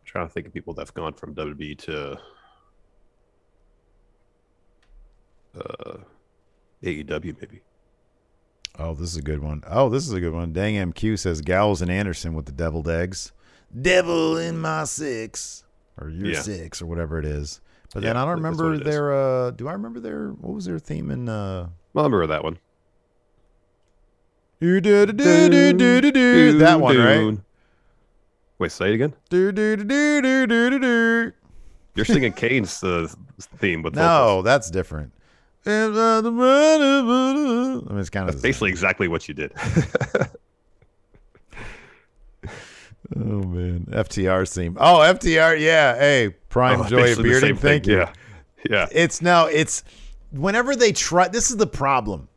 I'm 0.02 0.06
trying 0.06 0.28
to 0.28 0.34
think 0.34 0.47
of 0.47 0.54
people 0.54 0.73
that've 0.73 0.93
gone 0.93 1.13
from 1.13 1.34
WWE 1.36 1.78
to 1.80 2.17
uh, 5.60 5.98
AEW, 6.84 7.36
maybe. 7.39 7.62
Oh, 8.80 8.94
this 8.96 9.10
is 9.12 9.18
a 9.18 9.22
good 9.22 9.39
one. 9.44 9.63
Oh, 9.68 9.88
this 9.89 10.08
is 10.08 10.13
a 10.13 10.20
good 10.20 10.34
one. 10.34 10.52
Dang 10.52 10.74
MQ 10.94 11.20
says 11.20 11.42
Gallows 11.42 11.82
and 11.82 11.92
Anderson 11.92 12.34
with 12.34 12.46
the 12.48 12.52
deviled 12.52 12.88
eggs. 12.89 13.32
Devil 13.80 14.38
in 14.38 14.58
my 14.60 14.84
six. 14.86 15.63
Or 16.00 16.10
your 16.10 16.30
Yeah. 16.32 16.42
six 16.42 16.82
or 16.82 16.88
whatever 16.88 17.20
it 17.20 17.26
is. 17.26 17.62
But 17.94 18.02
then 18.02 18.18
I 18.18 18.26
don't 18.26 18.30
I 18.30 18.34
think 18.34 18.44
that's 18.44 18.60
remember 18.60 18.72
what 18.72 18.82
it 18.82 18.88
is. 18.88 18.94
their 18.96 19.13
uh 19.13 19.52
do 19.52 19.68
I 19.68 19.74
remember 19.74 20.00
their 20.00 20.30
what 20.30 20.54
was 20.54 20.66
their 20.66 20.80
theme 20.80 21.12
in 21.12 21.30
uh 21.30 21.70
Well, 21.94 22.06
I 22.06 22.08
remember 22.08 22.26
that 22.28 22.44
one. 22.44 22.58
do 24.60 24.82
do 24.82 25.06
do 25.06 25.13
do 25.13 25.74
do 25.74 26.02
do 26.02 26.12
do 26.12 26.58
that 26.60 26.80
one, 26.80 26.98
right? 26.98 27.38
Wait, 28.60 28.72
say 28.72 28.89
it 28.89 28.94
again. 28.96 29.13
Do 29.30 29.52
do 29.52 29.76
do 29.76 29.84
do 29.86 30.22
do 30.22 30.48
do 30.48 30.70
do 30.72 30.80
do. 30.80 31.32
You're 31.96 32.06
singing 32.06 32.34
Kane's 32.34 32.84
uh, 32.84 33.08
theme 33.58 33.84
with 33.84 33.94
No, 33.96 34.02
vocals. 34.02 34.46
that's 34.46 34.72
different. 34.72 35.12
I 35.65 36.30
mean, 37.89 37.99
it's 37.99 38.10
kind 38.10 38.30
of 38.30 38.41
basically 38.41 38.69
exactly 38.69 39.08
what 39.08 39.28
you 39.28 39.34
did. 39.34 39.54
Oh 43.15 43.43
man, 43.43 43.86
FTR 43.91 44.52
theme. 44.52 44.78
Oh, 44.80 44.99
FTR, 44.99 45.60
yeah. 45.60 45.95
Hey, 45.95 46.30
Prime 46.49 46.82
Oh, 46.86 46.88
Joy 46.88 47.12
of 47.12 47.21
Bearding. 47.21 47.56
Thank 47.56 47.84
thing. 47.86 47.93
you. 47.93 47.99
Yeah, 47.99 48.13
yeah. 48.69 48.88
It's 48.91 49.21
no, 49.21 49.45
it's 49.45 49.84
whenever 50.32 50.76
they 50.76 50.91
try. 50.91 51.28
This 51.28 51.52
is 51.52 51.58
the 51.58 51.67
problem. 51.67 52.28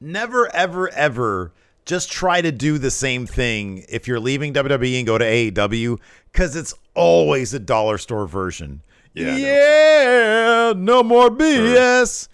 Never, 0.00 0.54
ever, 0.54 0.88
ever 0.90 1.52
just 1.84 2.12
try 2.12 2.40
to 2.40 2.52
do 2.52 2.78
the 2.78 2.90
same 2.90 3.26
thing 3.26 3.84
if 3.88 4.06
you're 4.06 4.20
leaving 4.20 4.52
WWE 4.52 4.98
and 4.98 5.06
go 5.06 5.16
to 5.16 5.24
AEW 5.24 5.98
because 6.30 6.54
it's 6.54 6.74
always 6.94 7.54
a 7.54 7.58
dollar 7.58 7.98
store 7.98 8.26
version. 8.26 8.82
Yeah, 9.14 9.36
yeah, 9.36 10.72
no 10.76 11.02
more 11.02 11.30
BS. 11.30 12.28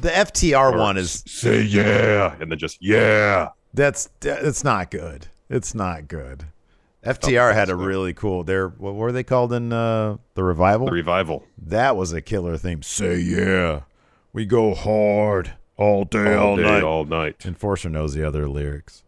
The 0.00 0.08
FTR 0.08 0.72
Or 0.72 0.78
one 0.78 0.96
is 0.96 1.22
say 1.26 1.62
yeah, 1.62 2.34
and 2.40 2.50
then 2.50 2.58
just 2.58 2.78
yeah. 2.82 3.50
that's 3.72 4.08
it's 4.22 4.64
not 4.64 4.90
good. 4.90 5.28
It's 5.48 5.74
not 5.74 6.08
good. 6.08 6.46
FTR 7.04 7.52
had 7.52 7.68
a 7.68 7.76
really 7.76 8.14
cool. 8.14 8.44
They're 8.44 8.68
what 8.68 8.94
were 8.94 9.12
they 9.12 9.22
called 9.22 9.52
in 9.52 9.72
uh, 9.72 10.16
the 10.34 10.42
revival? 10.42 10.86
The 10.86 10.92
revival 10.92 11.44
That 11.58 11.96
was 11.96 12.12
a 12.12 12.20
killer 12.20 12.56
theme. 12.56 12.82
Say 12.82 13.18
yeah. 13.18 13.82
We 14.32 14.46
go 14.46 14.74
hard 14.74 15.52
all 15.76 16.04
day, 16.04 16.34
all, 16.34 16.48
all 16.50 16.56
day, 16.56 16.62
night. 16.62 16.82
all 16.82 17.04
night. 17.04 17.44
Enforcer 17.44 17.88
knows 17.88 18.14
the 18.14 18.26
other 18.26 18.48
lyrics. 18.48 19.03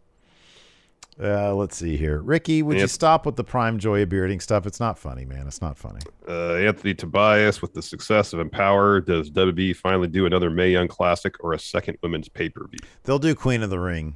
Uh, 1.21 1.53
let's 1.55 1.75
see 1.75 1.97
here. 1.97 2.19
Ricky, 2.19 2.61
would 2.61 2.79
you 2.79 2.87
stop 2.87 3.25
with 3.25 3.35
the 3.35 3.43
prime 3.43 3.79
joy 3.79 4.03
of 4.03 4.09
bearding 4.09 4.39
stuff? 4.39 4.67
It's 4.67 4.79
not 4.79 4.99
funny, 4.99 5.25
man. 5.25 5.47
It's 5.47 5.61
not 5.61 5.77
funny. 5.77 5.99
Uh, 6.27 6.53
Anthony 6.53 6.93
Tobias 6.93 7.61
with 7.61 7.73
the 7.73 7.81
success 7.81 8.33
of 8.33 8.39
Empower. 8.39 9.01
Does 9.01 9.31
WWE 9.31 9.75
finally 9.75 10.07
do 10.07 10.27
another 10.27 10.51
Mae 10.51 10.69
Young 10.69 10.87
Classic 10.87 11.33
or 11.43 11.53
a 11.53 11.59
second 11.59 11.97
women's 12.03 12.29
pay 12.29 12.49
per 12.49 12.67
view? 12.67 12.79
They'll 13.03 13.17
do 13.17 13.33
Queen 13.33 13.63
of 13.63 13.71
the 13.71 13.79
Ring, 13.79 14.15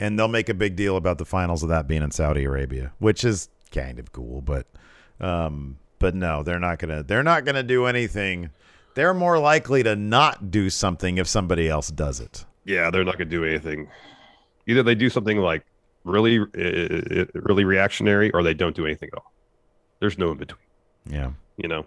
and 0.00 0.18
they'll 0.18 0.26
make 0.26 0.48
a 0.48 0.54
big 0.54 0.74
deal 0.74 0.96
about 0.96 1.18
the 1.18 1.24
finals 1.24 1.62
of 1.62 1.68
that 1.68 1.86
being 1.86 2.02
in 2.02 2.10
Saudi 2.10 2.44
Arabia, 2.44 2.92
which 2.98 3.24
is 3.24 3.48
kind 3.70 4.00
of 4.00 4.10
cool. 4.10 4.40
But, 4.40 4.66
um, 5.20 5.78
but 6.00 6.16
no, 6.16 6.42
they're 6.42 6.58
not 6.58 6.80
gonna. 6.80 7.04
They're 7.04 7.22
not 7.22 7.44
gonna 7.44 7.62
do 7.62 7.86
anything. 7.86 8.50
They're 8.94 9.14
more 9.14 9.38
likely 9.38 9.82
to 9.84 9.94
not 9.94 10.50
do 10.50 10.70
something 10.70 11.18
if 11.18 11.28
somebody 11.28 11.68
else 11.68 11.88
does 11.88 12.20
it. 12.20 12.44
Yeah, 12.64 12.90
they're 12.90 13.04
not 13.04 13.18
going 13.18 13.30
to 13.30 13.36
do 13.36 13.44
anything. 13.44 13.88
Either 14.66 14.82
they 14.82 14.94
do 14.94 15.08
something 15.08 15.38
like 15.38 15.64
really, 16.04 16.38
uh, 16.40 17.24
really 17.34 17.64
reactionary, 17.64 18.30
or 18.32 18.42
they 18.42 18.54
don't 18.54 18.74
do 18.74 18.86
anything 18.86 19.10
at 19.12 19.18
all. 19.18 19.32
There's 20.00 20.18
no 20.18 20.32
in 20.32 20.38
between. 20.38 20.60
Yeah. 21.06 21.30
You 21.56 21.68
know. 21.68 21.86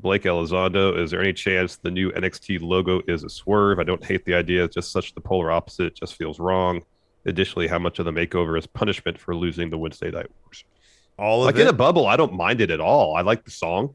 Blake 0.00 0.22
Elizondo, 0.22 0.96
is 0.96 1.10
there 1.10 1.20
any 1.20 1.32
chance 1.32 1.76
the 1.76 1.90
new 1.90 2.12
NXT 2.12 2.60
logo 2.62 3.02
is 3.08 3.24
a 3.24 3.28
swerve? 3.28 3.80
I 3.80 3.82
don't 3.82 4.04
hate 4.04 4.24
the 4.24 4.34
idea. 4.34 4.64
It's 4.64 4.74
just 4.74 4.92
such 4.92 5.12
the 5.14 5.20
polar 5.20 5.50
opposite. 5.50 5.86
It 5.86 5.94
just 5.96 6.14
feels 6.14 6.38
wrong. 6.38 6.82
Additionally, 7.26 7.66
how 7.66 7.80
much 7.80 7.98
of 7.98 8.04
the 8.04 8.12
makeover 8.12 8.56
is 8.56 8.66
punishment 8.66 9.18
for 9.18 9.34
losing 9.34 9.70
the 9.70 9.78
Wednesday 9.78 10.10
Night 10.10 10.28
Wars? 10.44 10.64
All 11.18 11.40
of 11.40 11.46
like 11.46 11.56
it. 11.56 11.62
in 11.62 11.66
a 11.66 11.72
bubble, 11.72 12.06
I 12.06 12.16
don't 12.16 12.32
mind 12.32 12.60
it 12.60 12.70
at 12.70 12.80
all. 12.80 13.16
I 13.16 13.22
like 13.22 13.44
the 13.44 13.50
song. 13.50 13.94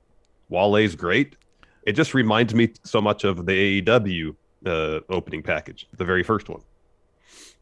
Wale's 0.49 0.95
great. 0.95 1.37
It 1.83 1.93
just 1.93 2.13
reminds 2.13 2.53
me 2.53 2.73
so 2.83 3.01
much 3.01 3.23
of 3.23 3.45
the 3.45 3.81
AEW 3.81 4.35
uh, 4.65 4.99
opening 5.09 5.41
package, 5.41 5.87
the 5.97 6.05
very 6.05 6.23
first 6.23 6.49
one. 6.49 6.61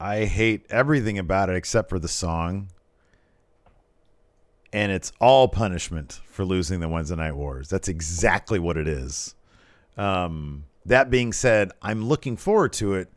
I 0.02 0.26
hate 0.26 0.66
everything 0.70 1.18
about 1.20 1.49
it 1.49 1.56
except 1.56 1.89
for 1.89 1.99
the 1.99 2.08
song. 2.08 2.70
And 4.74 4.91
it's 4.91 5.12
all 5.20 5.47
punishment 5.47 6.22
for 6.26 6.45
losing 6.45 6.80
the 6.80 6.88
Wednesday 6.88 7.16
Night 7.18 7.36
Wars. 7.36 7.68
That's 7.70 7.88
exactly 7.88 8.58
what 8.58 8.78
it 8.78 8.88
is. 8.88 9.36
Um, 9.97 10.64
that 10.86 11.10
being 11.10 11.34
said, 11.34 11.72
I'm 11.82 12.06
looking 12.06 12.38
forward 12.38 12.74
to 12.74 12.93
it. 12.95 13.10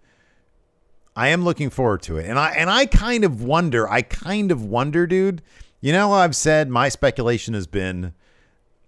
I 1.16 1.28
am 1.28 1.44
looking 1.44 1.70
forward 1.70 2.02
to 2.02 2.16
it. 2.18 2.26
And 2.28 2.38
I 2.40 2.50
and 2.50 2.68
I 2.68 2.86
kind 2.86 3.24
of 3.24 3.42
wonder, 3.42 3.88
I 3.88 4.02
kind 4.02 4.50
of 4.50 4.64
wonder, 4.64 5.06
dude. 5.06 5.42
You 5.80 5.92
know 5.92 6.12
I've 6.12 6.34
said 6.34 6.68
my 6.68 6.88
speculation 6.88 7.54
has 7.54 7.68
been 7.68 8.14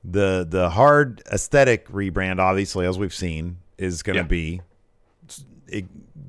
the 0.03 0.45
the 0.49 0.71
hard 0.71 1.23
aesthetic 1.33 1.87
rebrand, 1.89 2.41
obviously, 2.41 2.85
as 2.85 2.99
we've 2.99 3.15
seen, 3.15 3.59
is 3.79 4.03
gonna 4.03 4.19
Yeah. 4.21 4.25
be 4.25 4.61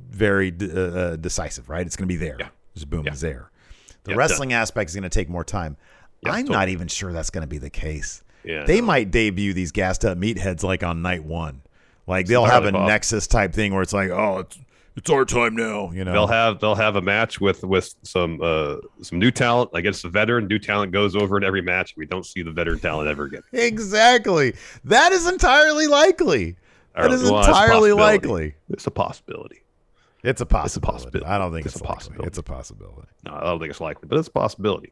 very 0.09 0.53
uh, 0.61 0.65
uh, 0.65 1.15
decisive, 1.15 1.69
right? 1.69 1.85
It's 1.85 1.95
going 1.95 2.07
to 2.07 2.13
be 2.13 2.17
there. 2.17 2.37
Yeah. 2.39 2.49
Just 2.73 2.89
boom, 2.89 3.05
Yeah. 3.05 3.11
it's 3.11 3.21
there. 3.21 3.51
The 4.03 4.11
Yeah, 4.11 4.17
wrestling 4.17 4.53
aspect 4.53 4.89
is 4.89 4.95
going 4.95 5.03
to 5.03 5.09
take 5.09 5.29
more 5.29 5.43
time. 5.43 5.77
Yeah, 6.23 6.31
I'm 6.31 6.39
totally. 6.45 6.55
not 6.57 6.69
even 6.69 6.87
sure 6.87 7.11
that's 7.13 7.29
going 7.29 7.41
to 7.43 7.47
be 7.47 7.57
the 7.57 7.69
case. 7.69 8.23
Yeah, 8.43 8.63
they 8.65 8.79
no. 8.79 8.87
might 8.87 9.11
debut 9.11 9.53
these 9.53 9.71
gassed 9.71 10.05
up 10.05 10.17
meatheads 10.17 10.63
like 10.63 10.83
on 10.83 11.01
night 11.01 11.23
one. 11.23 11.61
Like 12.07 12.25
they'll 12.27 12.45
have 12.45 12.63
a 12.65 12.71
possible. 12.71 12.87
Nexus 12.87 13.27
type 13.27 13.53
thing 13.53 13.73
where 13.73 13.81
it's 13.83 13.91
like, 13.93 14.09
oh, 14.09 14.39
it's 14.39 14.57
it's 14.95 15.09
our 15.11 15.25
time 15.25 15.55
now. 15.55 15.91
You 15.91 16.05
know, 16.05 16.13
They'll 16.13 16.27
have 16.27 16.59
they'll 16.61 16.73
have 16.75 16.95
a 16.95 17.01
match 17.01 17.41
with 17.41 17.63
with 17.63 17.93
some 18.03 18.39
uh 18.41 18.77
some 19.01 19.19
new 19.19 19.29
talent 19.31 19.71
against 19.73 20.01
the 20.03 20.09
veteran. 20.09 20.47
New 20.47 20.57
talent 20.59 20.93
goes 20.93 21.15
over 21.15 21.37
in 21.37 21.43
every 21.43 21.61
match. 21.61 21.95
We 21.97 22.05
don't 22.05 22.25
see 22.25 22.41
the 22.41 22.51
veteran 22.51 22.79
talent 22.79 23.09
ever 23.09 23.25
again. 23.25 23.41
exactly. 23.51 24.55
That 24.85 25.11
is 25.11 25.27
entirely 25.27 25.87
likely. 25.87 26.55
That 27.03 27.11
is 27.11 27.23
well, 27.29 27.39
it's 27.39 27.47
a 27.47 27.51
entirely 27.51 27.91
possibility. 27.91 27.93
likely. 27.93 28.55
It's 28.69 28.87
a 28.87 28.91
possibility. 28.91 29.61
It's 30.23 30.41
a 30.41 30.45
possibility. 30.45 30.97
possibility. 30.99 31.25
I 31.25 31.37
don't 31.37 31.51
think 31.53 31.65
It's 31.65 31.75
it's, 31.75 31.81
a 31.81 31.83
likely. 31.85 31.95
possibility. 31.95 32.27
It's 32.27 32.37
a 32.37 32.43
possibility. 32.43 33.07
No, 33.25 33.33
I 33.35 33.43
don't 33.43 33.59
think 33.59 33.69
it's 33.69 33.79
likely, 33.81 34.07
but 34.07 34.17
it's 34.17 34.27
a 34.27 34.31
possibility. 34.31 34.91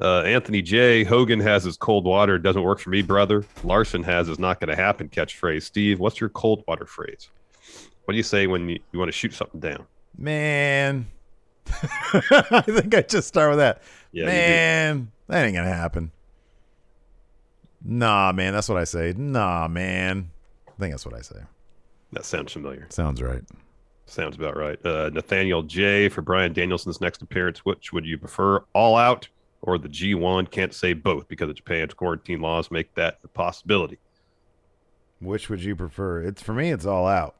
Uh, 0.00 0.22
Anthony 0.22 0.62
J. 0.62 1.04
Hogan 1.04 1.40
has 1.40 1.64
his 1.64 1.76
cold 1.76 2.04
water. 2.04 2.36
It 2.36 2.42
doesn't 2.42 2.62
work 2.62 2.78
for 2.80 2.90
me, 2.90 3.02
brother. 3.02 3.44
Larson 3.64 4.02
has 4.04 4.28
his 4.28 4.38
not 4.38 4.60
going 4.60 4.68
to 4.68 4.76
happen 4.76 5.08
catchphrase. 5.08 5.62
Steve, 5.62 5.98
what's 6.00 6.20
your 6.20 6.28
cold 6.30 6.62
water 6.68 6.86
phrase? 6.86 7.30
What 8.04 8.12
do 8.12 8.16
you 8.16 8.22
say 8.22 8.46
when 8.46 8.68
you, 8.68 8.78
you 8.92 8.98
want 8.98 9.08
to 9.08 9.12
shoot 9.12 9.32
something 9.34 9.60
down? 9.60 9.86
Man, 10.16 11.06
I 11.66 12.62
think 12.66 12.94
I 12.94 13.02
just 13.02 13.28
start 13.28 13.50
with 13.50 13.58
that. 13.58 13.82
Yeah, 14.12 14.26
man, 14.26 15.12
that 15.28 15.44
ain't 15.44 15.54
gonna 15.56 15.72
happen. 15.72 16.10
Nah, 17.84 18.32
man, 18.32 18.52
that's 18.52 18.68
what 18.68 18.78
I 18.78 18.84
say. 18.84 19.14
Nah, 19.16 19.68
man. 19.68 20.30
I 20.78 20.80
think 20.80 20.92
that's 20.92 21.04
what 21.04 21.14
I 21.14 21.22
say. 21.22 21.40
That 22.12 22.24
sounds 22.24 22.52
familiar. 22.52 22.86
Sounds 22.90 23.20
right. 23.20 23.42
Sounds 24.06 24.36
about 24.36 24.56
right. 24.56 24.78
Uh, 24.86 25.10
Nathaniel 25.12 25.62
J. 25.62 26.08
for 26.08 26.22
Bryan 26.22 26.52
Danielson's 26.52 27.00
next 27.00 27.20
appearance. 27.20 27.58
Which 27.64 27.92
would 27.92 28.06
you 28.06 28.16
prefer, 28.16 28.64
All 28.72 28.96
Out 28.96 29.28
or 29.60 29.76
the 29.76 29.88
G1? 29.88 30.50
Can't 30.50 30.72
say 30.72 30.94
both 30.94 31.28
because 31.28 31.50
of 31.50 31.56
Japan's 31.56 31.92
quarantine 31.92 32.40
laws 32.40 32.70
make 32.70 32.94
that 32.94 33.18
a 33.24 33.28
possibility. 33.28 33.98
Which 35.20 35.50
would 35.50 35.62
you 35.62 35.74
prefer? 35.76 36.22
It's 36.22 36.40
for 36.40 36.54
me. 36.54 36.70
It's 36.70 36.86
all 36.86 37.06
out. 37.06 37.34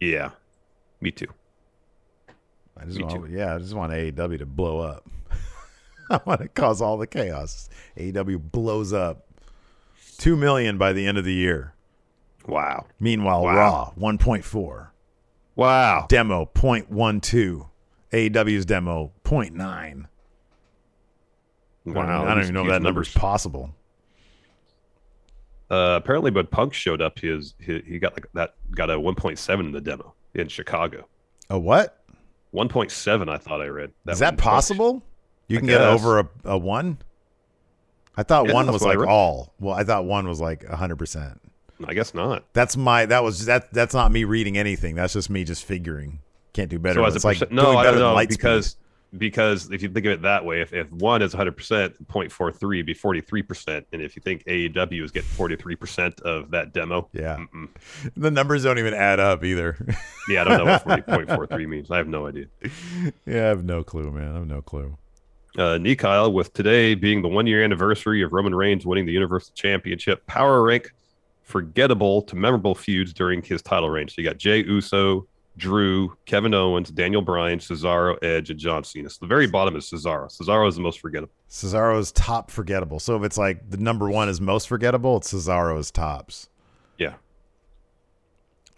Yeah, 0.00 0.30
me 1.00 1.10
too. 1.10 1.28
I 2.78 2.84
just 2.84 2.98
Me 2.98 3.04
want, 3.04 3.30
yeah, 3.30 3.54
I 3.54 3.58
just 3.58 3.74
want 3.74 3.92
AEW 3.92 4.38
to 4.38 4.46
blow 4.46 4.80
up. 4.80 5.08
I 6.10 6.20
want 6.24 6.40
to 6.40 6.48
cause 6.48 6.80
all 6.80 6.96
the 6.96 7.06
chaos. 7.06 7.68
AEW 7.96 8.50
blows 8.50 8.92
up. 8.92 9.26
Two 10.18 10.36
million 10.36 10.78
by 10.78 10.92
the 10.92 11.06
end 11.06 11.18
of 11.18 11.24
the 11.24 11.32
year. 11.34 11.74
Wow. 12.46 12.86
Meanwhile, 13.00 13.42
Wow. 13.42 13.54
Raw 13.56 13.92
1.4, 14.12 14.88
Wow. 15.56 16.06
demo 16.08 16.48
0.12, 16.54 17.68
AEW's 18.12 18.64
demo 18.64 19.12
0.9. 19.24 20.06
Wow. 21.84 22.24
I 22.24 22.28
don't 22.28 22.36
these 22.38 22.44
even 22.46 22.54
know 22.54 22.62
if 22.62 22.68
that 22.68 22.82
number's 22.82 23.08
numbers. 23.08 23.12
possible. 23.14 23.70
Uh, 25.70 25.98
apparently, 26.00 26.30
when 26.30 26.46
Punk 26.46 26.72
showed 26.72 27.00
up, 27.02 27.18
his, 27.18 27.54
he 27.58 27.80
he 27.86 27.98
got 27.98 28.12
like 28.14 28.26
that 28.34 28.54
got 28.70 28.88
a 28.90 28.94
1.7 28.94 29.60
in 29.60 29.72
the 29.72 29.80
demo 29.80 30.14
in 30.34 30.46
Chicago. 30.48 31.08
A 31.50 31.58
what? 31.58 32.04
1.7, 32.54 33.28
I 33.28 33.36
thought 33.38 33.60
I 33.60 33.66
read. 33.66 33.90
Is 34.08 34.20
that 34.20 34.34
in 34.34 34.36
Punk's- 34.36 34.42
possible? 34.68 35.02
You 35.48 35.58
I 35.58 35.60
can 35.60 35.68
get 35.68 35.80
over 35.80 36.20
a, 36.20 36.28
a 36.44 36.58
one? 36.58 36.98
I 38.16 38.22
thought 38.22 38.46
Yeah, 38.48 38.54
one 38.54 38.72
was 38.72 38.82
like 38.82 38.98
all. 38.98 39.52
Well, 39.60 39.74
I 39.74 39.84
thought 39.84 40.04
one 40.06 40.26
was 40.28 40.40
like 40.40 40.64
100%. 40.64 41.38
I 41.84 41.94
guess 41.94 42.14
not. 42.14 42.44
That's 42.52 42.76
my 42.76 43.06
that 43.06 43.22
was 43.24 43.46
that 43.46 43.72
that's 43.72 43.94
not 43.94 44.12
me 44.12 44.24
reading 44.24 44.56
anything. 44.56 44.94
That's 44.94 45.12
just 45.12 45.28
me 45.30 45.44
just 45.44 45.64
figuring. 45.64 46.20
Can't 46.52 46.70
do 46.70 46.78
better. 46.78 47.00
so 47.00 47.04
as 47.04 47.14
a 47.14 47.16
it's 47.16 47.24
like 47.24 47.34
percent, 47.38 47.52
no, 47.52 47.76
I 47.76 47.84
don't 47.84 47.98
know 47.98 48.16
because 48.26 48.66
speed. 48.68 49.18
because 49.18 49.70
if 49.70 49.82
you 49.82 49.90
think 49.90 50.06
of 50.06 50.12
it 50.12 50.22
that 50.22 50.42
way, 50.44 50.62
if, 50.62 50.72
if 50.72 50.90
one 50.90 51.20
is 51.20 51.34
100 51.34 51.52
percent, 51.54 52.08
0.43 52.08 52.76
would 52.78 52.86
be 52.86 52.94
43 52.94 53.42
percent, 53.42 53.86
and 53.92 54.00
if 54.00 54.16
you 54.16 54.22
think 54.22 54.42
AEW 54.46 55.04
is 55.04 55.10
getting 55.10 55.28
43 55.28 55.76
percent 55.76 56.20
of 56.22 56.50
that 56.52 56.72
demo, 56.72 57.08
Yeah. 57.12 57.36
mm-mm. 57.36 57.68
the 58.16 58.30
numbers 58.30 58.62
don't 58.64 58.78
even 58.78 58.94
add 58.94 59.20
up 59.20 59.44
either. 59.44 59.76
yeah, 60.30 60.40
I 60.40 60.44
don't 60.44 60.64
know 60.64 60.72
what 60.86 61.06
40.43 61.06 61.68
means. 61.68 61.90
I 61.90 61.98
have 61.98 62.08
no 62.08 62.26
idea. 62.26 62.46
yeah, 63.26 63.44
I 63.44 63.48
have 63.48 63.64
no 63.64 63.84
clue, 63.84 64.10
man. 64.10 64.30
I 64.32 64.34
have 64.38 64.46
no 64.46 64.62
clue. 64.62 64.96
uh, 65.58 65.76
Nikyle, 65.78 66.32
with 66.32 66.54
today 66.54 66.94
being 66.94 67.20
the 67.20 67.28
one 67.28 67.46
year 67.46 67.62
anniversary 67.62 68.22
of 68.22 68.32
Roman 68.32 68.54
Reigns 68.54 68.86
winning 68.86 69.04
the 69.04 69.12
Universal 69.12 69.52
Championship, 69.54 70.26
power 70.26 70.62
rank 70.62 70.90
forgettable 71.46 72.22
to 72.22 72.36
memorable 72.36 72.74
feuds 72.74 73.12
during 73.12 73.40
his 73.40 73.62
title 73.62 73.88
reign. 73.88 74.08
So 74.08 74.14
you 74.18 74.24
got 74.24 74.36
Jey 74.36 74.64
Uso, 74.64 75.26
Drew, 75.56 76.14
Kevin 76.26 76.52
Owens, 76.52 76.90
Daniel 76.90 77.22
Bryan, 77.22 77.60
Cesaro, 77.60 78.22
Edge, 78.22 78.50
and 78.50 78.58
John 78.58 78.84
Cena. 78.84 79.08
So 79.08 79.18
the 79.20 79.28
very 79.28 79.46
bottom 79.46 79.76
is 79.76 79.88
Cesaro. 79.88 80.28
Cesaro 80.28 80.68
is 80.68 80.74
the 80.74 80.82
most 80.82 81.00
forgettable. 81.00 81.32
Cesaro 81.48 81.98
is 81.98 82.12
top 82.12 82.50
forgettable. 82.50 82.98
So 82.98 83.16
if 83.16 83.22
it's 83.22 83.38
like 83.38 83.70
the 83.70 83.76
number 83.76 84.10
one 84.10 84.28
is 84.28 84.40
most 84.40 84.68
forgettable, 84.68 85.18
it's 85.18 85.32
Cesaro's 85.32 85.90
tops. 85.90 86.48
Yeah. 86.98 87.14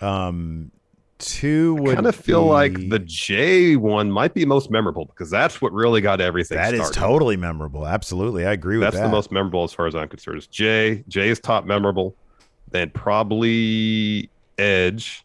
Um, 0.01 0.71
two 1.19 1.75
would 1.77 1.97
kind 1.97 2.07
of 2.07 2.15
feel 2.15 2.45
be- 2.45 2.51
like 2.51 2.89
the 2.91 3.01
J 3.01 3.77
one 3.77 4.11
might 4.13 4.35
be 4.35 4.45
most 4.45 4.71
memorable 4.71 5.07
because 5.07 5.31
that's 5.31 5.61
what 5.61 5.73
really 5.73 6.01
got 6.01 6.21
everything 6.21 6.59
that 6.59 6.75
is 6.75 6.81
started. 6.81 7.01
totally 7.01 7.37
memorable. 7.37 7.87
Absolutely, 7.87 8.47
I 8.47 8.53
agree 8.53 8.77
with 8.77 8.85
That's 8.85 8.97
that. 8.97 9.01
That's 9.01 9.11
the 9.11 9.17
most 9.17 9.33
memorable 9.33 9.65
as 9.65 9.73
far 9.73 9.87
as 9.87 9.97
I'm 9.97 10.09
concerned. 10.09 10.39
Is 10.39 10.47
J 10.47 11.03
J 11.09 11.31
is 11.31 11.41
top 11.41 11.65
memorable. 11.65 12.15
Then 12.71 12.91
probably 12.91 14.31
Edge. 14.59 15.25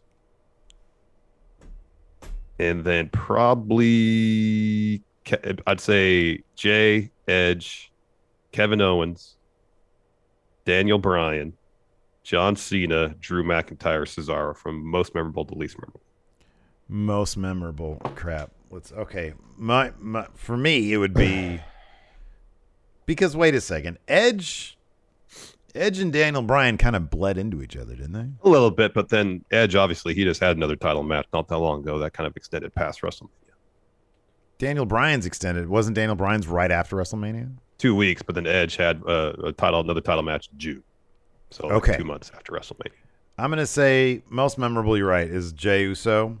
And 2.58 2.84
then 2.84 3.08
probably 3.10 5.02
I'd 5.66 5.80
say 5.80 6.40
Jay, 6.54 7.10
Edge, 7.26 7.90
Kevin 8.52 8.80
Owens, 8.80 9.36
Daniel 10.64 10.98
Bryan, 10.98 11.54
John 12.22 12.56
Cena, 12.56 13.14
Drew 13.20 13.42
McIntyre, 13.42 14.06
Cesaro 14.06 14.56
from 14.56 14.84
most 14.84 15.14
memorable 15.14 15.44
to 15.46 15.54
least 15.54 15.76
memorable. 15.78 16.00
most 16.88 17.36
memorable. 17.36 18.00
Crap. 18.14 18.50
Let's 18.70 18.92
okay. 18.92 19.34
My, 19.56 19.92
my 19.98 20.26
for 20.34 20.56
me, 20.56 20.92
it 20.92 20.98
would 20.98 21.14
be 21.14 21.60
because 23.06 23.36
wait 23.36 23.54
a 23.54 23.60
second, 23.60 23.98
Edge, 24.08 24.73
Edge 25.74 25.98
and 25.98 26.12
Daniel 26.12 26.42
Bryan 26.42 26.76
kind 26.78 26.94
of 26.94 27.10
bled 27.10 27.36
into 27.36 27.60
each 27.62 27.76
other, 27.76 27.94
didn't 27.96 28.12
they? 28.12 28.28
A 28.44 28.48
little 28.48 28.70
bit, 28.70 28.94
but 28.94 29.08
then 29.08 29.44
Edge 29.50 29.74
obviously 29.74 30.14
he 30.14 30.22
just 30.24 30.40
had 30.40 30.56
another 30.56 30.76
title 30.76 31.02
match 31.02 31.26
not 31.32 31.48
that 31.48 31.58
long 31.58 31.80
ago 31.80 31.98
that 31.98 32.12
kind 32.12 32.26
of 32.26 32.36
extended 32.36 32.72
past 32.74 33.00
WrestleMania. 33.02 33.28
Daniel 34.58 34.86
Bryan's 34.86 35.26
extended. 35.26 35.68
Wasn't 35.68 35.96
Daniel 35.96 36.14
Bryan's 36.14 36.46
right 36.46 36.70
after 36.70 36.96
WrestleMania? 36.96 37.50
two 37.76 37.94
weeks, 37.94 38.22
but 38.22 38.36
then 38.36 38.46
Edge 38.46 38.76
had 38.76 39.02
uh, 39.06 39.32
a 39.44 39.52
title, 39.52 39.80
another 39.80 40.00
title 40.00 40.22
match 40.22 40.48
in 40.52 40.58
June. 40.58 40.82
So 41.50 41.66
like 41.66 41.76
Okay. 41.88 41.96
two 41.98 42.04
months 42.04 42.30
after 42.34 42.52
WrestleMania. 42.52 42.92
I'm 43.36 43.50
gonna 43.50 43.66
say 43.66 44.22
most 44.30 44.58
memorable. 44.58 44.96
You're 44.96 45.08
right. 45.08 45.26
Is 45.28 45.52
Jey 45.52 45.82
Uso. 45.82 46.38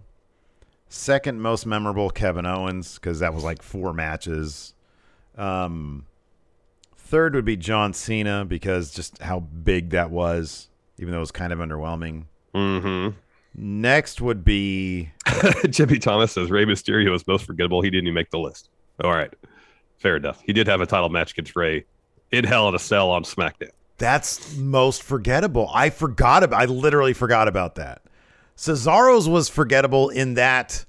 Second 0.88 1.42
most 1.42 1.66
memorable, 1.66 2.08
Kevin 2.08 2.46
Owens, 2.46 2.94
because 2.94 3.18
that 3.18 3.34
was 3.34 3.42
like 3.42 3.62
four 3.62 3.92
matches. 3.92 4.74
Um, 5.36 6.06
third 7.14 7.36
would 7.36 7.44
be 7.44 7.56
John 7.56 7.92
Cena 7.92 8.44
because 8.44 8.90
just 8.90 9.22
how 9.22 9.38
big 9.38 9.90
that 9.90 10.10
was, 10.10 10.68
even 10.98 11.12
though 11.12 11.18
it 11.18 11.20
was 11.20 11.30
kind 11.30 11.52
of 11.52 11.60
underwhelming. 11.60 12.24
Mm-hmm. 12.52 13.16
Next 13.54 14.20
would 14.20 14.44
be 14.44 15.12
Jimmy 15.70 16.00
Thomas 16.00 16.32
says 16.32 16.50
Rey 16.50 16.64
Mysterio 16.64 17.14
is 17.14 17.24
most 17.28 17.44
forgettable. 17.46 17.82
He 17.82 17.90
didn't 17.90 18.08
even 18.08 18.14
make 18.14 18.30
the 18.30 18.40
list. 18.40 18.68
All 19.04 19.12
right, 19.12 19.32
fair 19.98 20.16
enough. 20.16 20.42
He 20.44 20.52
did 20.52 20.66
have 20.66 20.80
a 20.80 20.86
title 20.86 21.08
match 21.08 21.30
against 21.30 21.54
Rey 21.54 21.84
in 22.32 22.42
Hell 22.42 22.68
in 22.68 22.74
a 22.74 22.80
Cell 22.80 23.12
on 23.12 23.22
SmackDown. 23.22 23.70
that's 23.96 24.56
most 24.56 25.04
forgettable. 25.04 25.70
I 25.72 25.90
forgot 25.90 26.42
about. 26.42 26.60
I 26.60 26.64
literally 26.64 27.12
forgot 27.12 27.46
about 27.46 27.76
that. 27.76 28.02
Cesaro's 28.56 29.28
was 29.28 29.48
forgettable 29.48 30.08
in 30.08 30.34
that 30.34 30.84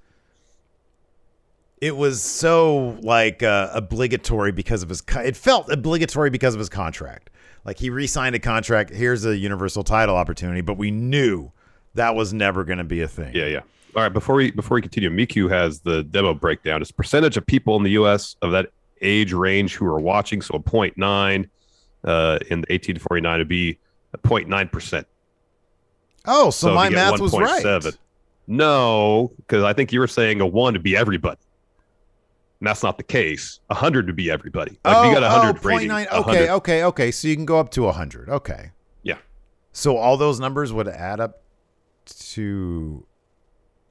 it 1.86 1.96
was 1.96 2.20
so 2.20 2.98
like 3.02 3.44
uh, 3.44 3.70
obligatory 3.72 4.52
because 4.52 4.82
of 4.82 4.90
his. 4.90 5.02
Co- 5.02 5.20
it 5.20 5.38
felt 5.38 5.70
obligatory 5.72 6.32
because 6.32 6.56
of 6.56 6.60
his 6.60 6.68
contract. 6.68 7.30
Like 7.64 7.78
he 7.78 7.92
re-signed 7.92 8.34
a 8.34 8.40
contract. 8.40 8.90
Here's 8.90 9.24
a 9.24 9.38
universal 9.38 9.84
title 9.84 10.16
opportunity, 10.16 10.62
but 10.62 10.80
we 10.80 10.90
knew 10.90 11.52
that 11.94 12.16
was 12.16 12.34
never 12.34 12.64
going 12.64 12.80
to 12.80 12.84
be 12.84 13.02
a 13.02 13.08
thing. 13.08 13.36
Yeah, 13.36 13.46
yeah. 13.46 13.60
All 13.96 14.02
right, 14.02 14.12
before 14.12 14.34
we 14.34 14.50
before 14.50 14.76
we 14.76 14.82
continue, 14.82 15.12
Miku 15.12 15.48
has 15.52 15.82
the 15.82 16.02
demo 16.02 16.34
breakdown. 16.34 16.82
It's 16.82 16.90
percentage 16.90 17.38
of 17.38 17.46
people 17.46 17.76
in 17.76 17.84
the 17.84 17.92
U.S. 17.92 18.36
of 18.42 18.52
that 18.52 18.72
age 19.02 19.32
range 19.32 19.76
who 19.76 19.86
are 19.86 20.00
watching. 20.00 20.42
So 20.42 20.56
a 20.56 20.60
0.9 20.60 21.48
uh, 22.04 22.40
in 22.50 22.62
the 22.62 22.74
18 22.74 22.96
to 22.96 23.02
49 23.02 23.38
would 23.38 23.48
be 23.48 23.78
a 24.12 24.18
0.9 24.18 24.72
percent. 24.72 25.06
Oh, 26.26 26.50
so, 26.50 26.74
my 26.74 26.90
math 26.90 27.20
was 27.20 27.32
right. 27.34 27.64
1.7 27.64 27.96
No, 28.48 29.32
because 29.38 29.64
I 29.64 29.74
think 29.74 29.94
you 29.94 30.00
were 30.00 30.08
saying 30.08 30.42
a 30.42 30.48
one 30.48 30.74
to 30.74 30.80
be 30.80 30.98
everybody. 30.98 31.38
And 32.60 32.68
that's 32.68 32.84
not 32.84 32.98
the 32.98 33.04
case. 33.04 33.60
A 33.70 33.76
hundred 33.76 34.06
would 34.08 34.16
be 34.16 34.32
everybody. 34.32 34.80
Like 34.86 34.98
if 34.98 35.06
you 35.06 35.14
got 35.14 35.24
a 35.24 35.30
hundred 35.30 35.58
oh, 35.58 35.62
oh 35.64 35.68
rating. 35.68 35.90
0.9. 35.90 36.12
100 36.12 36.30
Okay, 36.30 36.52
okay, 36.52 36.84
okay. 36.86 37.12
So 37.12 37.28
you 37.28 37.36
can 37.36 37.46
go 37.46 37.60
up 37.60 37.70
to 37.72 37.84
100. 37.84 38.30
Okay. 38.30 38.72
Yeah. 39.04 39.18
So 39.74 39.98
all 39.98 40.16
those 40.18 40.40
numbers 40.40 40.72
would 40.72 40.88
add 40.88 41.20
up 41.20 41.42
to 42.06 43.06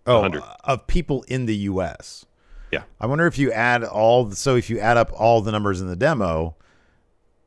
Oh, 0.06 0.20
100. 0.20 0.42
of 0.64 0.86
people 0.86 1.24
in 1.28 1.46
the 1.46 1.56
U.S. 1.56 2.26
Yeah. 2.70 2.82
I 3.00 3.06
wonder 3.06 3.26
if 3.26 3.38
you 3.38 3.52
add 3.52 3.84
all. 3.84 4.30
So 4.32 4.56
if 4.56 4.68
you 4.68 4.78
add 4.80 4.96
up 4.96 5.12
all 5.12 5.40
the 5.40 5.52
numbers 5.52 5.80
in 5.80 5.86
the 5.88 5.96
demo, 5.96 6.56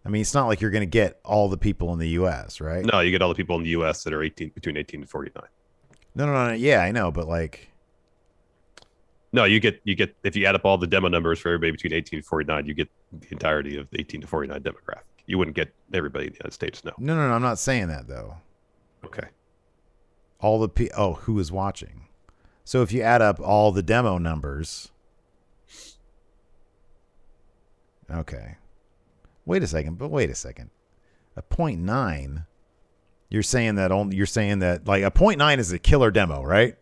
I 0.05 0.09
mean, 0.09 0.21
it's 0.21 0.33
not 0.33 0.47
like 0.47 0.61
you're 0.61 0.71
going 0.71 0.81
to 0.81 0.85
get 0.85 1.19
all 1.25 1.49
the 1.49 1.57
people 1.57 1.91
in 1.93 1.99
the 1.99 2.09
U.S. 2.09 2.61
Right? 2.61 2.85
No, 2.85 2.99
you 3.01 3.11
get 3.11 3.21
all 3.21 3.29
the 3.29 3.35
people 3.35 3.57
in 3.57 3.63
the 3.63 3.69
U.S. 3.71 4.03
that 4.03 4.13
are 4.13 4.23
18 4.23 4.49
between 4.49 4.77
18 4.77 5.01
and 5.01 5.09
49. 5.09 5.43
no, 6.15 6.25
no, 6.25 6.31
no. 6.33 6.47
no. 6.47 6.53
Yeah, 6.53 6.79
I 6.81 6.91
know, 6.91 7.11
but 7.11 7.27
like, 7.27 7.69
No, 9.33 9.43
you 9.43 9.59
get 9.59 9.81
you 9.83 9.95
get 9.95 10.15
if 10.23 10.35
you 10.35 10.45
add 10.45 10.55
up 10.55 10.65
all 10.65 10.77
the 10.77 10.87
demo 10.87 11.09
numbers 11.09 11.39
for 11.39 11.49
everybody 11.49 11.71
between 11.71 11.93
18 11.93 12.17
and 12.19 12.25
49, 12.25 12.65
you 12.65 12.73
get 12.73 12.89
the 13.11 13.27
entirety 13.31 13.77
of 13.77 13.89
the 13.89 13.99
18 13.99 14.21
to 14.21 14.27
49 14.27 14.61
demographic. 14.61 15.01
You 15.25 15.37
wouldn't 15.37 15.55
get 15.55 15.73
everybody 15.93 16.27
in 16.27 16.31
the 16.33 16.37
United 16.37 16.53
States. 16.53 16.83
No. 16.85 16.93
no, 16.97 17.15
no, 17.15 17.27
no. 17.27 17.33
I'm 17.33 17.41
not 17.41 17.59
saying 17.59 17.89
that 17.89 18.07
though. 18.07 18.37
Okay. 19.05 19.27
All 20.39 20.59
the 20.59 20.69
pe- 20.69 20.89
oh, 20.95 21.13
who 21.13 21.39
is 21.39 21.51
watching? 21.51 22.07
So 22.63 22.81
if 22.81 22.91
you 22.91 23.01
add 23.01 23.21
up 23.21 23.39
all 23.39 23.71
the 23.71 23.83
demo 23.83 24.17
numbers, 24.17 24.91
okay. 28.11 28.57
Wait 29.45 29.63
a 29.63 29.67
second, 29.67 29.97
but 29.97 30.09
wait 30.09 30.29
a 30.29 30.35
second. 30.35 30.69
A 31.35 31.41
point 31.41 31.81
nine. 31.81 32.45
You're 33.29 33.43
saying 33.43 33.75
that 33.75 33.91
only. 33.91 34.15
You're 34.15 34.25
saying 34.25 34.59
that 34.59 34.87
like 34.87 35.03
a 35.03 35.11
point 35.11 35.37
nine 35.37 35.59
is 35.59 35.71
a 35.71 35.79
killer 35.79 36.11
demo, 36.11 36.43
right? 36.43 36.75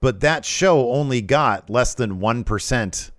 But 0.00 0.20
that 0.20 0.44
show 0.44 0.90
only 0.92 1.20
got 1.20 1.68
less 1.68 1.94
than 1.94 2.20
one 2.20 2.44
percent 2.44 3.10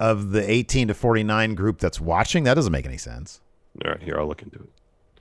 of 0.00 0.32
the 0.32 0.48
18 0.50 0.88
to 0.88 0.94
49 0.94 1.54
group 1.54 1.78
that's 1.78 2.00
watching. 2.00 2.44
That 2.44 2.54
doesn't 2.54 2.72
make 2.72 2.84
any 2.86 2.98
sense. 2.98 3.40
All 3.84 3.92
right. 3.92 4.02
Here, 4.02 4.18
I'll 4.18 4.26
look 4.26 4.42
into 4.42 4.56
it. 4.58 4.68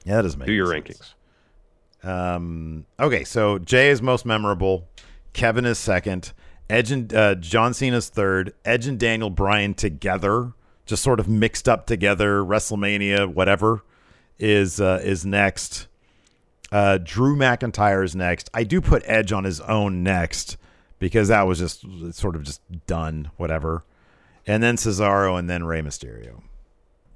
Yeah, 0.03 0.15
that 0.17 0.21
doesn't 0.23 0.39
make 0.39 0.47
Do 0.47 0.53
your 0.53 0.67
sense. 0.67 1.13
rankings. 2.03 2.07
Um, 2.07 2.85
okay, 2.99 3.23
so 3.23 3.59
Jay 3.59 3.89
is 3.89 4.01
most 4.01 4.25
memorable. 4.25 4.87
Kevin 5.31 5.65
is 5.65 5.77
second. 5.77 6.33
Edge 6.69 6.91
and 6.91 7.13
uh, 7.13 7.35
John 7.35 7.73
Cena's 7.73 8.09
third. 8.09 8.53
Edge 8.65 8.87
and 8.87 8.99
Daniel 8.99 9.29
Bryan 9.29 9.73
together, 9.73 10.53
just 10.85 11.03
sort 11.03 11.19
of 11.19 11.27
mixed 11.29 11.69
up 11.69 11.85
together. 11.85 12.41
WrestleMania, 12.43 13.27
whatever, 13.33 13.83
is 14.39 14.81
uh, 14.81 14.99
is 15.03 15.25
next. 15.25 15.87
Uh, 16.73 16.97
Drew 16.97 17.35
McIntyre 17.35 18.03
is 18.03 18.15
next. 18.15 18.49
I 18.51 18.63
do 18.63 18.81
put 18.81 19.03
Edge 19.05 19.31
on 19.31 19.43
his 19.43 19.61
own 19.61 20.01
next 20.01 20.57
because 20.97 21.27
that 21.27 21.43
was 21.43 21.59
just 21.59 21.85
sort 22.15 22.35
of 22.35 22.41
just 22.41 22.61
done, 22.87 23.29
whatever. 23.37 23.83
And 24.47 24.63
then 24.63 24.75
Cesaro, 24.75 25.37
and 25.37 25.47
then 25.47 25.65
Rey 25.65 25.83
Mysterio. 25.83 26.41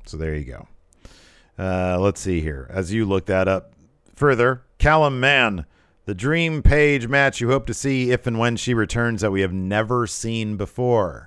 So 0.05 0.15
there 0.15 0.35
you 0.35 0.45
go. 0.45 0.67
Uh, 1.57 1.97
let's 1.99 2.21
see 2.21 2.39
here. 2.39 2.69
As 2.69 2.93
you 2.93 3.03
look 3.03 3.25
that 3.25 3.47
up 3.47 3.73
further, 4.13 4.61
Callum 4.77 5.19
Mann, 5.19 5.65
the 6.05 6.13
dream 6.13 6.61
Paige 6.61 7.07
match 7.07 7.41
you 7.41 7.49
hope 7.49 7.65
to 7.65 7.73
see 7.73 8.11
if 8.11 8.27
and 8.27 8.37
when 8.37 8.57
she 8.57 8.75
returns 8.75 9.21
that 9.21 9.31
we 9.31 9.41
have 9.41 9.53
never 9.53 10.05
seen 10.05 10.55
before. 10.55 11.26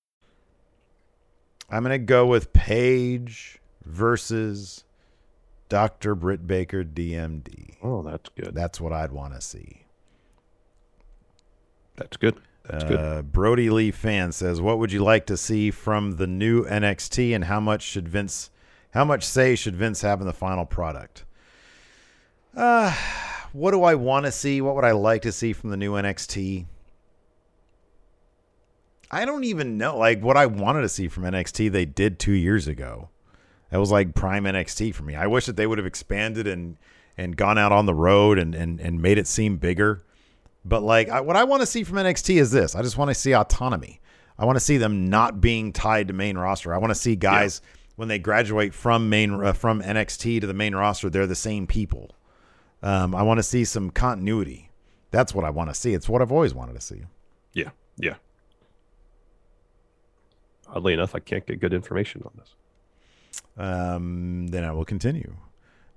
I'm 1.71 1.83
going 1.83 1.99
to 1.99 2.05
go 2.05 2.25
with 2.25 2.51
Paige 2.51 3.59
versus 3.85 4.83
Dr. 5.69 6.15
Britt 6.15 6.45
Baker, 6.45 6.83
DMD. 6.83 7.75
Oh, 7.81 8.01
that's 8.03 8.29
good. 8.29 8.53
That's 8.53 8.81
what 8.81 8.91
I'd 8.91 9.13
want 9.13 9.33
to 9.33 9.41
see. 9.41 9.85
That's 11.95 12.17
good. 12.17 12.35
That's 12.69 12.83
good. 12.83 12.99
Uh, 12.99 13.21
Brodie 13.21 13.69
Lee 13.69 13.91
fan 13.91 14.33
says, 14.33 14.59
"What 14.59 14.79
would 14.79 14.91
you 14.91 15.01
like 15.03 15.25
to 15.27 15.37
see 15.37 15.71
from 15.71 16.17
the 16.17 16.27
new 16.27 16.65
NXT, 16.65 17.33
and 17.33 17.45
how 17.45 17.59
much 17.59 17.83
should 17.83 18.07
Vince, 18.07 18.49
how 18.93 19.05
much 19.05 19.23
say 19.23 19.55
should 19.55 19.75
Vince 19.75 20.01
have 20.01 20.19
in 20.19 20.27
the 20.27 20.33
final 20.33 20.65
product?" 20.65 21.23
Uh, 22.55 22.93
what 23.53 23.71
do 23.71 23.83
I 23.83 23.95
want 23.95 24.25
to 24.25 24.31
see? 24.31 24.61
What 24.61 24.75
would 24.75 24.85
I 24.85 24.91
like 24.91 25.21
to 25.23 25.31
see 25.31 25.53
from 25.53 25.69
the 25.69 25.77
new 25.77 25.93
NXT? 25.93 26.65
I 29.11 29.25
don't 29.25 29.43
even 29.43 29.77
know. 29.77 29.97
Like 29.97 30.21
what 30.21 30.37
I 30.37 30.45
wanted 30.45 30.81
to 30.81 30.89
see 30.89 31.07
from 31.09 31.23
NXT, 31.23 31.71
they 31.71 31.85
did 31.85 32.17
two 32.17 32.31
years 32.31 32.67
ago. 32.67 33.09
That 33.69 33.79
was 33.79 33.91
like 33.91 34.15
prime 34.15 34.45
NXT 34.45 34.95
for 34.95 35.03
me. 35.03 35.15
I 35.15 35.27
wish 35.27 35.45
that 35.45 35.57
they 35.57 35.67
would 35.67 35.77
have 35.77 35.87
expanded 35.87 36.47
and 36.47 36.77
and 37.17 37.35
gone 37.35 37.57
out 37.57 37.71
on 37.71 37.85
the 37.85 37.93
road 37.93 38.39
and 38.39 38.55
and, 38.55 38.79
and 38.79 39.01
made 39.01 39.17
it 39.17 39.27
seem 39.27 39.57
bigger. 39.57 40.03
But 40.63 40.81
like 40.81 41.09
I, 41.09 41.21
what 41.21 41.35
I 41.35 41.43
want 41.43 41.61
to 41.61 41.65
see 41.65 41.83
from 41.83 41.97
NXT 41.97 42.37
is 42.37 42.51
this. 42.51 42.75
I 42.75 42.81
just 42.81 42.97
want 42.97 43.09
to 43.09 43.15
see 43.15 43.33
autonomy. 43.33 43.99
I 44.39 44.45
want 44.45 44.55
to 44.55 44.61
see 44.61 44.77
them 44.77 45.05
not 45.05 45.41
being 45.41 45.73
tied 45.73 46.07
to 46.07 46.13
main 46.13 46.37
roster. 46.37 46.73
I 46.73 46.77
want 46.77 46.91
to 46.91 46.95
see 46.95 47.15
guys 47.15 47.61
when 47.95 48.07
they 48.07 48.17
graduate 48.17 48.73
from 48.73 49.09
main 49.09 49.31
uh, 49.43 49.53
from 49.53 49.81
NXT 49.81 50.41
to 50.41 50.47
the 50.47 50.53
main 50.53 50.73
roster, 50.73 51.09
they're 51.09 51.27
the 51.27 51.35
same 51.35 51.67
people. 51.67 52.15
Um, 52.81 53.13
I 53.13 53.21
want 53.23 53.37
to 53.39 53.43
see 53.43 53.65
some 53.65 53.91
continuity. 53.91 54.71
That's 55.11 55.35
what 55.35 55.45
I 55.45 55.49
want 55.49 55.69
to 55.69 55.75
see. 55.75 55.93
It's 55.93 56.09
what 56.09 56.21
I've 56.21 56.31
always 56.31 56.53
wanted 56.53 56.73
to 56.73 56.81
see. 56.81 57.03
Yeah. 57.53 57.69
Yeah. 57.97 58.15
Oddly 60.71 60.93
enough, 60.93 61.13
I 61.15 61.19
can't 61.19 61.45
get 61.45 61.59
good 61.59 61.73
information 61.73 62.23
on 62.25 62.31
this. 62.37 62.55
Um, 63.57 64.47
then 64.47 64.63
I 64.63 64.71
will 64.71 64.85
continue. 64.85 65.35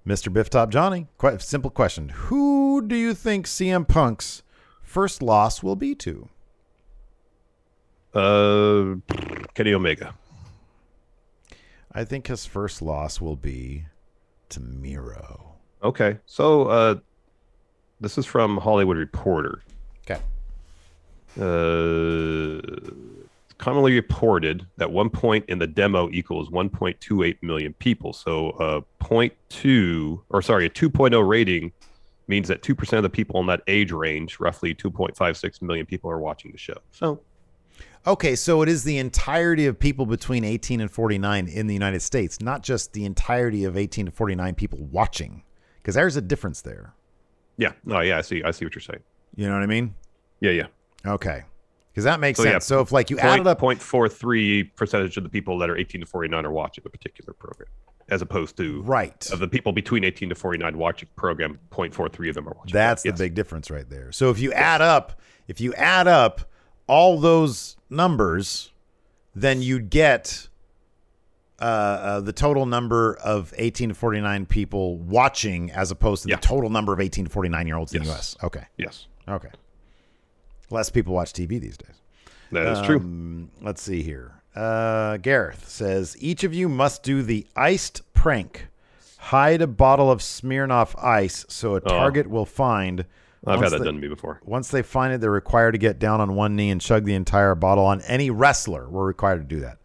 Mr. 0.06 0.32
Biff 0.32 0.50
Top 0.50 0.70
Johnny, 0.70 1.06
quite 1.16 1.40
simple 1.40 1.70
question. 1.70 2.10
Who 2.10 2.82
do 2.86 2.96
you 2.96 3.14
think 3.14 3.46
CM 3.46 3.86
Punk's 3.88 4.42
first 4.82 5.22
loss 5.22 5.62
will 5.62 5.76
be 5.76 5.94
to? 5.94 6.28
Uh, 8.12 8.96
Kenny 9.54 9.72
Omega. 9.72 10.14
I 11.92 12.04
think 12.04 12.26
his 12.26 12.44
first 12.44 12.82
loss 12.82 13.20
will 13.20 13.36
be 13.36 13.86
to 14.50 14.60
Miro. 14.60 15.54
Okay, 15.82 16.18
so 16.26 16.64
uh, 16.68 16.96
this 18.00 18.18
is 18.18 18.26
from 18.26 18.58
Hollywood 18.58 18.96
Reporter. 18.96 19.62
Okay. 20.02 20.20
Uh, 21.40 22.60
commonly 23.64 23.94
reported 23.94 24.66
that 24.76 24.90
one 24.90 25.08
point 25.08 25.42
in 25.48 25.58
the 25.58 25.66
demo 25.66 26.10
equals 26.10 26.50
1.28 26.50 27.42
million 27.42 27.72
people. 27.74 28.12
So 28.12 28.50
uh, 28.60 28.82
a 29.00 29.04
0.2, 29.04 30.20
or 30.28 30.42
sorry, 30.42 30.66
a 30.66 30.70
2.0 30.70 31.26
rating 31.26 31.72
means 32.28 32.48
that 32.48 32.60
2% 32.60 32.92
of 32.98 33.02
the 33.02 33.08
people 33.08 33.40
in 33.40 33.46
that 33.46 33.62
age 33.66 33.90
range, 33.90 34.38
roughly 34.38 34.74
2.56 34.74 35.62
million 35.62 35.86
people, 35.86 36.10
are 36.10 36.18
watching 36.18 36.52
the 36.52 36.58
show. 36.58 36.76
So 36.92 37.20
Okay, 38.06 38.36
so 38.36 38.60
it 38.60 38.68
is 38.68 38.84
the 38.84 38.98
entirety 38.98 39.64
of 39.64 39.78
people 39.78 40.04
between 40.04 40.44
18 40.44 40.82
and 40.82 40.90
49 40.90 41.48
in 41.48 41.66
the 41.66 41.72
United 41.72 42.02
States, 42.02 42.42
not 42.42 42.62
just 42.62 42.92
the 42.92 43.06
entirety 43.06 43.64
of 43.64 43.78
18 43.78 44.06
to 44.06 44.12
49 44.12 44.54
people 44.56 44.78
watching, 44.92 45.42
because 45.78 45.94
there's 45.94 46.16
a 46.16 46.20
difference 46.20 46.60
there. 46.60 46.92
yeah, 47.56 47.72
no, 47.82 48.00
yeah, 48.00 48.18
I 48.18 48.20
see, 48.20 48.42
I 48.42 48.50
see 48.50 48.66
what 48.66 48.74
you're 48.74 48.82
saying. 48.82 49.00
You 49.36 49.46
know 49.48 49.54
what 49.54 49.62
I 49.62 49.66
mean? 49.66 49.94
Yeah, 50.40 50.50
yeah. 50.50 50.66
Okay, 51.06 51.44
because 51.94 52.02
that 52.04 52.18
makes 52.18 52.38
So, 52.38 52.44
yeah, 52.44 52.52
sense. 52.52 52.64
so 52.66 52.80
if 52.80 52.90
like 52.90 53.08
you 53.08 53.16
Point, 53.16 53.28
added 53.28 53.46
up, 53.46 53.60
0.43 53.60 54.74
percentage 54.74 55.16
of 55.16 55.22
the 55.22 55.28
people 55.30 55.58
that 55.58 55.70
are 55.70 55.76
18 55.76 56.00
to 56.00 56.06
49 56.06 56.44
are 56.44 56.50
watching 56.50 56.82
a 56.84 56.88
particular 56.90 57.32
program, 57.32 57.68
as 58.08 58.20
opposed 58.20 58.56
to 58.56 58.82
right, 58.82 59.30
of 59.30 59.38
the 59.38 59.46
people 59.48 59.72
between 59.72 60.02
18 60.04 60.28
to 60.30 60.34
49 60.34 60.76
watching 60.76 61.08
program, 61.16 61.58
0.43 61.70 62.28
of 62.30 62.34
them 62.34 62.48
are 62.48 62.54
watching. 62.56 62.72
That's 62.72 63.04
Yes. 63.04 63.16
the 63.16 63.24
big 63.24 63.34
difference 63.34 63.70
right 63.70 63.88
there. 63.88 64.10
So 64.12 64.30
if 64.30 64.40
you 64.40 64.52
add 64.52 64.82
up, 64.82 65.20
if 65.46 65.60
you 65.60 65.72
add 65.74 66.08
up 66.08 66.40
all 66.88 67.18
those 67.20 67.76
numbers, 67.88 68.72
then 69.34 69.62
you'd 69.62 69.88
get 69.90 70.48
uh, 71.60 72.20
the 72.20 72.32
total 72.32 72.66
number 72.66 73.14
of 73.24 73.54
18 73.56 73.90
to 73.90 73.94
49 73.94 74.44
people 74.46 74.98
watching 74.98 75.70
as 75.70 75.90
opposed 75.92 76.24
to 76.24 76.28
Yeah. 76.28 76.36
the 76.36 76.42
total 76.42 76.68
number 76.68 76.92
of 76.92 77.00
18 77.00 77.26
to 77.26 77.30
49 77.30 77.66
year 77.66 77.76
olds 77.76 77.94
in 77.94 78.02
the 78.02 78.08
U.S. 78.08 78.36
Okay. 78.42 78.64
Yes, 78.76 79.06
Okay. 79.28 79.48
Less 80.70 80.90
people 80.90 81.14
watch 81.14 81.32
TV 81.32 81.60
these 81.60 81.76
days. 81.76 82.00
that 82.52 82.66
is 82.66 82.86
true. 82.86 82.98
Um, 82.98 83.50
Let's 83.60 83.82
see 83.82 84.02
here. 84.02 84.32
Uh, 84.54 85.16
Gareth 85.18 85.68
says 85.68 86.16
each 86.20 86.44
of 86.44 86.54
you 86.54 86.68
must 86.68 87.02
do 87.02 87.22
the 87.22 87.46
iced 87.56 88.02
prank. 88.14 88.68
Hide 89.18 89.62
a 89.62 89.66
bottle 89.66 90.10
of 90.10 90.20
Smirnoff 90.20 90.94
Ice 91.02 91.44
so 91.48 91.74
a 91.76 91.80
target 91.80 92.28
will 92.28 92.44
find. 92.46 93.04
Oh. 93.46 93.52
I've 93.52 93.60
had 93.60 93.72
that 93.72 93.78
they- 93.78 93.84
done 93.84 93.94
to 93.94 94.00
me 94.00 94.08
before. 94.08 94.40
Once 94.44 94.68
they 94.68 94.82
find 94.82 95.12
it, 95.12 95.20
they're 95.20 95.30
required 95.30 95.72
to 95.72 95.78
get 95.78 95.98
down 95.98 96.20
on 96.20 96.34
one 96.34 96.56
knee 96.56 96.70
and 96.70 96.80
chug 96.80 97.04
the 97.04 97.14
entire 97.14 97.54
bottle 97.54 97.84
on 97.84 98.00
any 98.02 98.30
wrestler. 98.30 98.88
We're 98.88 99.04
required 99.06 99.46
to 99.48 99.54
do 99.54 99.60
that. 99.60 99.78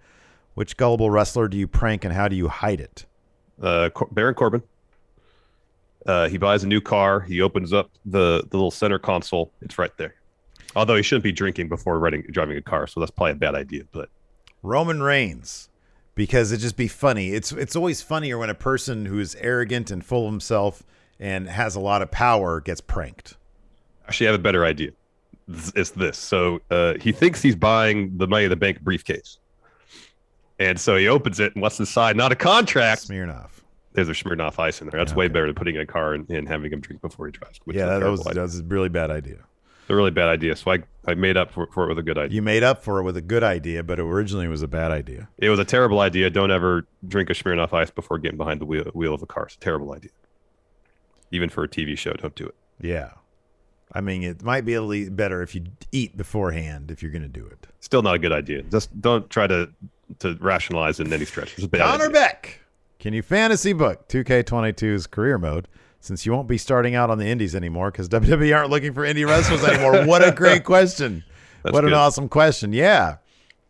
Which 0.54 0.78
gullible 0.78 1.10
wrestler 1.10 1.48
do 1.48 1.58
you 1.58 1.68
prank 1.68 2.04
and 2.06 2.14
how 2.14 2.28
do 2.28 2.36
you 2.36 2.48
hide 2.50 2.80
it? 2.82 3.06
Uh, 3.62 3.90
Cor- 3.90 4.10
Baron 4.12 4.36
Corbin. 4.36 4.64
Uh, 6.06 6.28
he 6.30 6.38
buys 6.38 6.64
a 6.64 6.68
new 6.68 6.80
car. 6.82 7.20
He 7.22 7.42
opens 7.42 7.74
up 7.74 7.90
the, 8.06 8.44
the 8.50 8.58
little 8.58 8.72
center 8.72 9.00
console. 9.00 9.52
It's 9.62 9.78
right 9.78 9.96
there. 9.98 10.16
Although 10.76 10.96
he 10.96 11.04
shouldn't 11.04 11.24
be 11.24 11.32
drinking 11.32 11.68
before 11.70 11.98
riding, 12.00 12.24
driving 12.30 12.58
a 12.58 12.62
car, 12.62 12.86
so 12.88 13.00
that's 13.00 13.12
probably 13.12 13.32
a 13.32 13.36
bad 13.36 13.56
idea. 13.56 13.84
But 13.92 14.10
Roman 14.62 15.02
Reigns, 15.02 15.70
because 16.16 16.52
it'd 16.52 16.62
just 16.62 16.78
be 16.78 16.88
funny. 16.88 17.32
It's 17.32 17.52
it's 17.52 17.76
always 17.76 18.02
funnier 18.02 18.38
when 18.38 18.50
a 18.50 18.56
person 18.56 19.06
who's 19.06 19.36
arrogant 19.36 19.90
and 19.90 20.06
full 20.06 20.26
of 20.28 20.32
himself 20.32 20.84
and 21.20 21.50
has 21.50 21.76
a 21.76 21.80
lot 21.80 22.02
of 22.02 22.12
power 22.12 22.62
gets 22.62 22.82
pranked. 22.82 23.36
actually, 24.08 24.28
I 24.28 24.32
have 24.32 24.40
a 24.40 24.44
better 24.44 24.64
idea. 24.66 24.92
It's- 25.50 25.90
this. 25.90 26.18
So 26.18 26.62
uh, 26.70 26.94
he 27.02 27.12
thinks 27.12 27.42
he's 27.42 27.56
buying 27.56 28.16
the 28.18 28.28
Money 28.28 28.44
in 28.44 28.50
the 28.52 28.56
Bank 28.56 28.82
briefcase, 28.82 29.40
and 30.60 30.80
so 30.80 30.96
he 30.98 31.08
opens 31.08 31.40
it, 31.40 31.56
and 31.56 31.62
what's 31.64 31.80
inside? 31.80 32.16
Not 32.16 32.32
a 32.32 32.36
contract. 32.36 33.08
Smirnoff. 33.08 33.50
There's 33.94 34.10
a 34.10 34.12
Smirnoff 34.14 34.60
Ice 34.60 34.82
in 34.82 34.90
there. 34.90 35.00
That's 35.00 35.16
way 35.16 35.28
better 35.28 35.48
than 35.48 35.56
putting 35.56 35.74
in 35.76 35.82
a 35.82 35.86
car 35.86 36.14
and, 36.14 36.30
and 36.30 36.48
having 36.48 36.72
him 36.72 36.80
drink 36.80 37.02
before 37.02 37.26
he 37.26 37.32
drives. 37.32 37.60
Which 37.66 37.76
yeah, 37.76 37.98
that 37.98 38.08
was 38.08 38.22
idea. 38.22 38.34
that 38.36 38.42
was 38.44 38.60
a 38.60 38.64
really 38.64 38.90
bad 38.90 39.10
idea. 39.10 39.38
It's 39.90 39.94
a 39.94 39.96
really 39.96 40.12
bad 40.12 40.30
idea. 40.30 40.56
So 40.56 40.72
I, 40.72 40.84
I 41.08 41.16
made 41.16 41.36
up 41.36 41.50
for, 41.50 41.66
for 41.74 41.86
it 41.86 41.88
with 41.90 41.98
a 41.98 42.04
good 42.04 42.20
idea. 42.20 42.36
You 42.36 42.44
made 42.44 42.62
up 42.62 42.84
for 42.84 43.00
it 43.00 43.04
with 43.04 43.18
a 43.18 43.22
good 43.22 43.44
idea, 43.44 43.82
but 43.82 44.00
originally 44.00 44.46
it 44.46 44.50
was 44.50 44.62
a 44.62 44.68
bad 44.68 44.92
idea. 44.92 45.28
It 45.40 45.50
was 45.50 45.58
a 45.58 45.66
terrible 45.66 46.00
idea. 46.00 46.30
Don't 46.30 46.52
ever 46.52 46.86
drink 47.08 47.32
a 47.32 47.34
Smirnoff 47.34 47.74
Ice 47.74 47.90
before 47.90 48.20
getting 48.20 48.38
behind 48.38 48.62
the 48.62 48.66
wheel, 48.66 48.84
wheel 48.94 49.16
of 49.16 49.24
a 49.24 49.26
car. 49.26 49.48
It's 49.48 49.56
a 49.56 49.60
terrible 49.60 49.92
idea. 49.92 50.12
Even 51.32 51.50
for 51.50 51.64
a 51.64 51.68
TV 51.68 51.98
show, 51.98 52.14
don't 52.14 52.36
do 52.36 52.46
it. 52.46 52.54
Yeah. 52.80 53.14
I 53.92 54.02
mean, 54.02 54.22
it 54.22 54.44
might 54.44 54.64
be 54.64 54.76
a 54.76 54.82
little 54.84 55.12
better 55.12 55.42
if 55.42 55.56
you 55.56 55.64
eat 55.92 56.16
beforehand 56.16 56.92
if 56.92 57.02
you're 57.02 57.12
going 57.12 57.24
to 57.24 57.28
do 57.28 57.48
it. 57.48 57.66
Still 57.80 58.04
not 58.04 58.14
a 58.14 58.20
good 58.20 58.32
idea. 58.32 58.62
Just 58.62 59.02
don't 59.02 59.28
try 59.32 59.48
to 59.48 59.72
to 60.20 60.38
rationalize 60.40 61.00
it 61.00 61.08
in 61.08 61.14
any 61.14 61.26
stretch. 61.26 61.54
It's 61.56 61.64
a 61.64 61.68
bad 61.68 61.82
Connor 61.82 62.04
idea. 62.06 62.14
Beck, 62.14 62.62
can 63.00 63.14
you 63.14 63.24
fantasy 63.24 63.74
book 63.74 64.08
2K22's 64.08 65.08
career 65.08 65.40
mode 65.40 65.68
since 66.00 66.26
you 66.26 66.32
won't 66.32 66.48
be 66.48 66.58
starting 66.58 66.96
out 66.96 67.10
on 67.10 67.18
the 67.18 67.26
indies 67.28 67.56
anymore 67.56 67.92
because 67.92 68.08
WWE 68.10 68.56
aren't 68.56 68.70
looking 68.70 68.94
for 68.94 69.04
indie 69.04 69.28
wrestlers 69.28 69.64
anymore? 69.64 70.06
what 70.06 70.28
a 70.28 70.32
great 70.32 70.64
question. 70.66 71.24
That's 71.64 71.74
what 71.74 71.86
an 71.86 71.94
awesome 71.94 72.30
question. 72.30 72.72
Yeah. 72.74 73.18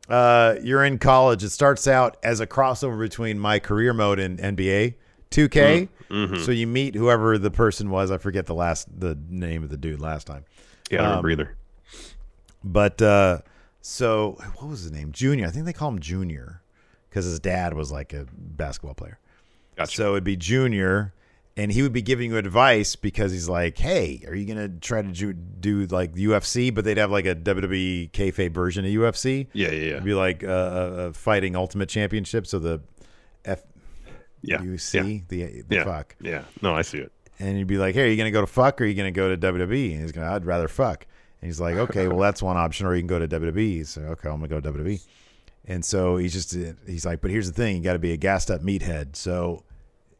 Uh, 0.07 0.55
you're 0.63 0.83
in 0.83 0.97
college. 0.97 1.43
It 1.43 1.49
starts 1.51 1.87
out 1.87 2.17
as 2.23 2.39
a 2.39 2.47
crossover 2.47 2.99
between 2.99 3.37
my 3.39 3.59
career 3.59 3.93
mode 3.93 4.19
and 4.19 4.39
NBA 4.39 4.95
2K. 5.31 5.87
Mm-hmm. 6.09 6.35
So 6.43 6.51
you 6.51 6.65
meet 6.65 6.95
whoever 6.95 7.37
the 7.37 7.51
person 7.51 7.89
was. 7.91 8.09
I 8.09 8.17
forget 8.17 8.47
the 8.47 8.55
last 8.55 8.87
the 8.99 9.15
name 9.29 9.63
of 9.63 9.69
the 9.69 9.77
dude 9.77 9.99
last 9.99 10.25
time. 10.25 10.45
Yeah, 10.89 10.99
I 10.99 11.01
don't 11.01 11.05
Um, 11.05 11.11
remember 11.25 11.29
either. 11.31 11.55
But 12.63 13.01
uh, 13.01 13.39
so 13.81 14.37
what 14.55 14.67
was 14.69 14.81
his 14.81 14.91
name? 14.91 15.11
Junior. 15.11 15.47
I 15.47 15.51
think 15.51 15.65
they 15.65 15.73
call 15.73 15.89
him 15.89 15.99
Junior 15.99 16.61
because 17.09 17.25
his 17.25 17.39
dad 17.39 17.73
was 17.75 17.91
like 17.91 18.11
a 18.13 18.25
basketball 18.33 18.95
player. 18.95 19.19
Gotcha. 19.75 19.95
So 19.95 20.11
it'd 20.13 20.23
be 20.23 20.35
Junior, 20.35 21.13
and 21.59 21.71
he 21.71 21.81
would 21.81 21.91
be 21.93 22.01
giving 22.01 22.31
you 22.31 22.37
advice 22.37 22.95
because 22.95 23.31
he's 23.31 23.49
like, 23.49 23.77
"Hey, 23.77 24.23
are 24.27 24.33
you 24.35 24.45
gonna 24.45 24.69
try 24.69 25.01
to 25.01 25.11
ju- 25.11 25.33
do 25.33 25.85
like 25.87 26.13
UFC?" 26.15 26.73
But 26.73 26.85
they'd 26.85 26.97
have 26.97 27.11
like 27.11 27.25
a 27.25 27.35
WWE 27.35 28.09
kayfabe 28.11 28.51
version 28.53 28.85
of 28.85 28.91
UFC. 28.91 29.47
Yeah, 29.53 29.67
yeah, 29.69 29.73
yeah. 29.73 29.85
It'd 29.91 30.03
be 30.05 30.13
like 30.13 30.43
uh, 30.43 30.47
uh, 30.47 30.51
uh, 30.51 31.13
fighting 31.13 31.55
Ultimate 31.55 31.89
Championship. 31.89 32.47
So 32.47 32.59
the 32.59 32.81
F 33.45 33.61
Yeah. 34.41 34.57
UC 34.59 34.93
yeah. 34.93 35.19
the 35.27 35.61
the 35.67 35.75
yeah. 35.75 35.83
fuck 35.83 36.15
Yeah. 36.21 36.43
No, 36.61 36.73
I 36.73 36.81
see 36.83 36.99
it. 36.99 37.11
and 37.39 37.57
you'd 37.57 37.67
be 37.67 37.77
like, 37.77 37.93
"Hey, 37.95 38.03
are 38.07 38.09
you 38.11 38.17
gonna 38.17 38.31
go 38.31 38.41
to 38.41 38.47
fuck 38.47 38.79
or 38.79 38.85
are 38.85 38.87
you 38.87 38.93
gonna 38.95 39.11
go 39.11 39.29
to 39.29 39.37
WWE?" 39.37 39.91
And 39.93 40.01
he's 40.01 40.11
gonna, 40.11 40.31
"I'd 40.31 40.45
rather 40.45 40.67
fuck." 40.67 41.05
And 41.41 41.47
he's 41.49 41.59
like, 41.59 41.75
"Okay, 41.75 42.07
well 42.07 42.19
that's 42.19 42.41
one 42.41 42.57
option, 42.57 42.85
or 42.85 42.95
you 42.95 43.01
can 43.01 43.07
go 43.07 43.19
to 43.19 43.27
WWE." 43.27 43.85
So 43.85 44.01
okay, 44.01 44.29
I'm 44.29 44.35
gonna 44.41 44.47
go 44.47 44.59
to 44.61 44.71
WWE. 44.73 45.01
And 45.65 45.83
so 45.85 46.17
he's 46.17 46.33
just 46.33 46.55
he's 46.87 47.05
like, 47.05 47.21
"But 47.21 47.31
here's 47.31 47.47
the 47.47 47.53
thing: 47.53 47.77
you 47.77 47.83
got 47.83 47.93
to 47.93 47.99
be 47.99 48.11
a 48.13 48.17
gassed 48.17 48.49
up 48.49 48.61
meathead." 48.61 49.15
So 49.15 49.63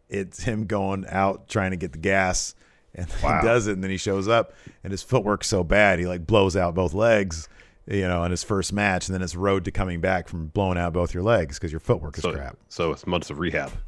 it's 0.09 0.43
him 0.43 0.65
going 0.65 1.05
out 1.07 1.47
trying 1.47 1.71
to 1.71 1.77
get 1.77 1.91
the 1.91 1.97
gas, 1.99 2.55
and 2.95 3.07
Wow. 3.23 3.39
he 3.41 3.47
does 3.47 3.67
it, 3.67 3.73
and 3.73 3.83
then 3.83 3.91
he 3.91 3.97
shows 3.97 4.27
up, 4.27 4.53
and 4.83 4.91
his 4.91 5.03
footwork's 5.03 5.47
so 5.47 5.63
bad 5.63 5.99
he 5.99 6.05
like 6.07 6.25
blows 6.27 6.55
out 6.55 6.73
both 6.75 6.93
legs. 6.93 7.47
You 7.87 8.07
know, 8.07 8.23
in 8.23 8.29
his 8.29 8.43
first 8.43 8.71
match, 8.71 9.07
and 9.07 9.15
then 9.15 9.23
it's 9.23 9.35
road 9.35 9.65
to 9.65 9.71
coming 9.71 9.99
back 9.99 10.27
from 10.27 10.47
blowing 10.47 10.77
out 10.77 10.93
both 10.93 11.11
your 11.11 11.23
legs 11.23 11.57
because 11.57 11.71
your 11.71 11.79
footwork 11.79 12.17
is 12.19 12.21
So, 12.21 12.33
crap. 12.33 12.55
so 12.67 12.91
it's 12.91 13.07
months 13.07 13.29
of 13.31 13.39
rehab. 13.39 13.71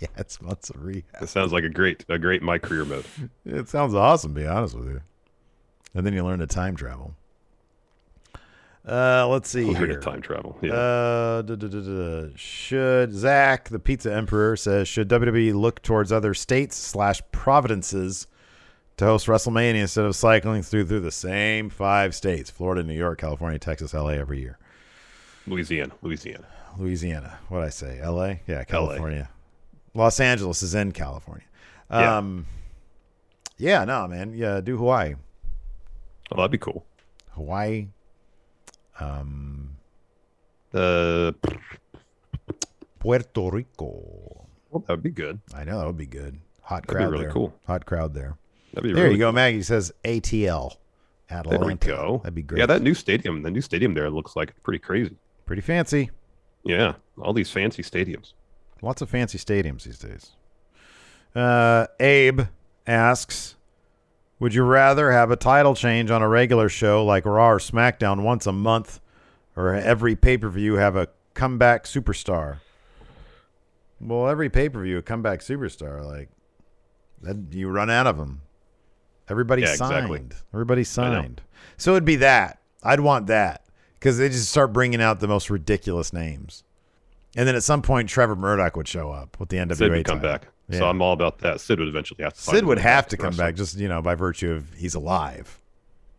Yeah, 0.00 0.08
it's 0.16 0.40
months 0.40 0.70
of 0.70 0.84
rehab. 0.84 1.22
It 1.22 1.28
sounds 1.28 1.52
like 1.52 1.64
a 1.64 1.68
great 1.68 2.04
a 2.08 2.18
great 2.18 2.42
my 2.42 2.58
career 2.58 2.84
mode. 2.84 3.04
It 3.44 3.68
sounds 3.68 3.94
awesome, 3.94 4.34
to 4.34 4.40
be 4.40 4.46
honest 4.46 4.76
with 4.76 4.86
you. 4.88 5.00
And 5.94 6.06
then 6.06 6.12
you 6.12 6.24
learn 6.24 6.38
to 6.40 6.46
time 6.46 6.76
travel. 6.76 7.14
Uh, 8.86 9.26
let's 9.28 9.48
see 9.50 9.72
here. 9.74 9.98
time 10.00 10.22
travel. 10.22 10.56
Yeah. 10.62 10.72
Uh, 10.74 11.42
duh, 11.42 11.56
duh, 11.56 11.66
duh, 11.68 11.80
duh. 11.80 12.28
should 12.36 13.12
Zach, 13.12 13.68
the 13.68 13.78
Pizza 13.80 14.14
Emperor, 14.14 14.56
says 14.56 14.86
should 14.86 15.08
WWE 15.08 15.54
look 15.54 15.82
towards 15.82 16.12
other 16.12 16.34
states 16.34 16.76
slash 16.76 17.20
providences 17.32 18.26
to 18.96 19.04
host 19.04 19.26
WrestleMania 19.26 19.80
instead 19.80 20.04
of 20.04 20.14
cycling 20.14 20.62
through 20.62 20.86
through 20.86 21.00
the 21.00 21.10
same 21.10 21.68
five 21.68 22.14
states: 22.14 22.48
Florida, 22.50 22.82
New 22.84 22.94
York, 22.94 23.18
California, 23.18 23.58
Texas, 23.58 23.92
LA 23.92 24.10
every 24.10 24.40
year. 24.40 24.58
Louisiana. 25.48 25.92
Louisiana. 26.02 26.46
Louisiana. 26.78 27.38
What 27.48 27.62
I 27.62 27.70
say? 27.70 28.00
LA? 28.04 28.34
Yeah, 28.46 28.64
California. 28.64 29.28
Los 29.94 30.20
Angeles 30.20 30.62
is 30.62 30.74
in 30.74 30.92
California. 30.92 31.46
Yeah. 31.90 32.18
Um, 32.18 32.46
yeah, 33.56 33.84
no, 33.84 34.06
man. 34.06 34.34
Yeah, 34.34 34.60
do 34.60 34.76
Hawaii. 34.76 35.14
Oh, 36.30 36.36
that'd 36.36 36.50
be 36.50 36.58
cool. 36.58 36.84
Hawaii. 37.32 37.88
Um, 39.00 39.76
Uh, 40.74 41.32
Puerto 42.98 43.50
Rico. 43.50 44.46
well, 44.70 44.84
that'd 44.86 45.02
be 45.02 45.10
good. 45.10 45.40
I 45.54 45.64
know 45.64 45.78
that 45.78 45.86
would 45.86 45.96
be 45.96 46.06
good. 46.06 46.38
Hot 46.62 46.82
That'd 46.82 46.88
be 46.88 46.94
crowd 46.94 47.12
really 47.12 47.24
there. 47.24 47.32
cool. 47.32 47.54
Hot 47.66 47.86
crowd 47.86 48.14
there. 48.14 48.36
That'd 48.74 48.88
be 48.88 48.92
there 48.94 49.04
really 49.04 49.14
you 49.14 49.20
go. 49.20 49.26
cool. 49.26 49.32
Maggie 49.34 49.62
says 49.62 49.92
ATL. 50.04 50.76
Atlanta. 51.30 51.58
There 51.58 51.66
we 51.66 51.74
go. 51.74 52.20
That'd 52.22 52.34
be 52.34 52.42
great. 52.42 52.58
Yeah, 52.60 52.66
that 52.66 52.82
new 52.82 52.94
stadium, 52.94 53.42
the 53.42 53.50
new 53.50 53.60
stadium 53.60 53.94
there 53.94 54.10
looks 54.10 54.36
like 54.36 54.54
pretty 54.62 54.78
crazy. 54.78 55.16
Pretty 55.44 55.62
fancy. 55.62 56.10
Yeah, 56.64 56.94
all 57.20 57.32
these 57.32 57.50
fancy 57.50 57.82
stadiums. 57.82 58.32
Lots 58.82 59.00
of 59.02 59.08
fancy 59.10 59.38
stadiums 59.38 59.84
these 59.84 59.98
days. 59.98 60.32
Uh, 61.34 61.86
Abe 62.00 62.42
asks, 62.86 63.55
"Would 64.38 64.54
you 64.54 64.64
rather 64.64 65.12
have 65.12 65.30
a 65.30 65.36
title 65.36 65.74
change 65.74 66.10
on 66.10 66.22
a 66.22 66.28
regular 66.28 66.68
show 66.68 67.04
like 67.04 67.24
Raw 67.24 67.50
or 67.52 67.58
SmackDown 67.58 68.22
once 68.22 68.46
a 68.46 68.52
month, 68.52 69.00
or 69.56 69.74
every 69.74 70.14
pay 70.16 70.36
per 70.36 70.48
view 70.48 70.74
have 70.74 70.96
a 70.96 71.08
comeback 71.34 71.84
superstar?" 71.84 72.58
Well, 74.00 74.28
every 74.28 74.50
pay 74.50 74.68
per 74.68 74.82
view 74.82 74.98
a 74.98 75.02
comeback 75.02 75.40
superstar, 75.40 76.04
like 76.04 76.28
then 77.20 77.48
you 77.50 77.68
run 77.70 77.88
out 77.90 78.06
of 78.06 78.18
them. 78.18 78.42
Everybody 79.28 79.62
Yeah, 79.62 79.74
signed. 79.74 79.92
exactly. 80.10 80.38
Everybody 80.52 80.84
signed. 80.84 81.42
So 81.76 81.92
it'd 81.92 82.04
be 82.04 82.16
that. 82.16 82.60
I'd 82.82 83.00
want 83.00 83.26
that 83.26 83.64
because 83.98 84.18
they 84.18 84.28
just 84.28 84.50
start 84.50 84.72
bringing 84.72 85.00
out 85.00 85.20
the 85.20 85.26
most 85.26 85.50
ridiculous 85.50 86.12
names. 86.12 86.62
And 87.34 87.48
then 87.48 87.56
at 87.56 87.64
some 87.64 87.82
point, 87.82 88.08
Trevor 88.08 88.36
Murdoch 88.36 88.76
would 88.76 88.86
show 88.86 89.10
up 89.10 89.38
with 89.40 89.48
the 89.48 89.56
NWA. 89.58 89.76
Sid 89.76 89.90
would 89.90 90.04
come 90.06 90.20
back. 90.20 90.48
Yeah. 90.68 90.78
So 90.80 90.88
I'm 90.88 91.00
all 91.00 91.12
about 91.12 91.38
that. 91.38 91.60
Sid 91.60 91.78
would 91.78 91.88
eventually 91.88 92.24
have 92.24 92.34
to. 92.34 92.40
Sid 92.40 92.64
would 92.64 92.78
have 92.78 93.06
to 93.08 93.16
come 93.16 93.26
wrestling. 93.28 93.46
back, 93.46 93.54
just 93.54 93.78
you 93.78 93.88
know, 93.88 94.02
by 94.02 94.14
virtue 94.14 94.52
of 94.52 94.74
he's 94.74 94.94
alive. 94.94 95.60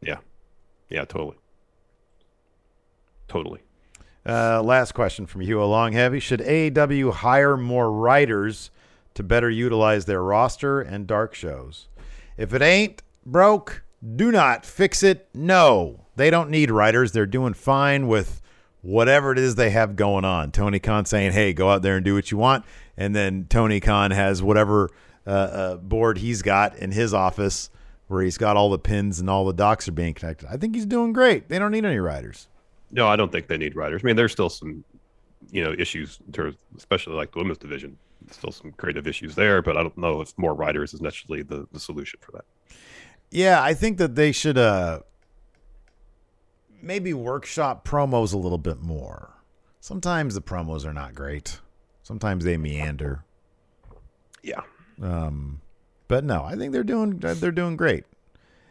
Yeah, 0.02 0.18
yeah, 0.90 1.06
totally, 1.06 1.38
totally. 3.28 3.62
Uh, 4.26 4.62
last 4.62 4.94
question 4.94 5.26
from 5.26 5.42
Hugh 5.42 5.64
Long 5.64 5.94
Heavy: 5.94 6.20
Should 6.20 6.42
AEW 6.42 7.14
hire 7.14 7.58
more 7.58 7.92
writers 7.92 8.72
to 9.16 9.24
better 9.24 9.50
utilize 9.50 10.06
their 10.06 10.24
roster 10.24 10.82
and 10.82 11.08
dark 11.08 11.34
shows? 11.34 11.88
If 12.38 12.54
it 12.54 12.62
ain't 12.62 13.02
broke, 13.26 13.84
do 14.16 14.32
not 14.32 14.66
fix 14.66 15.02
it. 15.04 15.28
No, 15.34 16.06
they 16.16 16.30
don't 16.30 16.50
need 16.50 16.72
writers. 16.72 17.12
They're 17.12 17.26
doing 17.26 17.54
fine 17.54 18.08
with 18.08 18.42
whatever 18.82 19.32
it 19.32 19.40
is 19.40 19.56
they 19.56 19.72
have 19.72 19.96
going 19.96 20.24
on. 20.24 20.52
Tony 20.52 20.80
Khan 20.80 21.06
saying, 21.06 21.32
"Hey, 21.32 21.52
go 21.54 21.70
out 21.70 21.82
there 21.82 21.96
and 21.98 22.06
do 22.06 22.14
what 22.14 22.32
you 22.32 22.38
want," 22.38 22.64
and 22.98 23.16
then 23.16 23.46
Tony 23.50 23.80
Khan 23.80 24.12
has 24.12 24.42
whatever 24.42 24.90
uh, 25.26 25.30
uh, 25.30 25.76
board 25.78 26.18
he's 26.18 26.42
got 26.42 26.76
in 26.78 26.92
his 26.92 27.14
office 27.14 27.70
where 28.08 28.24
he's 28.24 28.38
got 28.38 28.56
all 28.56 28.70
the 28.70 28.80
pins 28.80 29.20
and 29.20 29.30
all 29.30 29.46
the 29.46 29.54
docs 29.54 29.88
are 29.88 29.92
being 29.92 30.14
connected. 30.14 30.48
I 30.50 30.58
think 30.58 30.76
he's 30.76 30.86
doing 30.86 31.14
great. 31.14 31.50
They 31.50 31.60
don't 31.60 31.72
need 31.72 31.86
any 31.86 32.00
riders. 32.00 32.48
No, 32.92 33.08
I 33.08 33.18
don't 33.18 33.32
think 33.32 33.48
they 33.48 33.58
need 33.58 33.76
riders. 33.76 34.02
I 34.04 34.06
mean, 34.06 34.16
there's 34.16 34.32
still 34.32 34.50
some 34.50 34.84
you 35.52 35.64
know, 35.64 35.74
issues 35.78 36.20
in 36.26 36.32
terms, 36.34 36.56
especially 36.78 37.14
like 37.14 37.32
the 37.32 37.40
women's 37.40 37.58
division. 37.58 37.98
Still 38.32 38.52
some 38.52 38.72
creative 38.74 39.08
issues 39.08 39.36
there, 39.36 39.62
but 39.62 39.78
I 39.78 39.84
don't 39.84 39.98
know 39.98 40.22
if 40.22 40.38
more 40.38 40.54
riders 40.54 40.94
is 40.94 41.02
necessarily 41.02 41.44
the, 41.44 41.68
the 41.72 41.80
solution 41.80 42.20
for 42.22 42.32
that. 42.34 42.46
Yeah, 43.30 43.62
I 43.62 43.74
think 43.74 43.98
that 44.00 44.16
they 44.16 44.32
should 44.32 44.58
uh 44.58 45.02
maybe 46.82 47.14
workshop 47.14 47.88
promos 47.88 48.34
a 48.34 48.38
little 48.38 48.58
bit 48.58 48.82
more. 48.82 49.34
Sometimes 49.80 50.34
the 50.36 50.42
promos 50.42 50.86
are 50.86 50.94
not 50.94 51.14
great. 51.16 51.60
Sometimes 52.08 52.46
they 52.46 52.56
meander. 52.56 53.26
Yeah. 54.42 54.62
Um 55.02 55.60
but 56.08 56.24
no, 56.24 56.42
I 56.42 56.56
think 56.56 56.72
they're 56.72 56.86
doing 56.86 57.18
they're 57.18 57.52
doing 57.52 57.76
great. 57.76 58.06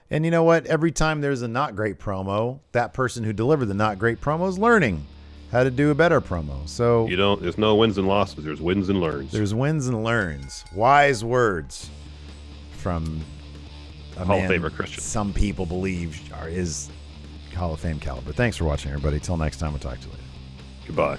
And 0.09 0.25
you 0.25 0.31
know 0.31 0.43
what? 0.43 0.65
Every 0.65 0.91
time 0.91 1.21
there's 1.21 1.43
a 1.43 1.49
not 1.49 1.77
great 1.77 1.99
promo, 1.99 2.61
that 2.73 2.95
person 2.95 3.25
who 3.25 3.35
delivered 3.35 3.67
the 3.67 3.75
not 3.75 3.99
great 3.99 4.23
promo 4.23 4.49
is 4.49 4.59
learning 4.59 5.05
how 5.53 5.65
to 5.65 5.71
do 5.71 5.91
a 5.91 5.95
better 5.95 6.23
promo. 6.23 6.67
So 6.67 7.07
You 7.09 7.17
don't. 7.17 7.43
There's 7.43 7.59
no 7.59 7.75
wins 7.75 7.99
and 7.99 8.09
losses. 8.09 8.43
There's 8.43 8.63
wins 8.63 8.89
and 8.89 9.03
learns. 9.03 9.33
there's 9.33 9.53
wins 9.53 9.87
and 9.87 10.03
learns. 10.03 10.65
Wise 10.75 11.23
words 11.23 11.91
from 12.79 13.21
a 14.17 14.25
Hall 14.25 14.39
of 14.43 14.51
Famer 14.51 14.73
Christian. 14.75 15.03
Some 15.03 15.35
people 15.35 15.67
believe 15.67 16.19
are 16.33 16.49
is 16.49 16.89
Hall 17.55 17.75
of 17.75 17.81
Fame 17.81 18.01
caliber. 18.01 18.33
Thanks 18.33 18.57
for 18.57 18.65
watching, 18.65 18.93
everybody. 18.93 19.21
Till 19.21 19.37
next 19.37 19.59
time, 19.59 19.73
we'll 19.73 19.81
talk 19.81 20.01
to 20.01 20.07
you 20.07 20.13
later. 20.13 20.23
Goodbye. 20.87 21.19